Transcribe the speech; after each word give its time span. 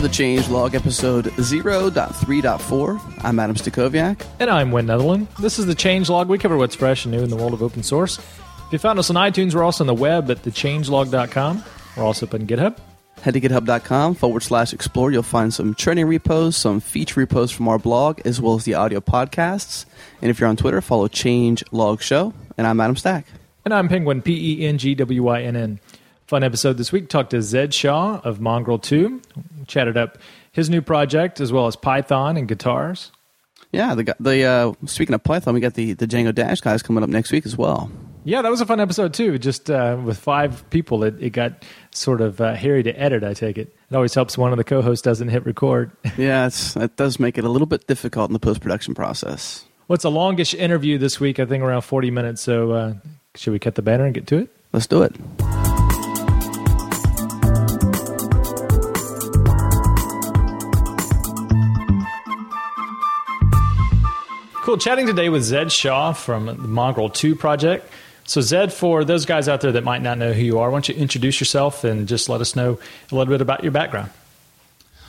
Welcome 0.00 0.12
to 0.12 0.16
the 0.16 0.24
Change 0.24 0.48
Log 0.48 0.74
episode 0.74 1.26
0.3.4. 1.26 3.22
I'm 3.22 3.38
Adam 3.38 3.54
Stacoviak. 3.54 4.24
And 4.38 4.48
I'm 4.48 4.72
Wynn 4.72 4.86
Netherland. 4.86 5.28
This 5.38 5.58
is 5.58 5.66
the 5.66 5.74
Change 5.74 6.08
Log. 6.08 6.26
We 6.26 6.38
cover 6.38 6.56
what's 6.56 6.74
fresh 6.74 7.04
and 7.04 7.12
new 7.12 7.22
in 7.22 7.28
the 7.28 7.36
world 7.36 7.52
of 7.52 7.62
open 7.62 7.82
source. 7.82 8.16
If 8.18 8.72
you 8.72 8.78
found 8.78 8.98
us 8.98 9.10
on 9.10 9.16
iTunes, 9.16 9.54
we're 9.54 9.62
also 9.62 9.84
on 9.84 9.88
the 9.88 9.94
web 9.94 10.30
at 10.30 10.38
thechangelog.com. 10.38 11.62
We're 11.98 12.02
also 12.02 12.24
up 12.24 12.32
on 12.32 12.46
GitHub. 12.46 12.78
Head 13.20 13.34
to 13.34 13.42
github.com 13.42 14.14
forward 14.14 14.42
slash 14.42 14.72
explore. 14.72 15.12
You'll 15.12 15.22
find 15.22 15.52
some 15.52 15.74
training 15.74 16.06
repos, 16.06 16.56
some 16.56 16.80
feature 16.80 17.20
repos 17.20 17.50
from 17.50 17.68
our 17.68 17.78
blog, 17.78 18.20
as 18.24 18.40
well 18.40 18.54
as 18.54 18.64
the 18.64 18.72
audio 18.72 19.00
podcasts. 19.00 19.84
And 20.22 20.30
if 20.30 20.40
you're 20.40 20.48
on 20.48 20.56
Twitter, 20.56 20.80
follow 20.80 21.08
Change 21.08 21.62
Log 21.72 22.00
Show. 22.00 22.32
And 22.56 22.66
I'm 22.66 22.80
Adam 22.80 22.96
Stack. 22.96 23.26
And 23.66 23.74
I'm 23.74 23.86
Penguin, 23.86 24.22
P 24.22 24.62
E 24.62 24.66
N 24.66 24.78
G 24.78 24.94
W 24.94 25.22
Y 25.24 25.42
N 25.42 25.56
N. 25.56 25.78
Fun 26.30 26.44
episode 26.44 26.76
this 26.76 26.92
week. 26.92 27.08
Talked 27.08 27.30
to 27.30 27.42
Zed 27.42 27.74
Shaw 27.74 28.20
of 28.22 28.40
Mongrel 28.40 28.78
2. 28.78 29.20
Chatted 29.70 29.96
up 29.96 30.18
his 30.52 30.68
new 30.68 30.82
project 30.82 31.40
as 31.40 31.52
well 31.52 31.66
as 31.66 31.76
Python 31.76 32.36
and 32.36 32.46
guitars. 32.46 33.12
Yeah, 33.72 33.94
the 33.94 34.16
the 34.18 34.44
uh, 34.44 34.72
speaking 34.86 35.14
of 35.14 35.22
Python, 35.22 35.54
we 35.54 35.60
got 35.60 35.74
the 35.74 35.92
the 35.92 36.06
Django 36.06 36.34
Dash 36.34 36.60
guys 36.60 36.82
coming 36.82 37.02
up 37.02 37.08
next 37.08 37.30
week 37.30 37.46
as 37.46 37.56
well. 37.56 37.90
Yeah, 38.24 38.42
that 38.42 38.50
was 38.50 38.60
a 38.60 38.66
fun 38.66 38.80
episode 38.80 39.14
too. 39.14 39.38
Just 39.38 39.70
uh, 39.70 39.96
with 40.04 40.18
five 40.18 40.68
people, 40.70 41.04
it, 41.04 41.22
it 41.22 41.30
got 41.30 41.64
sort 41.90 42.20
of 42.20 42.40
uh, 42.40 42.54
hairy 42.54 42.82
to 42.82 43.00
edit. 43.00 43.24
I 43.24 43.32
take 43.32 43.56
it. 43.56 43.74
It 43.90 43.94
always 43.94 44.12
helps 44.12 44.36
one 44.36 44.52
of 44.52 44.58
the 44.58 44.64
co-hosts 44.64 45.02
doesn't 45.02 45.28
hit 45.28 45.46
record. 45.46 45.90
yeah, 46.18 46.46
it's, 46.46 46.76
it 46.76 46.96
does 46.96 47.18
make 47.18 47.38
it 47.38 47.44
a 47.44 47.48
little 47.48 47.66
bit 47.66 47.86
difficult 47.86 48.28
in 48.28 48.34
the 48.34 48.40
post 48.40 48.60
production 48.60 48.94
process. 48.94 49.64
What's 49.86 50.04
well, 50.04 50.12
a 50.12 50.16
longish 50.16 50.52
interview 50.52 50.98
this 50.98 51.18
week? 51.18 51.40
I 51.40 51.46
think 51.46 51.62
around 51.62 51.82
forty 51.82 52.10
minutes. 52.10 52.42
So 52.42 52.72
uh, 52.72 52.94
should 53.36 53.52
we 53.52 53.58
cut 53.58 53.76
the 53.76 53.82
banner 53.82 54.04
and 54.04 54.14
get 54.14 54.26
to 54.28 54.38
it? 54.38 54.50
Let's 54.72 54.86
do 54.86 55.02
it. 55.02 55.14
Cool. 64.70 64.78
Chatting 64.78 65.08
today 65.08 65.28
with 65.28 65.42
Zed 65.42 65.72
Shaw 65.72 66.12
from 66.12 66.46
the 66.46 66.54
Mongrel 66.54 67.10
2 67.10 67.34
project. 67.34 67.90
So, 68.22 68.40
Zed, 68.40 68.72
for 68.72 69.02
those 69.02 69.26
guys 69.26 69.48
out 69.48 69.62
there 69.62 69.72
that 69.72 69.82
might 69.82 70.00
not 70.00 70.16
know 70.16 70.32
who 70.32 70.42
you 70.42 70.60
are, 70.60 70.70
why 70.70 70.76
don't 70.76 70.88
you 70.88 70.94
introduce 70.94 71.40
yourself 71.40 71.82
and 71.82 72.06
just 72.06 72.28
let 72.28 72.40
us 72.40 72.54
know 72.54 72.78
a 73.10 73.14
little 73.16 73.32
bit 73.32 73.40
about 73.40 73.64
your 73.64 73.72
background? 73.72 74.10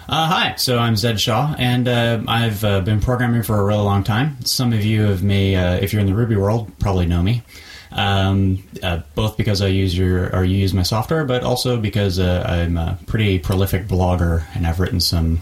Uh, 0.09 0.25
hi, 0.25 0.55
so 0.55 0.79
I'm 0.79 0.95
Zed 0.95 1.21
Shaw, 1.21 1.53
and 1.59 1.87
uh, 1.87 2.23
I've 2.27 2.63
uh, 2.63 2.81
been 2.81 3.01
programming 3.01 3.43
for 3.43 3.59
a 3.59 3.63
really 3.63 3.83
long 3.83 4.03
time. 4.03 4.43
Some 4.45 4.73
of 4.73 4.83
you 4.83 5.07
of 5.07 5.21
me, 5.21 5.55
uh, 5.55 5.75
if 5.75 5.93
you're 5.93 5.99
in 5.99 6.07
the 6.07 6.15
Ruby 6.15 6.37
world, 6.37 6.71
probably 6.79 7.05
know 7.05 7.21
me. 7.21 7.43
Um, 7.91 8.63
uh, 8.81 9.01
both 9.13 9.37
because 9.37 9.61
I 9.61 9.67
use 9.67 9.95
your 9.95 10.35
or 10.35 10.43
you 10.43 10.57
use 10.57 10.73
my 10.73 10.81
software, 10.81 11.23
but 11.23 11.43
also 11.43 11.77
because 11.77 12.17
uh, 12.17 12.43
I'm 12.47 12.77
a 12.77 12.97
pretty 13.05 13.37
prolific 13.37 13.87
blogger 13.87 14.43
and 14.55 14.65
I've 14.65 14.79
written 14.79 15.01
some 15.01 15.41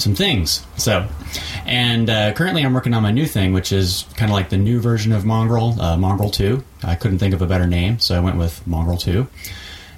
some 0.00 0.14
things. 0.14 0.64
So, 0.76 1.06
and 1.66 2.08
uh, 2.08 2.32
currently 2.32 2.62
I'm 2.62 2.72
working 2.72 2.94
on 2.94 3.02
my 3.02 3.10
new 3.10 3.26
thing, 3.26 3.52
which 3.52 3.72
is 3.72 4.04
kind 4.16 4.30
of 4.30 4.34
like 4.34 4.48
the 4.48 4.56
new 4.56 4.80
version 4.80 5.12
of 5.12 5.24
Mongrel, 5.24 5.80
uh, 5.80 5.96
Mongrel 5.96 6.30
2. 6.30 6.62
I 6.82 6.94
couldn't 6.94 7.18
think 7.18 7.34
of 7.34 7.42
a 7.42 7.46
better 7.46 7.66
name, 7.66 7.98
so 7.98 8.16
I 8.16 8.20
went 8.20 8.36
with 8.36 8.66
Mongrel 8.66 8.96
2. 8.96 9.26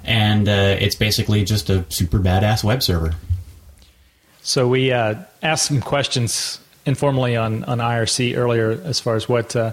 And 0.03 0.49
uh, 0.49 0.77
it's 0.79 0.95
basically 0.95 1.43
just 1.43 1.69
a 1.69 1.85
super 1.89 2.19
badass 2.19 2.63
web 2.63 2.83
server. 2.83 3.13
So 4.41 4.67
we 4.67 4.91
uh, 4.91 5.15
asked 5.41 5.65
some 5.65 5.79
questions 5.79 6.59
informally 6.85 7.37
on, 7.37 7.63
on 7.63 7.77
IRC 7.77 8.37
earlier 8.37 8.71
as 8.71 8.99
far 8.99 9.15
as 9.15 9.29
what 9.29 9.55
uh, 9.55 9.71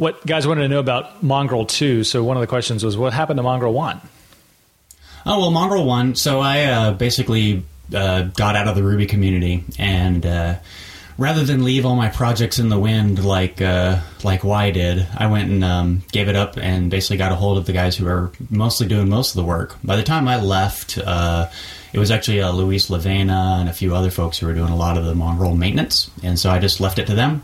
what 0.00 0.24
guys 0.26 0.46
wanted 0.46 0.62
to 0.62 0.68
know 0.68 0.78
about 0.78 1.22
Mongrel 1.22 1.66
2. 1.66 2.04
So 2.04 2.24
one 2.24 2.36
of 2.36 2.40
the 2.40 2.46
questions 2.46 2.82
was, 2.82 2.96
what 2.96 3.12
happened 3.12 3.36
to 3.36 3.42
Mongrel 3.42 3.74
1? 3.74 4.00
Oh, 5.26 5.38
well, 5.40 5.50
Mongrel 5.50 5.84
1, 5.84 6.14
so 6.14 6.40
I 6.40 6.64
uh, 6.64 6.92
basically 6.92 7.62
uh, 7.94 8.22
got 8.22 8.56
out 8.56 8.68
of 8.68 8.74
the 8.74 8.82
Ruby 8.82 9.06
community, 9.06 9.64
and 9.78 10.24
uh, 10.24 10.54
rather 11.20 11.44
than 11.44 11.64
leave 11.64 11.84
all 11.84 11.94
my 11.94 12.08
projects 12.08 12.58
in 12.58 12.70
the 12.70 12.78
wind 12.78 13.22
like 13.22 13.60
uh, 13.60 14.00
like 14.24 14.42
Y 14.42 14.70
did, 14.70 15.06
I 15.16 15.26
went 15.26 15.50
and 15.50 15.62
um, 15.62 16.02
gave 16.10 16.28
it 16.28 16.34
up 16.34 16.56
and 16.56 16.90
basically 16.90 17.18
got 17.18 17.30
a 17.30 17.36
hold 17.36 17.58
of 17.58 17.66
the 17.66 17.72
guys 17.72 17.96
who 17.96 18.06
are 18.08 18.32
mostly 18.48 18.88
doing 18.88 19.08
most 19.08 19.30
of 19.30 19.36
the 19.36 19.44
work. 19.44 19.76
By 19.84 19.96
the 19.96 20.02
time 20.02 20.26
I 20.26 20.40
left, 20.40 20.98
uh, 20.98 21.50
it 21.92 21.98
was 21.98 22.10
actually 22.10 22.40
uh, 22.40 22.52
Luis 22.52 22.88
Lavena 22.88 23.60
and 23.60 23.68
a 23.68 23.72
few 23.72 23.94
other 23.94 24.10
folks 24.10 24.38
who 24.38 24.46
were 24.46 24.54
doing 24.54 24.72
a 24.72 24.76
lot 24.76 24.96
of 24.96 25.04
the 25.04 25.14
Mongrel 25.14 25.54
maintenance, 25.54 26.10
and 26.22 26.38
so 26.38 26.50
I 26.50 26.58
just 26.58 26.80
left 26.80 26.98
it 26.98 27.06
to 27.08 27.14
them. 27.14 27.42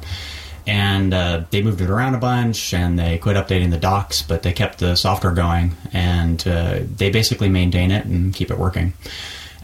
And 0.68 1.14
uh, 1.14 1.44
they 1.50 1.62
moved 1.62 1.80
it 1.80 1.90
around 1.90 2.16
a 2.16 2.18
bunch, 2.18 2.74
and 2.74 2.98
they 2.98 3.18
quit 3.18 3.36
updating 3.36 3.70
the 3.70 3.76
docs, 3.76 4.22
but 4.22 4.42
they 4.42 4.52
kept 4.52 4.78
the 4.78 4.96
software 4.96 5.32
going, 5.32 5.76
and 5.92 6.40
they 6.40 7.10
basically 7.10 7.48
maintain 7.48 7.92
it 7.92 8.04
and 8.04 8.34
keep 8.34 8.50
it 8.50 8.58
working. 8.58 8.92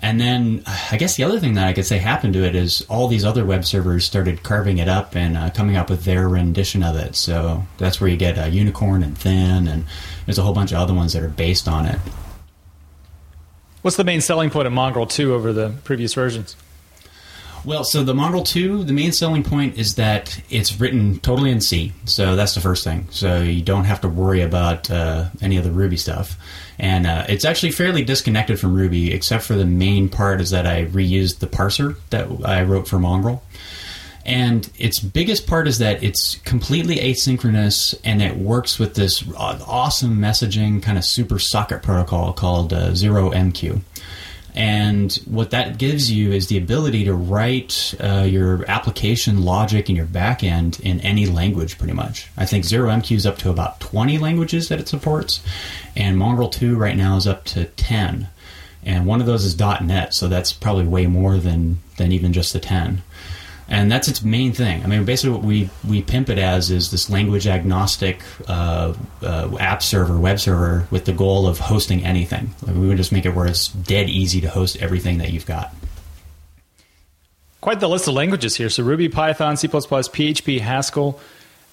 And 0.03 0.21
then 0.21 0.65
I 0.67 0.97
guess 0.97 1.17
the 1.17 1.23
other 1.23 1.39
thing 1.39 1.55
that 1.55 1.69
I 1.69 1.73
could 1.73 1.87
say 1.87 1.99
happened 1.99 2.35
to 2.35 2.45
it 2.45 2.57
is 2.57 2.85
all 2.89 3.07
these 3.07 3.25
other 3.25 3.45
web 3.45 3.65
servers 3.65 4.05
started 4.05 4.43
carving 4.43 4.79
it 4.79 4.89
up 4.89 5.15
and 5.15 5.37
uh, 5.37 5.51
coming 5.51 5.77
up 5.77 5.89
with 5.89 6.05
their 6.05 6.29
rendition 6.29 6.83
of 6.83 6.97
it. 6.97 7.15
So 7.15 7.65
that's 7.79 8.01
where 8.01 8.11
you 8.11 8.17
get 8.17 8.37
uh, 8.37 8.47
Unicorn 8.47 9.05
and 9.05 9.17
Thin, 9.17 9.69
and 9.69 9.85
there's 10.27 10.39
a 10.39 10.43
whole 10.43 10.55
bunch 10.55 10.73
of 10.73 10.79
other 10.79 10.93
ones 10.93 11.13
that 11.13 11.23
are 11.23 11.29
based 11.29 11.69
on 11.69 11.87
it. 11.87 12.01
What's 13.83 13.97
the 13.97 14.05
main 14.05 14.21
selling 14.21 14.51
point 14.51 14.67
of 14.67 14.73
Mongrel 14.73 15.07
2 15.07 15.35
over 15.35 15.53
the 15.53 15.73
previous 15.85 16.15
versions? 16.15 16.57
Well, 17.65 17.85
so 17.85 18.03
the 18.03 18.15
Mongrel 18.15 18.43
2, 18.43 18.83
the 18.83 18.93
main 18.93 19.13
selling 19.13 19.45
point 19.45 19.79
is 19.79 19.95
that 19.95 20.41
it's 20.51 20.81
written 20.81 21.21
totally 21.21 21.53
in 21.53 21.61
C. 21.61 21.93
So 22.07 22.35
that's 22.35 22.57
the 22.57 22.61
first 22.61 22.83
thing. 22.83 23.07
So 23.11 23.41
you 23.41 23.63
don't 23.63 23.85
have 23.85 24.01
to 24.01 24.09
worry 24.09 24.43
about 24.43 24.91
uh, 24.91 25.27
any 25.41 25.59
of 25.59 25.65
the 25.65 25.71
Ruby 25.71 25.97
stuff. 25.97 26.37
And 26.79 27.07
uh, 27.07 27.27
it's 27.29 27.45
actually 27.45 27.73
fairly 27.73 28.05
disconnected 28.05 28.59
from 28.59 28.75
Ruby, 28.75 29.13
except 29.13 29.45
for 29.45 29.55
the 29.55 29.67
main 29.67 30.09
part 30.09 30.41
is 30.41 30.51
that 30.51 30.67
I 30.67 30.87
reused 30.87 31.39
the 31.39 31.47
parser 31.47 31.97
that 32.11 32.29
I 32.45 32.63
wrote 32.63 32.89
for 32.89 32.99
Mongrel. 32.99 33.43
And 34.25 34.71
its 34.79 35.01
biggest 35.01 35.47
part 35.47 35.67
is 35.67 35.79
that 35.79 36.03
it's 36.03 36.37
completely 36.45 36.97
asynchronous 36.97 37.99
and 38.05 38.23
it 38.23 38.37
works 38.37 38.79
with 38.79 38.95
this 38.95 39.25
awesome 39.37 40.19
messaging 40.19 40.83
kind 40.83 40.97
of 40.97 41.05
super 41.05 41.39
socket 41.39 41.83
protocol 41.83 42.33
called 42.33 42.73
uh, 42.73 42.91
0MQ. 42.91 43.81
And 44.55 45.13
what 45.25 45.51
that 45.51 45.79
gives 45.79 46.11
you 46.11 46.33
is 46.33 46.49
the 46.49 46.59
ability 46.59 47.05
to 47.05 47.15
write 47.15 47.95
uh, 47.99 48.27
your 48.29 48.69
application 48.69 49.45
logic 49.45 49.89
and 49.89 49.97
your 49.97 50.07
backend 50.07 50.79
in 50.81 51.01
any 51.01 51.27
language, 51.27 51.79
pretty 51.79 51.95
much. 51.95 52.29
I 52.37 52.45
think 52.45 52.65
0MQ 52.65 53.17
is 53.17 53.27
up 53.27 53.39
to 53.39 53.51
about 53.51 53.81
20 53.81 54.19
languages 54.19 54.69
that 54.69 54.79
it 54.79 54.89
supports, 54.89 55.41
and 55.97 56.19
Mongrel 56.19 56.51
2 56.51 56.77
right 56.77 56.97
now 56.97 57.17
is 57.17 57.27
up 57.27 57.45
to 57.47 57.65
10. 57.65 58.29
And 58.85 59.07
one 59.07 59.21
of 59.21 59.27
those 59.27 59.45
is 59.45 59.59
.NET, 59.59 60.13
so 60.13 60.29
that's 60.29 60.53
probably 60.53 60.87
way 60.87 61.07
more 61.07 61.39
than, 61.39 61.79
than 61.97 62.13
even 62.13 62.33
just 62.33 62.53
the 62.53 62.61
10 62.61 63.03
and 63.69 63.91
that's 63.91 64.09
its 64.09 64.23
main 64.23 64.53
thing. 64.53 64.83
I 64.83 64.87
mean, 64.87 65.05
basically, 65.05 65.37
what 65.37 65.45
we 65.45 65.71
we 65.89 66.03
pimp 66.03 66.29
it 66.29 66.39
as 66.39 66.71
is 66.71 66.91
this 66.91 67.09
language 67.09 67.47
agnostic 67.47 68.23
uh, 68.49 68.95
uh, 69.23 69.57
app 69.59 69.83
server, 69.83 70.19
web 70.19 70.41
server, 70.41 70.87
with 70.91 71.05
the 71.05 71.13
goal 71.13 71.47
of 71.47 71.59
hosting 71.59 72.05
anything. 72.05 72.55
Like 72.67 72.77
we 72.77 72.89
would 72.89 72.97
just 72.97 73.13
make 73.13 73.25
it 73.25 73.35
where 73.35 73.47
it's 73.47 73.69
dead 73.69 74.09
easy 74.09 74.41
to 74.41 74.49
host 74.49 74.77
everything 74.79 75.19
that 75.19 75.33
you've 75.33 75.47
got. 75.47 75.75
Quite 77.61 77.79
the 77.79 77.89
list 77.89 78.09
of 78.09 78.15
languages 78.15 78.57
here. 78.57 78.69
So 78.69 78.83
Ruby, 78.83 79.09
Python, 79.09 79.57
C++, 79.57 79.69
PHP, 79.69 80.61
Haskell, 80.61 81.21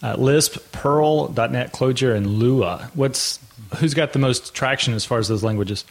uh, 0.04 0.16
Lisp, 0.16 0.72
Perl, 0.72 1.30
.NET, 1.30 1.74
Clojure, 1.74 2.16
and 2.16 2.28
Lua. 2.28 2.92
What's 2.94 3.40
who's 3.78 3.94
got 3.94 4.14
the 4.14 4.20
most 4.20 4.54
traction 4.54 4.94
as 4.94 5.04
far 5.06 5.18
as 5.18 5.28
those 5.28 5.44
languages? 5.44 5.86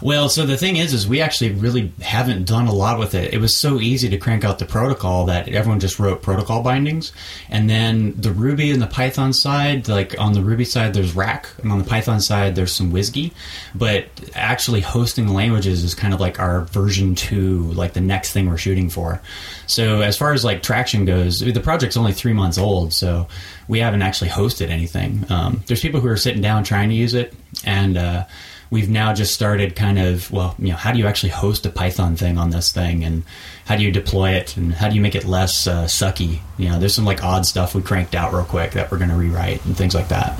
Well, 0.00 0.28
so 0.28 0.46
the 0.46 0.56
thing 0.56 0.76
is, 0.76 0.92
is 0.92 1.06
we 1.06 1.20
actually 1.20 1.52
really 1.52 1.92
haven't 2.00 2.44
done 2.46 2.66
a 2.66 2.72
lot 2.72 2.98
with 2.98 3.14
it. 3.14 3.32
It 3.32 3.38
was 3.38 3.56
so 3.56 3.80
easy 3.80 4.08
to 4.08 4.18
crank 4.18 4.44
out 4.44 4.58
the 4.58 4.64
protocol 4.66 5.26
that 5.26 5.48
everyone 5.48 5.80
just 5.80 5.98
wrote 5.98 6.22
protocol 6.22 6.62
bindings, 6.62 7.12
and 7.48 7.68
then 7.68 8.14
the 8.16 8.30
Ruby 8.30 8.70
and 8.70 8.80
the 8.80 8.86
Python 8.86 9.32
side, 9.32 9.88
like 9.88 10.18
on 10.18 10.32
the 10.32 10.42
Ruby 10.42 10.64
side, 10.64 10.94
there's 10.94 11.14
Rack, 11.14 11.48
and 11.62 11.72
on 11.72 11.78
the 11.78 11.84
Python 11.84 12.20
side, 12.20 12.54
there's 12.54 12.72
some 12.72 12.92
WSGI. 12.92 13.32
But 13.74 14.06
actually 14.34 14.80
hosting 14.80 15.28
languages 15.28 15.84
is 15.84 15.94
kind 15.94 16.14
of 16.14 16.20
like 16.20 16.38
our 16.38 16.62
version 16.62 17.14
two, 17.14 17.62
like 17.72 17.92
the 17.92 18.00
next 18.00 18.32
thing 18.32 18.48
we're 18.48 18.58
shooting 18.58 18.90
for. 18.90 19.20
So 19.66 20.00
as 20.00 20.16
far 20.16 20.32
as 20.32 20.44
like 20.44 20.62
traction 20.62 21.04
goes, 21.04 21.40
the 21.40 21.60
project's 21.60 21.96
only 21.96 22.12
three 22.12 22.32
months 22.32 22.58
old, 22.58 22.92
so 22.92 23.28
we 23.68 23.78
haven't 23.78 24.02
actually 24.02 24.30
hosted 24.30 24.68
anything. 24.68 25.24
Um, 25.30 25.62
there's 25.66 25.80
people 25.80 26.00
who 26.00 26.08
are 26.08 26.16
sitting 26.16 26.42
down 26.42 26.64
trying 26.64 26.88
to 26.88 26.94
use 26.94 27.14
it, 27.14 27.34
and 27.64 27.96
uh, 27.96 28.24
we've 28.72 28.88
now 28.88 29.12
just 29.12 29.34
started 29.34 29.76
kind 29.76 29.98
of 29.98 30.32
well 30.32 30.56
you 30.58 30.68
know 30.68 30.76
how 30.76 30.90
do 30.90 30.98
you 30.98 31.06
actually 31.06 31.28
host 31.28 31.66
a 31.66 31.70
python 31.70 32.16
thing 32.16 32.38
on 32.38 32.50
this 32.50 32.72
thing? 32.72 33.04
And 33.04 33.22
how 33.66 33.76
do 33.76 33.84
you 33.84 33.92
deploy 33.92 34.30
it? 34.30 34.56
And 34.56 34.72
how 34.72 34.88
do 34.88 34.96
you 34.96 35.00
make 35.00 35.14
it 35.14 35.24
less 35.24 35.66
uh, 35.68 35.84
sucky? 35.84 36.40
You 36.56 36.70
know 36.70 36.80
there's 36.80 36.94
some 36.94 37.04
like 37.04 37.22
odd 37.22 37.46
stuff 37.46 37.74
we 37.74 37.82
cranked 37.82 38.14
out 38.14 38.32
real 38.32 38.44
quick 38.44 38.72
that 38.72 38.90
we're 38.90 38.98
going 38.98 39.10
to 39.10 39.16
rewrite 39.16 39.64
and 39.66 39.76
things 39.76 39.94
like 39.94 40.08
that. 40.08 40.32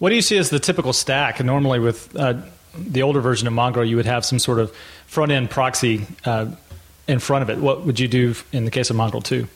What 0.00 0.08
do 0.08 0.16
you 0.16 0.22
see 0.22 0.38
as 0.38 0.48
the 0.48 0.58
typical 0.58 0.94
stack? 0.94 1.44
Normally 1.44 1.78
with 1.78 2.16
uh, 2.16 2.40
the 2.74 3.02
older 3.02 3.20
version 3.20 3.46
of 3.46 3.52
mongrel 3.52 3.84
you 3.84 3.96
would 3.96 4.06
have 4.06 4.24
some 4.24 4.38
sort 4.38 4.58
of 4.58 4.74
front 5.06 5.30
end 5.30 5.50
proxy 5.50 6.06
uh, 6.24 6.46
in 7.06 7.18
front 7.18 7.42
of 7.42 7.50
it. 7.50 7.58
What 7.58 7.84
would 7.84 8.00
you 8.00 8.08
do 8.08 8.34
in 8.52 8.64
the 8.64 8.70
case 8.70 8.88
of 8.88 8.96
mongrel 8.96 9.20
2 9.20 9.46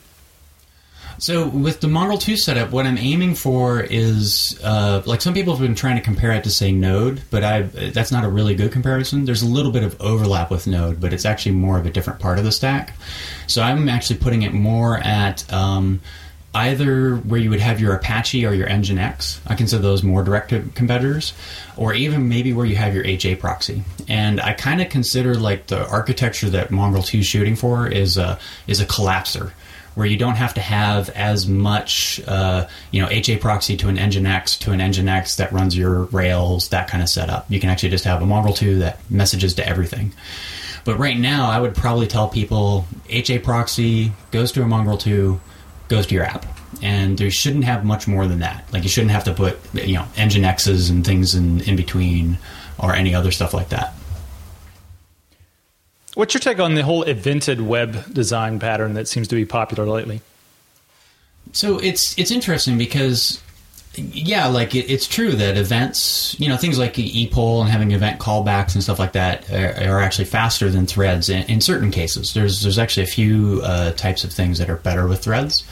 So 1.19 1.49
with 1.49 1.81
the 1.81 1.88
Mongrel 1.88 2.19
2 2.19 2.37
setup, 2.37 2.70
what 2.70 2.87
I'm 2.87 2.99
aiming 2.99 3.34
for 3.34 3.81
is 3.81 4.58
uh, 4.62 5.02
like 5.06 5.20
some 5.20 5.34
people 5.34 5.55
have 5.55 5.62
been 5.62 5.75
trying 5.75 5.96
to 5.96 6.02
compare 6.02 6.32
it 6.32 6.44
to 6.44 6.50
say 6.50 6.72
Node, 6.72 7.22
but 7.31 7.44
I 7.44 7.62
that's 7.62 8.11
not 8.11 8.25
a 8.25 8.28
really 8.28 8.55
good 8.55 8.72
comparison. 8.72 9.25
There's 9.25 9.43
a 9.43 9.49
little 9.49 9.72
bit 9.72 9.82
of 9.84 10.00
overlap 10.00 10.50
with 10.50 10.66
Node, 10.66 11.00
but 11.00 11.12
it's 11.12 11.25
actually 11.25 11.52
more 11.52 11.78
of 11.78 11.87
a 11.87 11.90
different 11.90 12.20
part 12.20 12.38
of 12.38 12.44
the 12.44 12.52
stack. 12.52 12.94
So 13.46 13.62
I'm 13.62 13.88
actually 13.88 14.19
putting 14.19 14.43
it 14.43 14.52
more 14.52 14.99
at 14.99 15.50
um, 15.52 16.00
either 16.55 17.16
where 17.16 17.40
you 17.40 17.50
would 17.50 17.61
have 17.61 17.81
your 17.81 17.94
Apache 17.94 18.46
or 18.46 18.55
your 18.55 18.69
Nginx. 18.69 19.40
I 19.46 19.55
consider 19.55 19.82
those 19.82 20.02
more 20.02 20.22
direct 20.22 20.49
competitors, 20.75 21.32
or 21.76 21.94
even 21.94 22.28
maybe 22.28 22.52
where 22.52 22.66
you 22.66 22.76
have 22.76 22.94
your 22.94 23.05
HA 23.05 23.37
proxy. 23.37 23.82
And 24.08 24.40
I 24.40 24.52
kind 24.52 24.81
of 24.81 24.88
consider 24.88 25.34
like 25.34 25.66
the 25.66 25.87
architecture 25.88 26.50
that 26.50 26.70
Mongrel 26.70 27.02
2 27.02 27.19
is 27.19 27.26
shooting 27.26 27.56
for 27.56 27.87
is 27.88 28.16
a 28.16 28.38
is 28.66 28.81
a 28.81 28.87
collapser 28.87 29.52
where 29.94 30.06
you 30.06 30.17
don't 30.17 30.37
have 30.37 30.55
to 30.55 30.61
have 30.61 31.08
as 31.11 31.46
much, 31.46 32.20
uh, 32.26 32.67
you 32.91 33.00
know, 33.00 33.08
HA 33.08 33.38
proxy 33.38 33.76
to 33.76 33.88
an 33.88 33.96
Nginx 33.96 34.58
to 34.61 34.73
an 34.73 34.81
Nginx 34.81 35.37
that 35.37 35.52
runs 35.52 35.76
your 35.76 36.05
Rails, 36.05 36.69
that 36.69 36.88
kind 36.88 37.02
of 37.02 37.08
setup. 37.08 37.46
You 37.49 37.61
can 37.61 37.70
actually 37.70 37.91
just 37.91 38.05
have 38.05 38.23
a 38.23 38.26
Mongrel 38.26 38.55
2 38.55 38.81
that 38.81 38.99
messages 39.11 39.55
to 39.55 39.67
everything. 39.67 40.12
But 40.85 40.99
right 40.99 41.19
now, 41.19 41.50
I 41.50 41.61
would 41.61 41.75
probably 41.75 42.06
tell 42.06 42.29
people 42.29 42.87
HA 43.08 43.38
proxy 43.38 44.12
goes 44.31 44.52
to 44.52 44.62
a 44.62 44.67
Mongrel 44.67 44.99
2, 44.99 45.41
goes 45.88 46.06
to 46.08 46.14
your 46.14 46.25
app. 46.25 46.47
And 46.82 47.17
there 47.17 47.31
shouldn't 47.31 47.64
have 47.64 47.85
much 47.85 48.08
more 48.08 48.26
than 48.26 48.40
that. 48.40 48.70
Like 48.73 48.82
you 48.82 48.88
shouldn't 48.88 49.12
have 49.12 49.25
to 49.25 49.32
put, 49.32 49.58
you 49.75 49.94
know, 49.94 50.06
Nginxes 50.17 50.90
and 50.90 51.06
things 51.06 51.35
in, 51.35 51.61
in 51.62 51.76
between 51.76 52.37
or 52.79 52.94
any 52.94 53.14
other 53.14 53.31
stuff 53.31 53.55
like 53.55 53.70
that. 53.70 53.94
What's 56.14 56.32
your 56.32 56.40
take 56.40 56.61
on 56.61 56.75
the 56.75 56.82
whole 56.82 57.05
evented 57.05 57.61
web 57.61 58.12
design 58.12 58.58
pattern 58.61 58.94
that 58.94 59.08
seems 59.08 59.28
to 59.28 59.34
be 59.34 59.44
popular 59.44 59.84
lately? 59.84 60.20
So 61.52 61.78
it's 61.78 62.16
it's 62.19 62.31
interesting 62.31 62.78
because 62.78 63.43
yeah, 63.96 64.46
like 64.46 64.75
it, 64.75 64.90
it's 64.90 65.06
true 65.06 65.32
that 65.32 65.56
events, 65.56 66.38
you 66.38 66.49
know, 66.49 66.56
things 66.56 66.78
like 66.78 66.94
ePoll 66.94 67.61
and 67.61 67.70
having 67.70 67.93
event 67.93 68.20
callbacks 68.20 68.75
and 68.75 68.82
stuff 68.82 68.99
like 68.99 69.12
that 69.12 69.50
are, 69.52 69.94
are 69.94 70.00
actually 70.00 70.25
faster 70.25 70.69
than 70.69 70.87
threads 70.87 71.28
in, 71.28 71.44
in, 71.44 71.61
certain 71.61 71.90
cases. 71.90 72.34
There's 72.34 72.62
there's 72.62 72.78
actually 72.78 73.05
a 73.05 73.08
few 73.08 73.61
uh, 73.62 73.93
types 73.93 74.25
of 74.25 74.32
things 74.32 74.58
that 74.58 74.69
are 74.69 74.76
better 74.76 75.06
with 75.06 75.22
threads. 75.22 75.64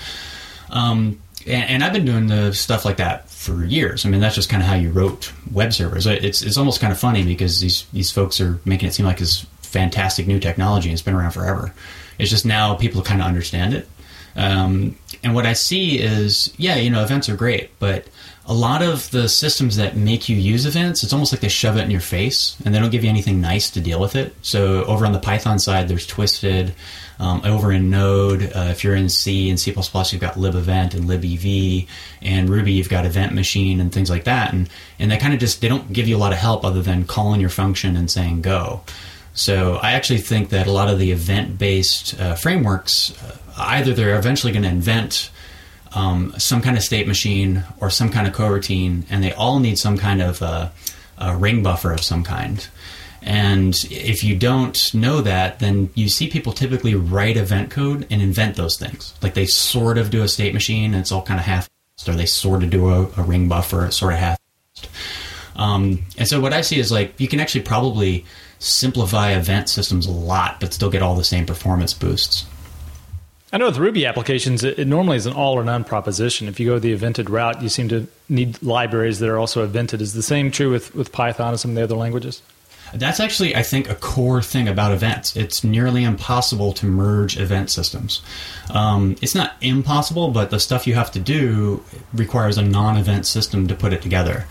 Um, 0.70 1.20
and, 1.46 1.70
and, 1.70 1.84
I've 1.84 1.92
been 1.92 2.04
doing 2.04 2.28
the 2.28 2.52
stuff 2.52 2.84
like 2.84 2.98
that 2.98 3.28
for 3.28 3.64
years. 3.64 4.06
I 4.06 4.08
mean, 4.08 4.20
that's 4.20 4.36
just 4.36 4.48
kind 4.48 4.62
of 4.62 4.68
how 4.68 4.76
you 4.76 4.90
wrote 4.90 5.32
web 5.50 5.72
servers. 5.72 6.06
It's 6.06 6.42
it's 6.42 6.56
almost 6.56 6.80
kind 6.80 6.92
of 6.92 6.98
funny 6.98 7.24
because 7.24 7.60
these 7.60 7.86
these 7.92 8.10
folks 8.10 8.40
are 8.40 8.60
making 8.64 8.88
it 8.88 8.92
seem 8.92 9.06
like 9.06 9.20
it's 9.20 9.46
fantastic 9.72 10.26
new 10.26 10.38
technology. 10.38 10.92
It's 10.92 11.02
been 11.02 11.14
around 11.14 11.32
forever. 11.32 11.72
It's 12.18 12.30
just 12.30 12.46
now 12.46 12.74
people 12.74 13.02
kind 13.02 13.20
of 13.20 13.26
understand 13.26 13.74
it. 13.74 13.88
Um, 14.36 14.96
and 15.22 15.34
what 15.34 15.46
I 15.46 15.52
see 15.52 15.98
is, 15.98 16.52
yeah, 16.56 16.76
you 16.76 16.90
know, 16.90 17.02
events 17.02 17.28
are 17.28 17.36
great, 17.36 17.78
but 17.78 18.06
a 18.46 18.54
lot 18.54 18.82
of 18.82 19.10
the 19.10 19.28
systems 19.28 19.76
that 19.76 19.96
make 19.96 20.28
you 20.28 20.36
use 20.36 20.66
events, 20.66 21.02
it's 21.02 21.12
almost 21.12 21.32
like 21.32 21.40
they 21.40 21.48
shove 21.48 21.76
it 21.76 21.82
in 21.82 21.90
your 21.90 22.00
face 22.00 22.56
and 22.64 22.74
they 22.74 22.80
don't 22.80 22.90
give 22.90 23.04
you 23.04 23.10
anything 23.10 23.40
nice 23.40 23.70
to 23.70 23.80
deal 23.80 24.00
with 24.00 24.16
it. 24.16 24.34
So 24.42 24.84
over 24.84 25.06
on 25.06 25.12
the 25.12 25.20
Python 25.20 25.58
side, 25.58 25.88
there's 25.88 26.06
Twisted. 26.06 26.74
Um, 27.18 27.40
over 27.44 27.70
in 27.70 27.88
Node, 27.88 28.52
uh, 28.52 28.68
if 28.70 28.82
you're 28.82 28.96
in 28.96 29.08
C 29.08 29.48
and 29.48 29.60
C++, 29.60 29.70
you've 29.70 30.20
got 30.20 30.34
libevent 30.34 30.94
and 30.94 31.04
libev, 31.04 31.86
and 32.20 32.48
Ruby, 32.48 32.72
you've 32.72 32.88
got 32.88 33.06
event 33.06 33.32
machine 33.32 33.80
and 33.80 33.92
things 33.92 34.10
like 34.10 34.24
that. 34.24 34.52
And 34.52 34.68
and 34.98 35.08
they 35.08 35.18
kind 35.18 35.32
of 35.32 35.38
just 35.38 35.60
they 35.60 35.68
don't 35.68 35.92
give 35.92 36.08
you 36.08 36.16
a 36.16 36.18
lot 36.18 36.32
of 36.32 36.38
help 36.38 36.64
other 36.64 36.82
than 36.82 37.04
calling 37.04 37.40
your 37.40 37.50
function 37.50 37.94
and 37.94 38.10
saying 38.10 38.42
go. 38.42 38.80
So 39.34 39.76
I 39.76 39.92
actually 39.92 40.20
think 40.20 40.50
that 40.50 40.66
a 40.66 40.72
lot 40.72 40.88
of 40.88 40.98
the 40.98 41.10
event-based 41.10 42.20
uh, 42.20 42.34
frameworks, 42.34 43.16
uh, 43.22 43.36
either 43.56 43.94
they're 43.94 44.18
eventually 44.18 44.52
going 44.52 44.64
to 44.64 44.68
invent 44.68 45.30
um, 45.94 46.34
some 46.38 46.60
kind 46.60 46.76
of 46.76 46.82
state 46.82 47.06
machine 47.06 47.64
or 47.80 47.90
some 47.90 48.10
kind 48.10 48.26
of 48.26 48.34
coroutine, 48.34 49.04
and 49.10 49.22
they 49.22 49.32
all 49.32 49.58
need 49.58 49.78
some 49.78 49.96
kind 49.96 50.22
of 50.22 50.42
uh, 50.42 50.68
a 51.18 51.36
ring 51.36 51.62
buffer 51.62 51.92
of 51.92 52.02
some 52.02 52.24
kind. 52.24 52.66
And 53.22 53.74
if 53.90 54.24
you 54.24 54.36
don't 54.36 54.92
know 54.94 55.20
that, 55.20 55.60
then 55.60 55.90
you 55.94 56.08
see 56.08 56.28
people 56.28 56.52
typically 56.52 56.94
write 56.94 57.36
event 57.36 57.70
code 57.70 58.06
and 58.10 58.20
invent 58.20 58.56
those 58.56 58.76
things. 58.76 59.14
Like 59.22 59.34
they 59.34 59.46
sort 59.46 59.96
of 59.96 60.10
do 60.10 60.22
a 60.22 60.28
state 60.28 60.52
machine, 60.52 60.92
and 60.92 61.00
it's 61.00 61.12
all 61.12 61.22
kind 61.22 61.38
of 61.38 61.46
half, 61.46 61.70
or 62.08 62.14
they 62.14 62.26
sort 62.26 62.64
of 62.64 62.70
do 62.70 62.88
a, 62.88 63.02
a 63.16 63.22
ring 63.22 63.48
buffer, 63.48 63.90
sort 63.90 64.14
of 64.14 64.18
half. 64.18 64.38
Um, 65.54 66.02
and 66.18 66.26
so 66.26 66.40
what 66.40 66.52
I 66.52 66.62
see 66.62 66.80
is 66.80 66.90
like 66.90 67.18
you 67.20 67.28
can 67.28 67.38
actually 67.38 67.60
probably 67.62 68.24
simplify 68.62 69.32
event 69.32 69.68
systems 69.68 70.06
a 70.06 70.12
lot, 70.12 70.60
but 70.60 70.72
still 70.72 70.90
get 70.90 71.02
all 71.02 71.16
the 71.16 71.24
same 71.24 71.46
performance 71.46 71.92
boosts. 71.92 72.46
I 73.52 73.58
know 73.58 73.66
with 73.66 73.76
Ruby 73.76 74.06
applications, 74.06 74.64
it, 74.64 74.86
normally 74.86 75.18
is 75.18 75.26
an 75.26 75.34
all 75.34 75.58
or 75.58 75.64
none 75.64 75.84
proposition. 75.84 76.48
If 76.48 76.58
you 76.58 76.68
go 76.70 76.78
the 76.78 76.96
evented 76.96 77.28
route, 77.28 77.60
you 77.60 77.68
seem 77.68 77.88
to 77.90 78.06
need 78.30 78.62
libraries 78.62 79.18
that 79.18 79.28
are 79.28 79.38
also 79.38 79.66
evented. 79.66 80.00
Is 80.00 80.14
the 80.14 80.22
same 80.22 80.50
true 80.50 80.70
with, 80.70 80.94
with 80.94 81.12
Python 81.12 81.48
and 81.48 81.60
some 81.60 81.72
of 81.72 81.74
the 81.74 81.82
other 81.82 81.96
languages? 81.96 82.40
That's 82.94 83.20
actually, 83.20 83.54
I 83.56 83.62
think, 83.62 83.90
a 83.90 83.94
core 83.94 84.42
thing 84.42 84.68
about 84.68 84.92
events. 84.92 85.36
It's 85.36 85.64
nearly 85.64 86.04
impossible 86.04 86.72
to 86.74 86.86
merge 86.86 87.38
event 87.38 87.70
systems. 87.70 88.22
Um, 88.70 89.16
it's 89.20 89.34
not 89.34 89.54
impossible, 89.60 90.30
but 90.30 90.50
the 90.50 90.60
stuff 90.60 90.86
you 90.86 90.94
have 90.94 91.10
to 91.12 91.20
do 91.20 91.82
requires 92.14 92.58
a 92.58 92.62
non 92.62 92.96
event 92.96 93.26
system 93.26 93.66
to 93.68 93.74
put 93.74 93.92
it 93.92 94.02
together. 94.02 94.46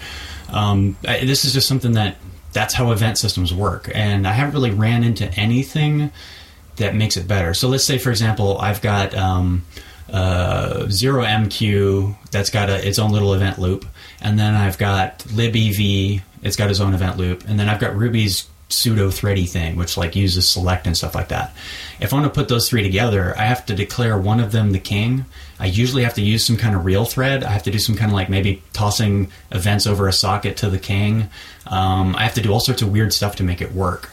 Um, 0.49 0.97
this 1.03 1.45
is 1.45 1.53
just 1.53 1.67
something 1.67 1.93
that 1.93 2.17
that's 2.53 2.73
how 2.73 2.91
event 2.91 3.17
systems 3.17 3.53
work. 3.53 3.89
And 3.93 4.27
I 4.27 4.33
haven't 4.33 4.53
really 4.53 4.71
ran 4.71 5.03
into 5.03 5.29
anything 5.33 6.11
that 6.77 6.95
makes 6.95 7.17
it 7.17 7.27
better. 7.27 7.53
So 7.53 7.67
let's 7.67 7.85
say, 7.85 7.97
for 7.97 8.09
example, 8.09 8.57
I've 8.59 8.81
got 8.81 9.15
um, 9.15 9.63
uh, 10.11 10.85
0MQ 10.87 12.15
that's 12.31 12.49
got 12.49 12.69
a, 12.69 12.87
its 12.87 12.99
own 12.99 13.11
little 13.11 13.33
event 13.33 13.59
loop, 13.59 13.85
and 14.21 14.37
then 14.37 14.53
I've 14.55 14.77
got 14.77 15.19
libev, 15.19 16.21
it's 16.43 16.55
got 16.55 16.69
its 16.69 16.79
own 16.79 16.93
event 16.93 17.17
loop, 17.17 17.43
and 17.47 17.59
then 17.59 17.69
I've 17.69 17.79
got 17.79 17.95
Ruby's 17.95 18.47
pseudo 18.69 19.11
thready 19.11 19.45
thing, 19.45 19.75
which 19.75 19.97
like 19.97 20.15
uses 20.15 20.47
select 20.47 20.87
and 20.87 20.95
stuff 20.95 21.15
like 21.15 21.29
that. 21.29 21.53
If 21.99 22.13
I 22.13 22.19
want 22.19 22.33
to 22.33 22.39
put 22.39 22.47
those 22.47 22.69
three 22.69 22.83
together, 22.83 23.37
I 23.37 23.43
have 23.43 23.65
to 23.67 23.75
declare 23.75 24.17
one 24.17 24.39
of 24.39 24.51
them 24.51 24.71
the 24.71 24.79
king. 24.79 25.25
I 25.61 25.65
usually 25.65 26.03
have 26.03 26.15
to 26.15 26.23
use 26.23 26.43
some 26.43 26.57
kind 26.57 26.75
of 26.75 26.85
real 26.85 27.05
thread. 27.05 27.43
I 27.43 27.51
have 27.51 27.61
to 27.63 27.71
do 27.71 27.77
some 27.77 27.95
kind 27.95 28.09
of 28.09 28.15
like 28.15 28.29
maybe 28.29 28.63
tossing 28.73 29.31
events 29.51 29.85
over 29.85 30.07
a 30.07 30.13
socket 30.13 30.57
to 30.57 30.71
the 30.71 30.79
king. 30.79 31.29
Um, 31.67 32.15
I 32.15 32.23
have 32.23 32.33
to 32.33 32.41
do 32.41 32.51
all 32.51 32.59
sorts 32.59 32.81
of 32.81 32.91
weird 32.91 33.13
stuff 33.13 33.35
to 33.35 33.43
make 33.43 33.61
it 33.61 33.71
work. 33.71 34.09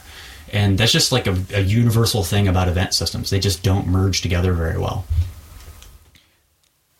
And 0.53 0.77
that's 0.77 0.93
just 0.93 1.11
like 1.11 1.27
a, 1.27 1.35
a 1.55 1.61
universal 1.61 2.23
thing 2.23 2.49
about 2.49 2.69
event 2.69 2.93
systems. 2.93 3.31
They 3.31 3.41
just 3.41 3.63
don't 3.63 3.87
merge 3.87 4.21
together 4.21 4.53
very 4.53 4.77
well. 4.77 5.07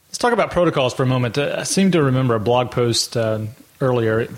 Let's 0.09 0.17
talk 0.17 0.33
about 0.33 0.51
protocols 0.51 0.95
for 0.95 1.03
a 1.03 1.07
moment. 1.07 1.37
Uh, 1.37 1.57
I 1.59 1.65
seem 1.65 1.91
to 1.91 2.03
remember 2.03 2.35
a 2.35 2.41
blog 2.41 2.71
post 2.71 3.19
uh, 3.19 3.41
earlier 3.83 4.21
a 4.21 4.29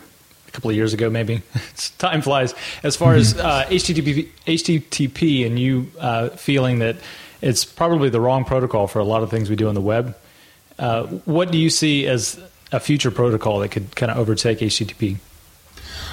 couple 0.50 0.70
of 0.70 0.76
years 0.76 0.92
ago, 0.92 1.08
maybe. 1.08 1.42
Time 1.98 2.20
flies. 2.20 2.52
As 2.82 2.96
far 2.96 3.14
as 3.14 3.34
mm-hmm. 3.34 3.46
uh, 3.46 3.62
HTTP, 3.66 4.28
HTTP, 4.44 5.46
and 5.46 5.56
you 5.56 5.92
uh, 6.00 6.30
feeling 6.30 6.80
that 6.80 6.96
it's 7.40 7.64
probably 7.64 8.08
the 8.08 8.20
wrong 8.20 8.44
protocol 8.44 8.86
for 8.86 8.98
a 8.98 9.04
lot 9.04 9.22
of 9.22 9.30
things 9.30 9.50
we 9.50 9.56
do 9.56 9.68
on 9.68 9.74
the 9.74 9.80
web. 9.80 10.16
Uh, 10.78 11.06
what 11.24 11.50
do 11.50 11.58
you 11.58 11.70
see 11.70 12.06
as 12.06 12.40
a 12.72 12.80
future 12.80 13.10
protocol 13.10 13.58
that 13.60 13.70
could 13.70 13.94
kind 13.96 14.10
of 14.10 14.18
overtake 14.18 14.58
HTTP? 14.58 15.16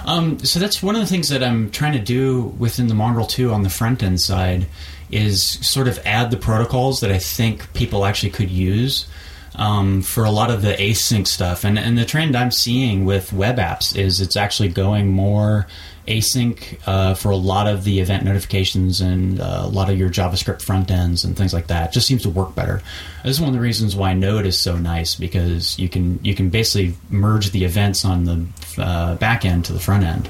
Um, 0.05 0.39
so 0.39 0.59
that's 0.59 0.81
one 0.81 0.95
of 0.95 1.01
the 1.01 1.07
things 1.07 1.29
that 1.29 1.43
I'm 1.43 1.71
trying 1.71 1.93
to 1.93 1.99
do 1.99 2.41
within 2.57 2.87
the 2.87 2.93
Mongrel 2.93 3.25
2 3.25 3.51
on 3.51 3.63
the 3.63 3.69
front 3.69 4.03
end 4.03 4.21
side 4.21 4.67
is 5.11 5.43
sort 5.43 5.87
of 5.87 5.99
add 6.05 6.31
the 6.31 6.37
protocols 6.37 6.99
that 6.99 7.11
I 7.11 7.17
think 7.17 7.73
people 7.73 8.05
actually 8.05 8.29
could 8.31 8.49
use 8.49 9.07
um, 9.55 10.01
for 10.01 10.23
a 10.23 10.31
lot 10.31 10.51
of 10.51 10.61
the 10.61 10.73
async 10.73 11.27
stuff. 11.27 11.63
And, 11.63 11.79
and 11.79 11.97
the 11.97 12.05
trend 12.05 12.35
I'm 12.35 12.51
seeing 12.51 13.05
with 13.05 13.33
web 13.33 13.57
apps 13.57 13.97
is 13.97 14.21
it's 14.21 14.35
actually 14.35 14.69
going 14.69 15.07
more 15.07 15.67
async 16.07 16.79
uh, 16.85 17.13
for 17.13 17.29
a 17.29 17.35
lot 17.35 17.67
of 17.67 17.83
the 17.83 17.99
event 17.99 18.23
notifications 18.23 19.01
and 19.01 19.39
uh, 19.39 19.61
a 19.63 19.67
lot 19.67 19.89
of 19.89 19.97
your 19.97 20.09
JavaScript 20.09 20.61
front 20.61 20.89
ends 20.89 21.23
and 21.23 21.37
things 21.37 21.53
like 21.53 21.67
that. 21.67 21.89
It 21.89 21.93
just 21.93 22.07
seems 22.07 22.23
to 22.23 22.29
work 22.29 22.55
better. 22.55 22.81
This 23.23 23.35
is 23.35 23.41
one 23.41 23.49
of 23.49 23.53
the 23.53 23.61
reasons 23.61 23.95
why 23.95 24.13
Node 24.13 24.45
is 24.45 24.57
so 24.57 24.77
nice 24.77 25.15
because 25.15 25.77
you 25.77 25.89
can 25.89 26.19
you 26.23 26.33
can 26.33 26.49
basically 26.49 26.95
merge 27.09 27.51
the 27.51 27.65
events 27.65 28.05
on 28.05 28.23
the 28.23 28.45
uh, 28.77 29.15
back 29.15 29.45
end 29.45 29.65
to 29.65 29.73
the 29.73 29.79
front 29.79 30.03
end. 30.03 30.29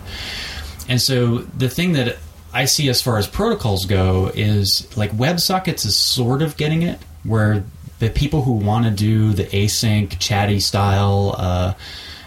And 0.89 1.01
so 1.01 1.39
the 1.39 1.69
thing 1.69 1.93
that 1.93 2.17
I 2.53 2.65
see 2.65 2.89
as 2.89 3.01
far 3.01 3.17
as 3.17 3.27
protocols 3.27 3.85
go 3.85 4.31
is 4.33 4.87
like 4.97 5.11
WebSockets 5.11 5.85
is 5.85 5.95
sort 5.95 6.41
of 6.41 6.57
getting 6.57 6.81
it 6.81 6.99
where 7.23 7.63
the 7.99 8.09
people 8.09 8.43
who 8.43 8.53
want 8.53 8.85
to 8.85 8.91
do 8.91 9.33
the 9.33 9.43
async, 9.45 10.17
chatty 10.19 10.59
style, 10.59 11.35
uh, 11.37 11.73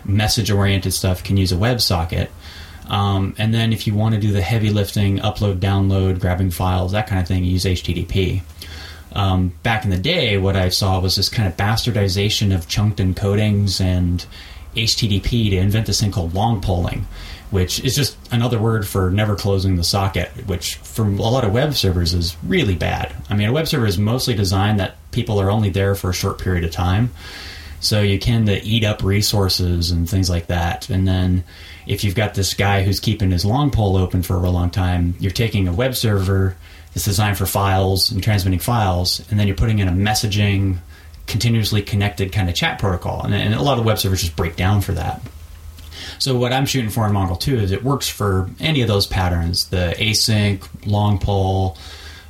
message 0.04 0.50
oriented 0.50 0.92
stuff 0.92 1.22
can 1.22 1.36
use 1.36 1.52
a 1.52 1.56
WebSocket. 1.56 2.28
Um, 2.90 3.36
and 3.38 3.54
then 3.54 3.72
if 3.72 3.86
you 3.86 3.94
want 3.94 4.16
to 4.16 4.20
do 4.20 4.32
the 4.32 4.42
heavy 4.42 4.70
lifting, 4.70 5.18
upload, 5.18 5.60
download, 5.60 6.20
grabbing 6.20 6.50
files, 6.50 6.92
that 6.92 7.06
kind 7.06 7.22
of 7.22 7.28
thing, 7.28 7.44
use 7.44 7.64
HTTP. 7.64 8.42
Um, 9.12 9.52
back 9.62 9.84
in 9.84 9.90
the 9.90 9.98
day, 9.98 10.38
what 10.38 10.56
I 10.56 10.68
saw 10.68 11.00
was 11.00 11.16
this 11.16 11.28
kind 11.28 11.48
of 11.48 11.56
bastardization 11.56 12.54
of 12.54 12.68
chunked 12.68 12.98
encodings 12.98 13.80
and 13.80 14.26
HTTP 14.74 15.50
to 15.50 15.56
invent 15.56 15.86
this 15.86 16.00
thing 16.00 16.10
called 16.10 16.34
long 16.34 16.60
polling, 16.60 17.06
which 17.50 17.80
is 17.84 17.94
just 17.94 18.16
another 18.32 18.58
word 18.58 18.86
for 18.86 19.10
never 19.10 19.36
closing 19.36 19.76
the 19.76 19.84
socket, 19.84 20.28
which 20.46 20.76
for 20.76 21.04
a 21.04 21.10
lot 21.10 21.44
of 21.44 21.52
web 21.52 21.74
servers 21.74 22.12
is 22.12 22.36
really 22.44 22.74
bad. 22.74 23.14
I 23.28 23.36
mean, 23.36 23.48
a 23.48 23.52
web 23.52 23.68
server 23.68 23.86
is 23.86 23.98
mostly 23.98 24.34
designed 24.34 24.80
that 24.80 24.96
people 25.12 25.40
are 25.40 25.50
only 25.50 25.70
there 25.70 25.94
for 25.94 26.10
a 26.10 26.14
short 26.14 26.40
period 26.40 26.64
of 26.64 26.72
time. 26.72 27.12
So 27.80 28.02
you 28.02 28.18
tend 28.18 28.46
to 28.46 28.62
eat 28.62 28.84
up 28.84 29.02
resources 29.02 29.90
and 29.90 30.08
things 30.08 30.28
like 30.28 30.46
that. 30.48 30.88
And 30.90 31.08
then 31.08 31.44
if 31.86 32.04
you've 32.04 32.14
got 32.14 32.34
this 32.34 32.54
guy 32.54 32.82
who's 32.82 33.00
keeping 33.00 33.30
his 33.30 33.44
long 33.44 33.70
pole 33.70 33.96
open 33.96 34.22
for 34.22 34.36
a 34.36 34.38
real 34.38 34.52
long 34.52 34.70
time, 34.70 35.14
you're 35.18 35.32
taking 35.32 35.66
a 35.66 35.72
web 35.72 35.94
server 35.94 36.56
that's 36.92 37.04
designed 37.04 37.38
for 37.38 37.46
files 37.46 38.10
and 38.10 38.22
transmitting 38.22 38.58
files, 38.58 39.24
and 39.30 39.40
then 39.40 39.46
you're 39.46 39.56
putting 39.56 39.78
in 39.78 39.88
a 39.88 39.92
messaging, 39.92 40.78
continuously 41.26 41.82
connected 41.82 42.32
kind 42.32 42.48
of 42.48 42.54
chat 42.54 42.78
protocol. 42.78 43.22
And, 43.22 43.34
and 43.34 43.54
a 43.54 43.62
lot 43.62 43.78
of 43.78 43.84
web 43.84 43.98
servers 43.98 44.20
just 44.20 44.36
break 44.36 44.56
down 44.56 44.80
for 44.82 44.92
that. 44.92 45.22
So 46.18 46.36
what 46.36 46.52
I'm 46.52 46.66
shooting 46.66 46.90
for 46.90 47.06
in 47.06 47.12
Mongrel 47.12 47.38
2 47.38 47.56
is 47.56 47.72
it 47.72 47.82
works 47.82 48.08
for 48.08 48.50
any 48.58 48.82
of 48.82 48.88
those 48.88 49.06
patterns, 49.06 49.68
the 49.68 49.94
async, 49.98 50.62
long 50.84 51.18
pole, 51.18 51.78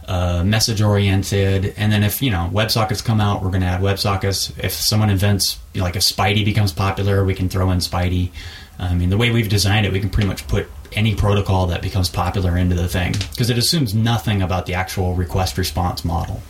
uh, 0.07 0.43
message 0.45 0.83
oriented, 0.83 1.75
and 1.77 1.93
then 1.93 2.03
if 2.03 2.21
you 2.23 2.31
know 2.31 2.51
WebSockets 2.53 3.05
come 3.05 3.21
out, 3.21 3.43
we're 3.43 3.51
going 3.51 3.63
to 3.63 3.67
add 3.67 3.81
WebSockets. 3.81 4.59
If 4.63 4.73
someone 4.73 5.11
invents, 5.11 5.59
you 5.73 5.81
know, 5.81 5.85
like 5.85 5.97
if 5.97 6.03
SPDY 6.03 6.45
becomes 6.45 6.73
popular, 6.73 7.25
we 7.25 7.35
can 7.35 7.49
throw 7.49 7.71
in 7.71 7.79
SPDY. 7.79 8.31
I 8.79 8.95
mean, 8.95 9.11
the 9.11 9.19
way 9.19 9.31
we've 9.31 9.49
designed 9.49 9.87
it, 9.87 9.93
we 9.93 10.01
can 10.01 10.09
pretty 10.09 10.29
much 10.29 10.49
put 10.49 10.67
any 10.93 11.15
protocol 11.15 11.67
that 11.67 11.83
becomes 11.83 12.09
popular 12.09 12.57
into 12.57 12.75
the 12.75 12.89
thing 12.89 13.13
because 13.31 13.51
it 13.51 13.59
assumes 13.59 13.95
nothing 13.95 14.43
about 14.43 14.67
the 14.67 14.75
actual 14.75 15.15
request 15.15 15.59
response 15.59 16.05
model. 16.05 16.41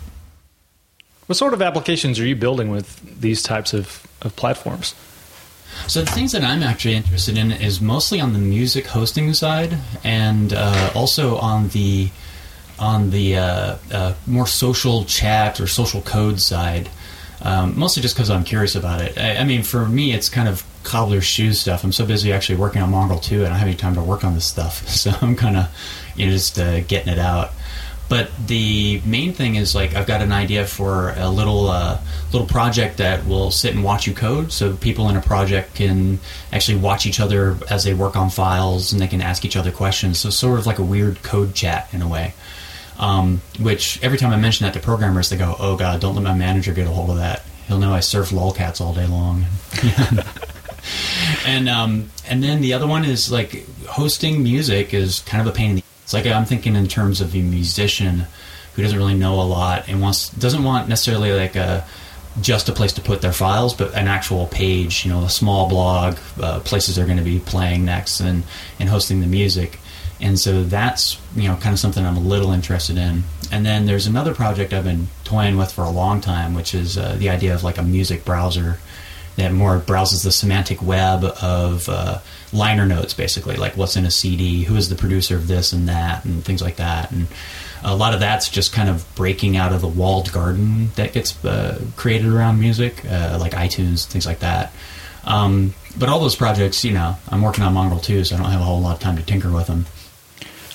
What 1.26 1.36
sort 1.36 1.54
of 1.54 1.62
applications 1.62 2.18
are 2.18 2.26
you 2.26 2.34
building 2.34 2.70
with 2.70 3.20
these 3.20 3.42
types 3.42 3.72
of, 3.72 4.06
of 4.22 4.34
platforms? 4.36 4.94
So 5.86 6.00
the 6.00 6.10
things 6.10 6.32
that 6.32 6.42
I'm 6.42 6.62
actually 6.62 6.94
interested 6.94 7.38
in 7.38 7.52
is 7.52 7.80
mostly 7.80 8.20
on 8.20 8.32
the 8.32 8.38
music 8.38 8.86
hosting 8.86 9.32
side, 9.34 9.78
and 10.02 10.52
uh, 10.52 10.90
also 10.94 11.36
on 11.38 11.68
the 11.68 12.10
on 12.80 13.10
the 13.10 13.36
uh, 13.36 13.76
uh, 13.92 14.14
more 14.26 14.46
social 14.46 15.04
chat 15.04 15.60
or 15.60 15.66
social 15.66 16.00
code 16.00 16.40
side. 16.40 16.88
Um, 17.42 17.78
mostly 17.78 18.02
just 18.02 18.14
because 18.14 18.28
I'm 18.28 18.44
curious 18.44 18.74
about 18.74 19.00
it. 19.00 19.16
I, 19.16 19.36
I, 19.36 19.44
mean, 19.44 19.62
for 19.62 19.86
me, 19.86 20.12
it's 20.12 20.28
kind 20.28 20.48
of 20.48 20.64
cobbler's 20.82 21.24
shoes 21.24 21.60
stuff. 21.60 21.84
I'm 21.84 21.92
so 21.92 22.04
busy 22.04 22.32
actually 22.32 22.56
working 22.56 22.82
on 22.82 22.90
Mongrel 22.90 23.18
2, 23.18 23.36
and 23.36 23.46
I 23.46 23.48
don't 23.48 23.58
have 23.58 23.68
any 23.68 23.76
time 23.76 23.94
to 23.94 24.02
work 24.02 24.24
on 24.24 24.34
this 24.34 24.44
stuff. 24.44 24.86
So 25.00 25.12
I'm 25.22 25.36
kind 25.36 25.56
of, 25.56 25.68
you 26.16 26.26
know, 26.26 26.32
just 26.32 26.58
uh, 26.58 26.80
getting 26.80 27.10
it 27.10 27.18
out. 27.18 27.52
But 28.10 28.28
the 28.44 29.00
main 29.04 29.32
thing 29.32 29.54
is 29.54 29.72
like 29.72 29.94
I've 29.94 30.06
got 30.06 30.20
an 30.20 30.32
idea 30.32 30.66
for 30.66 31.14
a 31.16 31.30
little 31.30 31.68
uh, 31.68 32.00
little 32.32 32.46
project 32.46 32.96
that 32.96 33.24
will 33.24 33.52
sit 33.52 33.72
and 33.72 33.84
watch 33.84 34.08
you 34.08 34.12
code. 34.12 34.50
So 34.50 34.74
people 34.76 35.08
in 35.08 35.16
a 35.16 35.20
project 35.22 35.76
can 35.76 36.18
actually 36.52 36.78
watch 36.78 37.06
each 37.06 37.20
other 37.20 37.56
as 37.70 37.84
they 37.84 37.94
work 37.94 38.16
on 38.16 38.28
files, 38.28 38.92
and 38.92 39.00
they 39.00 39.06
can 39.06 39.20
ask 39.20 39.44
each 39.44 39.56
other 39.56 39.70
questions. 39.70 40.18
So 40.18 40.28
sort 40.28 40.58
of 40.58 40.66
like 40.66 40.80
a 40.80 40.82
weird 40.82 41.22
code 41.22 41.54
chat 41.54 41.88
in 41.92 42.02
a 42.02 42.08
way. 42.08 42.34
Um, 43.00 43.40
which 43.58 44.00
every 44.02 44.18
time 44.18 44.30
I 44.30 44.36
mention 44.36 44.66
that 44.66 44.74
to 44.74 44.80
programmers, 44.80 45.30
they 45.30 45.38
go, 45.38 45.56
"Oh 45.58 45.74
God, 45.74 46.00
don't 46.00 46.14
let 46.14 46.22
my 46.22 46.34
manager 46.34 46.74
get 46.74 46.86
a 46.86 46.90
hold 46.90 47.08
of 47.08 47.16
that. 47.16 47.42
He'll 47.66 47.78
know 47.78 47.94
I 47.94 48.00
surf 48.00 48.28
lolcats 48.28 48.80
all 48.80 48.92
day 48.92 49.06
long." 49.06 49.46
and 51.46 51.68
um, 51.68 52.10
and 52.28 52.42
then 52.42 52.60
the 52.60 52.74
other 52.74 52.86
one 52.86 53.06
is 53.06 53.32
like 53.32 53.66
hosting 53.86 54.42
music 54.42 54.92
is 54.92 55.20
kind 55.20 55.40
of 55.40 55.52
a 55.52 55.56
pain 55.56 55.70
in 55.70 55.76
the. 55.76 55.82
It's 56.02 56.12
like 56.12 56.26
I'm 56.26 56.44
thinking 56.44 56.76
in 56.76 56.88
terms 56.88 57.22
of 57.22 57.34
a 57.34 57.38
musician 57.38 58.26
who 58.74 58.82
doesn't 58.82 58.98
really 58.98 59.14
know 59.14 59.40
a 59.40 59.44
lot 59.44 59.88
and 59.88 60.02
wants 60.02 60.28
doesn't 60.28 60.62
want 60.62 60.88
necessarily 60.88 61.32
like 61.32 61.56
a 61.56 61.86
just 62.40 62.68
a 62.68 62.72
place 62.72 62.92
to 62.92 63.00
put 63.00 63.22
their 63.22 63.32
files, 63.32 63.74
but 63.74 63.94
an 63.94 64.08
actual 64.08 64.46
page, 64.46 65.04
you 65.04 65.10
know, 65.10 65.24
a 65.24 65.28
small 65.30 65.68
blog, 65.68 66.16
uh, 66.40 66.60
places 66.60 66.96
they're 66.96 67.06
going 67.06 67.18
to 67.18 67.24
be 67.24 67.38
playing 67.38 67.84
next, 67.84 68.20
and 68.20 68.44
and 68.78 68.88
hosting 68.88 69.20
the 69.20 69.26
music 69.26 69.78
and 70.20 70.38
so 70.38 70.62
that's 70.62 71.20
you 71.34 71.48
know 71.48 71.56
kind 71.56 71.72
of 71.72 71.78
something 71.78 72.04
I'm 72.04 72.16
a 72.16 72.20
little 72.20 72.52
interested 72.52 72.96
in. 72.96 73.24
And 73.52 73.66
then 73.66 73.86
there's 73.86 74.06
another 74.06 74.34
project 74.34 74.72
I've 74.72 74.84
been 74.84 75.08
toying 75.24 75.56
with 75.56 75.72
for 75.72 75.82
a 75.82 75.90
long 75.90 76.20
time, 76.20 76.54
which 76.54 76.74
is 76.74 76.96
uh, 76.96 77.16
the 77.18 77.30
idea 77.30 77.54
of 77.54 77.64
like 77.64 77.78
a 77.78 77.82
music 77.82 78.24
browser 78.24 78.78
that 79.36 79.52
more 79.52 79.78
browses 79.78 80.22
the 80.22 80.30
semantic 80.30 80.82
web 80.82 81.24
of 81.24 81.88
uh, 81.88 82.18
liner 82.52 82.86
notes, 82.86 83.14
basically, 83.14 83.56
like 83.56 83.76
what's 83.76 83.96
in 83.96 84.04
a 84.04 84.10
CD, 84.10 84.64
who 84.64 84.76
is 84.76 84.88
the 84.88 84.94
producer 84.94 85.36
of 85.36 85.48
this 85.48 85.72
and 85.72 85.88
that, 85.88 86.24
and 86.24 86.44
things 86.44 86.62
like 86.62 86.76
that. 86.76 87.10
And 87.10 87.26
a 87.82 87.96
lot 87.96 88.12
of 88.12 88.20
that's 88.20 88.48
just 88.48 88.72
kind 88.72 88.88
of 88.88 89.04
breaking 89.14 89.56
out 89.56 89.72
of 89.72 89.80
the 89.80 89.88
walled 89.88 90.32
garden 90.32 90.90
that 90.96 91.12
gets 91.12 91.42
uh, 91.44 91.80
created 91.96 92.30
around 92.30 92.60
music, 92.60 93.04
uh, 93.06 93.38
like 93.40 93.52
iTunes, 93.52 94.06
things 94.06 94.26
like 94.26 94.40
that. 94.40 94.72
Um, 95.24 95.74
but 95.98 96.08
all 96.08 96.20
those 96.20 96.36
projects, 96.36 96.84
you 96.84 96.92
know, 96.92 97.16
I'm 97.28 97.42
working 97.42 97.64
on 97.64 97.74
Mongrel 97.74 98.00
too, 98.00 98.24
so 98.24 98.36
I 98.36 98.38
don't 98.38 98.50
have 98.50 98.60
a 98.60 98.64
whole 98.64 98.80
lot 98.80 98.94
of 98.94 99.00
time 99.00 99.16
to 99.16 99.22
tinker 99.22 99.50
with 99.50 99.66
them. 99.66 99.86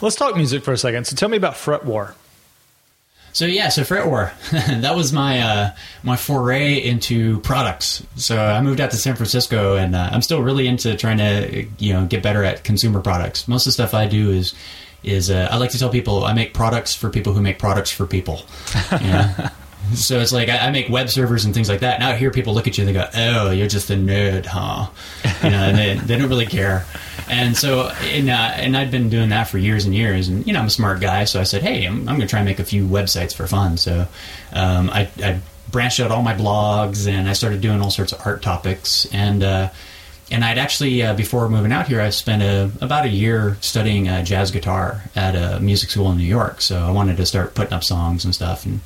Let's 0.01 0.15
talk 0.15 0.35
music 0.35 0.63
for 0.63 0.71
a 0.71 0.77
second. 0.77 1.05
So 1.05 1.15
tell 1.15 1.29
me 1.29 1.37
about 1.37 1.55
Fret 1.57 1.85
War. 1.85 2.15
So 3.33 3.45
yeah, 3.45 3.67
so 3.67 3.83
Fret 3.83 4.07
War, 4.07 4.31
that 4.51 4.95
was 4.95 5.11
my 5.11 5.41
uh, 5.41 5.71
my 6.03 6.15
foray 6.15 6.81
into 6.81 7.41
products. 7.41 8.01
So 8.15 8.37
I 8.37 8.61
moved 8.61 8.79
out 8.79 8.91
to 8.91 8.97
San 8.97 9.15
Francisco, 9.17 9.75
and 9.75 9.93
uh, 9.93 10.09
I'm 10.11 10.21
still 10.21 10.41
really 10.41 10.67
into 10.67 10.95
trying 10.95 11.17
to 11.17 11.67
you 11.77 11.91
know 11.91 12.05
get 12.05 12.23
better 12.23 12.45
at 12.45 12.63
consumer 12.63 13.01
products. 13.01 13.45
Most 13.47 13.63
of 13.63 13.67
the 13.67 13.71
stuff 13.73 13.93
I 13.93 14.07
do 14.07 14.31
is 14.31 14.53
is 15.03 15.29
uh, 15.29 15.49
I 15.51 15.57
like 15.57 15.71
to 15.71 15.79
tell 15.79 15.89
people 15.89 16.23
I 16.23 16.33
make 16.33 16.53
products 16.53 16.95
for 16.95 17.09
people 17.09 17.33
who 17.33 17.41
make 17.41 17.59
products 17.59 17.91
for 17.91 18.05
people. 18.05 18.41
Know? 18.91 19.49
So 19.93 20.19
it's 20.19 20.31
like 20.31 20.49
I, 20.49 20.57
I, 20.57 20.71
make 20.71 20.89
web 20.89 21.09
servers 21.09 21.45
and 21.45 21.53
things 21.53 21.69
like 21.69 21.81
that. 21.81 21.99
Now 21.99 22.09
I 22.09 22.15
hear 22.15 22.31
people 22.31 22.53
look 22.53 22.67
at 22.67 22.77
you 22.77 22.85
and 22.85 22.89
they 22.89 22.99
go, 22.99 23.07
"Oh, 23.13 23.51
you're 23.51 23.67
just 23.67 23.89
a 23.89 23.93
nerd, 23.93 24.45
huh?" 24.45 24.89
You 25.43 25.49
know, 25.49 25.57
and 25.57 25.77
they, 25.77 25.93
they 26.05 26.17
don't 26.17 26.29
really 26.29 26.45
care. 26.45 26.85
And 27.29 27.57
so, 27.57 27.89
and, 28.01 28.29
uh, 28.29 28.51
and 28.55 28.77
I'd 28.77 28.91
been 28.91 29.09
doing 29.09 29.29
that 29.29 29.45
for 29.45 29.57
years 29.57 29.85
and 29.85 29.95
years. 29.95 30.27
And 30.27 30.45
you 30.45 30.53
know, 30.53 30.59
I'm 30.59 30.67
a 30.67 30.71
smart 30.71 31.01
guy, 31.01 31.25
so 31.25 31.39
I 31.39 31.43
said, 31.43 31.61
"Hey, 31.61 31.85
I'm, 31.85 31.99
I'm 31.99 32.15
going 32.15 32.21
to 32.21 32.27
try 32.27 32.39
and 32.39 32.47
make 32.47 32.59
a 32.59 32.65
few 32.65 32.85
websites 32.85 33.35
for 33.35 33.47
fun." 33.47 33.77
So 33.77 34.07
um, 34.53 34.89
I, 34.89 35.09
I, 35.17 35.39
branched 35.71 35.99
out 35.99 36.11
all 36.11 36.21
my 36.21 36.33
blogs 36.33 37.07
and 37.07 37.27
I 37.27 37.33
started 37.33 37.59
doing 37.59 37.81
all 37.81 37.91
sorts 37.91 38.13
of 38.13 38.25
art 38.25 38.41
topics 38.41 39.05
and. 39.13 39.43
Uh, 39.43 39.69
and 40.31 40.43
I'd 40.43 40.57
actually, 40.57 41.03
uh, 41.03 41.13
before 41.13 41.47
moving 41.49 41.71
out 41.71 41.87
here, 41.87 42.01
I 42.01 42.09
spent 42.09 42.41
a, 42.41 42.71
about 42.83 43.05
a 43.05 43.09
year 43.09 43.57
studying 43.61 44.07
uh, 44.07 44.23
jazz 44.23 44.49
guitar 44.49 45.03
at 45.15 45.35
a 45.35 45.59
music 45.59 45.91
school 45.91 46.11
in 46.11 46.17
New 46.17 46.23
York. 46.23 46.61
So 46.61 46.79
I 46.79 46.89
wanted 46.89 47.17
to 47.17 47.25
start 47.27 47.53
putting 47.53 47.73
up 47.73 47.83
songs 47.83 48.25
and 48.25 48.33
stuff. 48.33 48.65
And 48.65 48.81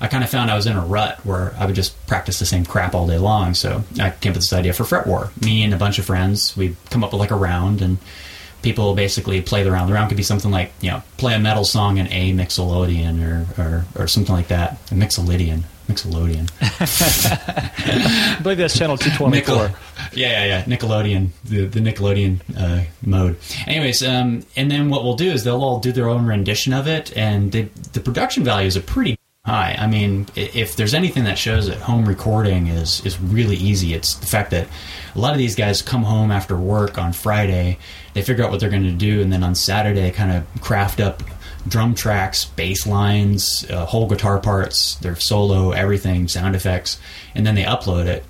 I 0.00 0.08
kind 0.08 0.24
of 0.24 0.30
found 0.30 0.50
I 0.50 0.56
was 0.56 0.66
in 0.66 0.76
a 0.76 0.84
rut 0.84 1.18
where 1.24 1.54
I 1.58 1.66
would 1.66 1.74
just 1.74 2.06
practice 2.06 2.38
the 2.38 2.46
same 2.46 2.64
crap 2.64 2.94
all 2.94 3.06
day 3.06 3.18
long. 3.18 3.54
So 3.54 3.84
I 4.00 4.10
came 4.10 4.30
up 4.32 4.36
with 4.36 4.44
this 4.44 4.52
idea 4.52 4.72
for 4.72 4.84
Fret 4.84 5.06
War. 5.06 5.30
Me 5.42 5.62
and 5.62 5.74
a 5.74 5.76
bunch 5.76 5.98
of 5.98 6.06
friends, 6.06 6.56
we'd 6.56 6.76
come 6.88 7.04
up 7.04 7.12
with 7.12 7.20
like 7.20 7.30
a 7.30 7.36
round 7.36 7.82
and 7.82 7.98
people 8.62 8.94
basically 8.94 9.42
play 9.42 9.62
the 9.62 9.70
round. 9.70 9.90
The 9.90 9.94
round 9.94 10.08
could 10.08 10.16
be 10.16 10.22
something 10.22 10.50
like, 10.50 10.72
you 10.80 10.90
know, 10.90 11.02
play 11.18 11.34
a 11.34 11.38
metal 11.38 11.64
song 11.64 11.98
in 11.98 12.06
A 12.08 12.32
Mixolydian 12.32 13.22
or, 13.22 13.62
or, 13.62 13.84
or 13.94 14.06
something 14.06 14.34
like 14.34 14.48
that. 14.48 14.72
A 14.90 14.94
Mixolydian. 14.94 15.64
Mixolydian. 15.88 16.48
I 18.38 18.40
believe 18.42 18.58
that's 18.58 18.78
channel 18.78 18.96
224. 18.96 19.30
Nickel- 19.30 19.76
yeah, 20.12 20.44
yeah, 20.44 20.44
yeah. 20.44 20.64
Nickelodeon, 20.64 21.30
the, 21.44 21.66
the 21.66 21.80
Nickelodeon 21.80 22.40
uh, 22.56 22.84
mode. 23.04 23.36
Anyways, 23.66 24.02
um, 24.02 24.44
and 24.56 24.70
then 24.70 24.88
what 24.88 25.04
we'll 25.04 25.16
do 25.16 25.30
is 25.30 25.44
they'll 25.44 25.62
all 25.62 25.80
do 25.80 25.92
their 25.92 26.08
own 26.08 26.26
rendition 26.26 26.72
of 26.72 26.86
it, 26.86 27.16
and 27.16 27.52
they, 27.52 27.62
the 27.92 28.00
production 28.00 28.44
values 28.44 28.76
are 28.76 28.82
pretty 28.82 29.16
high. 29.46 29.74
I 29.78 29.86
mean, 29.86 30.26
if 30.36 30.76
there's 30.76 30.92
anything 30.92 31.24
that 31.24 31.38
shows 31.38 31.66
that 31.66 31.78
home 31.78 32.06
recording 32.06 32.66
is 32.66 33.04
is 33.06 33.18
really 33.20 33.56
easy, 33.56 33.94
it's 33.94 34.14
the 34.14 34.26
fact 34.26 34.50
that 34.50 34.68
a 35.14 35.18
lot 35.18 35.32
of 35.32 35.38
these 35.38 35.56
guys 35.56 35.80
come 35.80 36.02
home 36.02 36.30
after 36.30 36.56
work 36.56 36.98
on 36.98 37.12
Friday, 37.12 37.78
they 38.12 38.22
figure 38.22 38.44
out 38.44 38.50
what 38.50 38.60
they're 38.60 38.70
going 38.70 38.82
to 38.82 38.92
do, 38.92 39.22
and 39.22 39.32
then 39.32 39.42
on 39.42 39.54
Saturday, 39.54 40.10
kind 40.10 40.30
of 40.30 40.62
craft 40.62 41.00
up 41.00 41.22
drum 41.68 41.94
tracks, 41.94 42.44
bass 42.44 42.86
lines, 42.86 43.66
uh, 43.70 43.86
whole 43.86 44.06
guitar 44.06 44.38
parts, 44.38 44.96
their 44.96 45.16
solo, 45.16 45.72
everything, 45.72 46.28
sound 46.28 46.54
effects, 46.54 46.98
and 47.34 47.46
then 47.46 47.54
they 47.54 47.64
upload 47.64 48.06
it. 48.06 48.24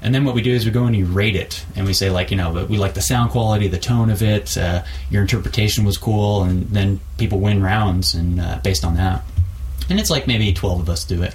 And 0.00 0.12
then 0.12 0.24
what 0.24 0.34
we 0.34 0.42
do 0.42 0.52
is 0.52 0.64
we 0.64 0.72
go 0.72 0.84
and 0.84 0.96
we 0.96 1.02
rate 1.02 1.36
it, 1.36 1.64
and 1.74 1.86
we 1.86 1.92
say 1.92 2.10
like, 2.10 2.30
you 2.30 2.36
know, 2.36 2.64
we 2.66 2.78
like 2.78 2.94
the 2.94 3.02
sound 3.02 3.30
quality, 3.32 3.66
the 3.66 3.78
tone 3.78 4.10
of 4.10 4.22
it, 4.22 4.56
uh, 4.56 4.84
your 5.10 5.22
interpretation 5.22 5.84
was 5.84 5.98
cool, 5.98 6.44
and 6.44 6.68
then 6.68 7.00
people 7.18 7.40
win 7.40 7.62
rounds, 7.62 8.14
and 8.14 8.40
uh, 8.40 8.60
based 8.62 8.84
on 8.84 8.94
that 8.94 9.24
and 9.88 10.00
it's 10.00 10.10
like 10.10 10.26
maybe 10.26 10.52
12 10.52 10.80
of 10.80 10.88
us 10.88 11.04
do 11.04 11.22
it. 11.22 11.34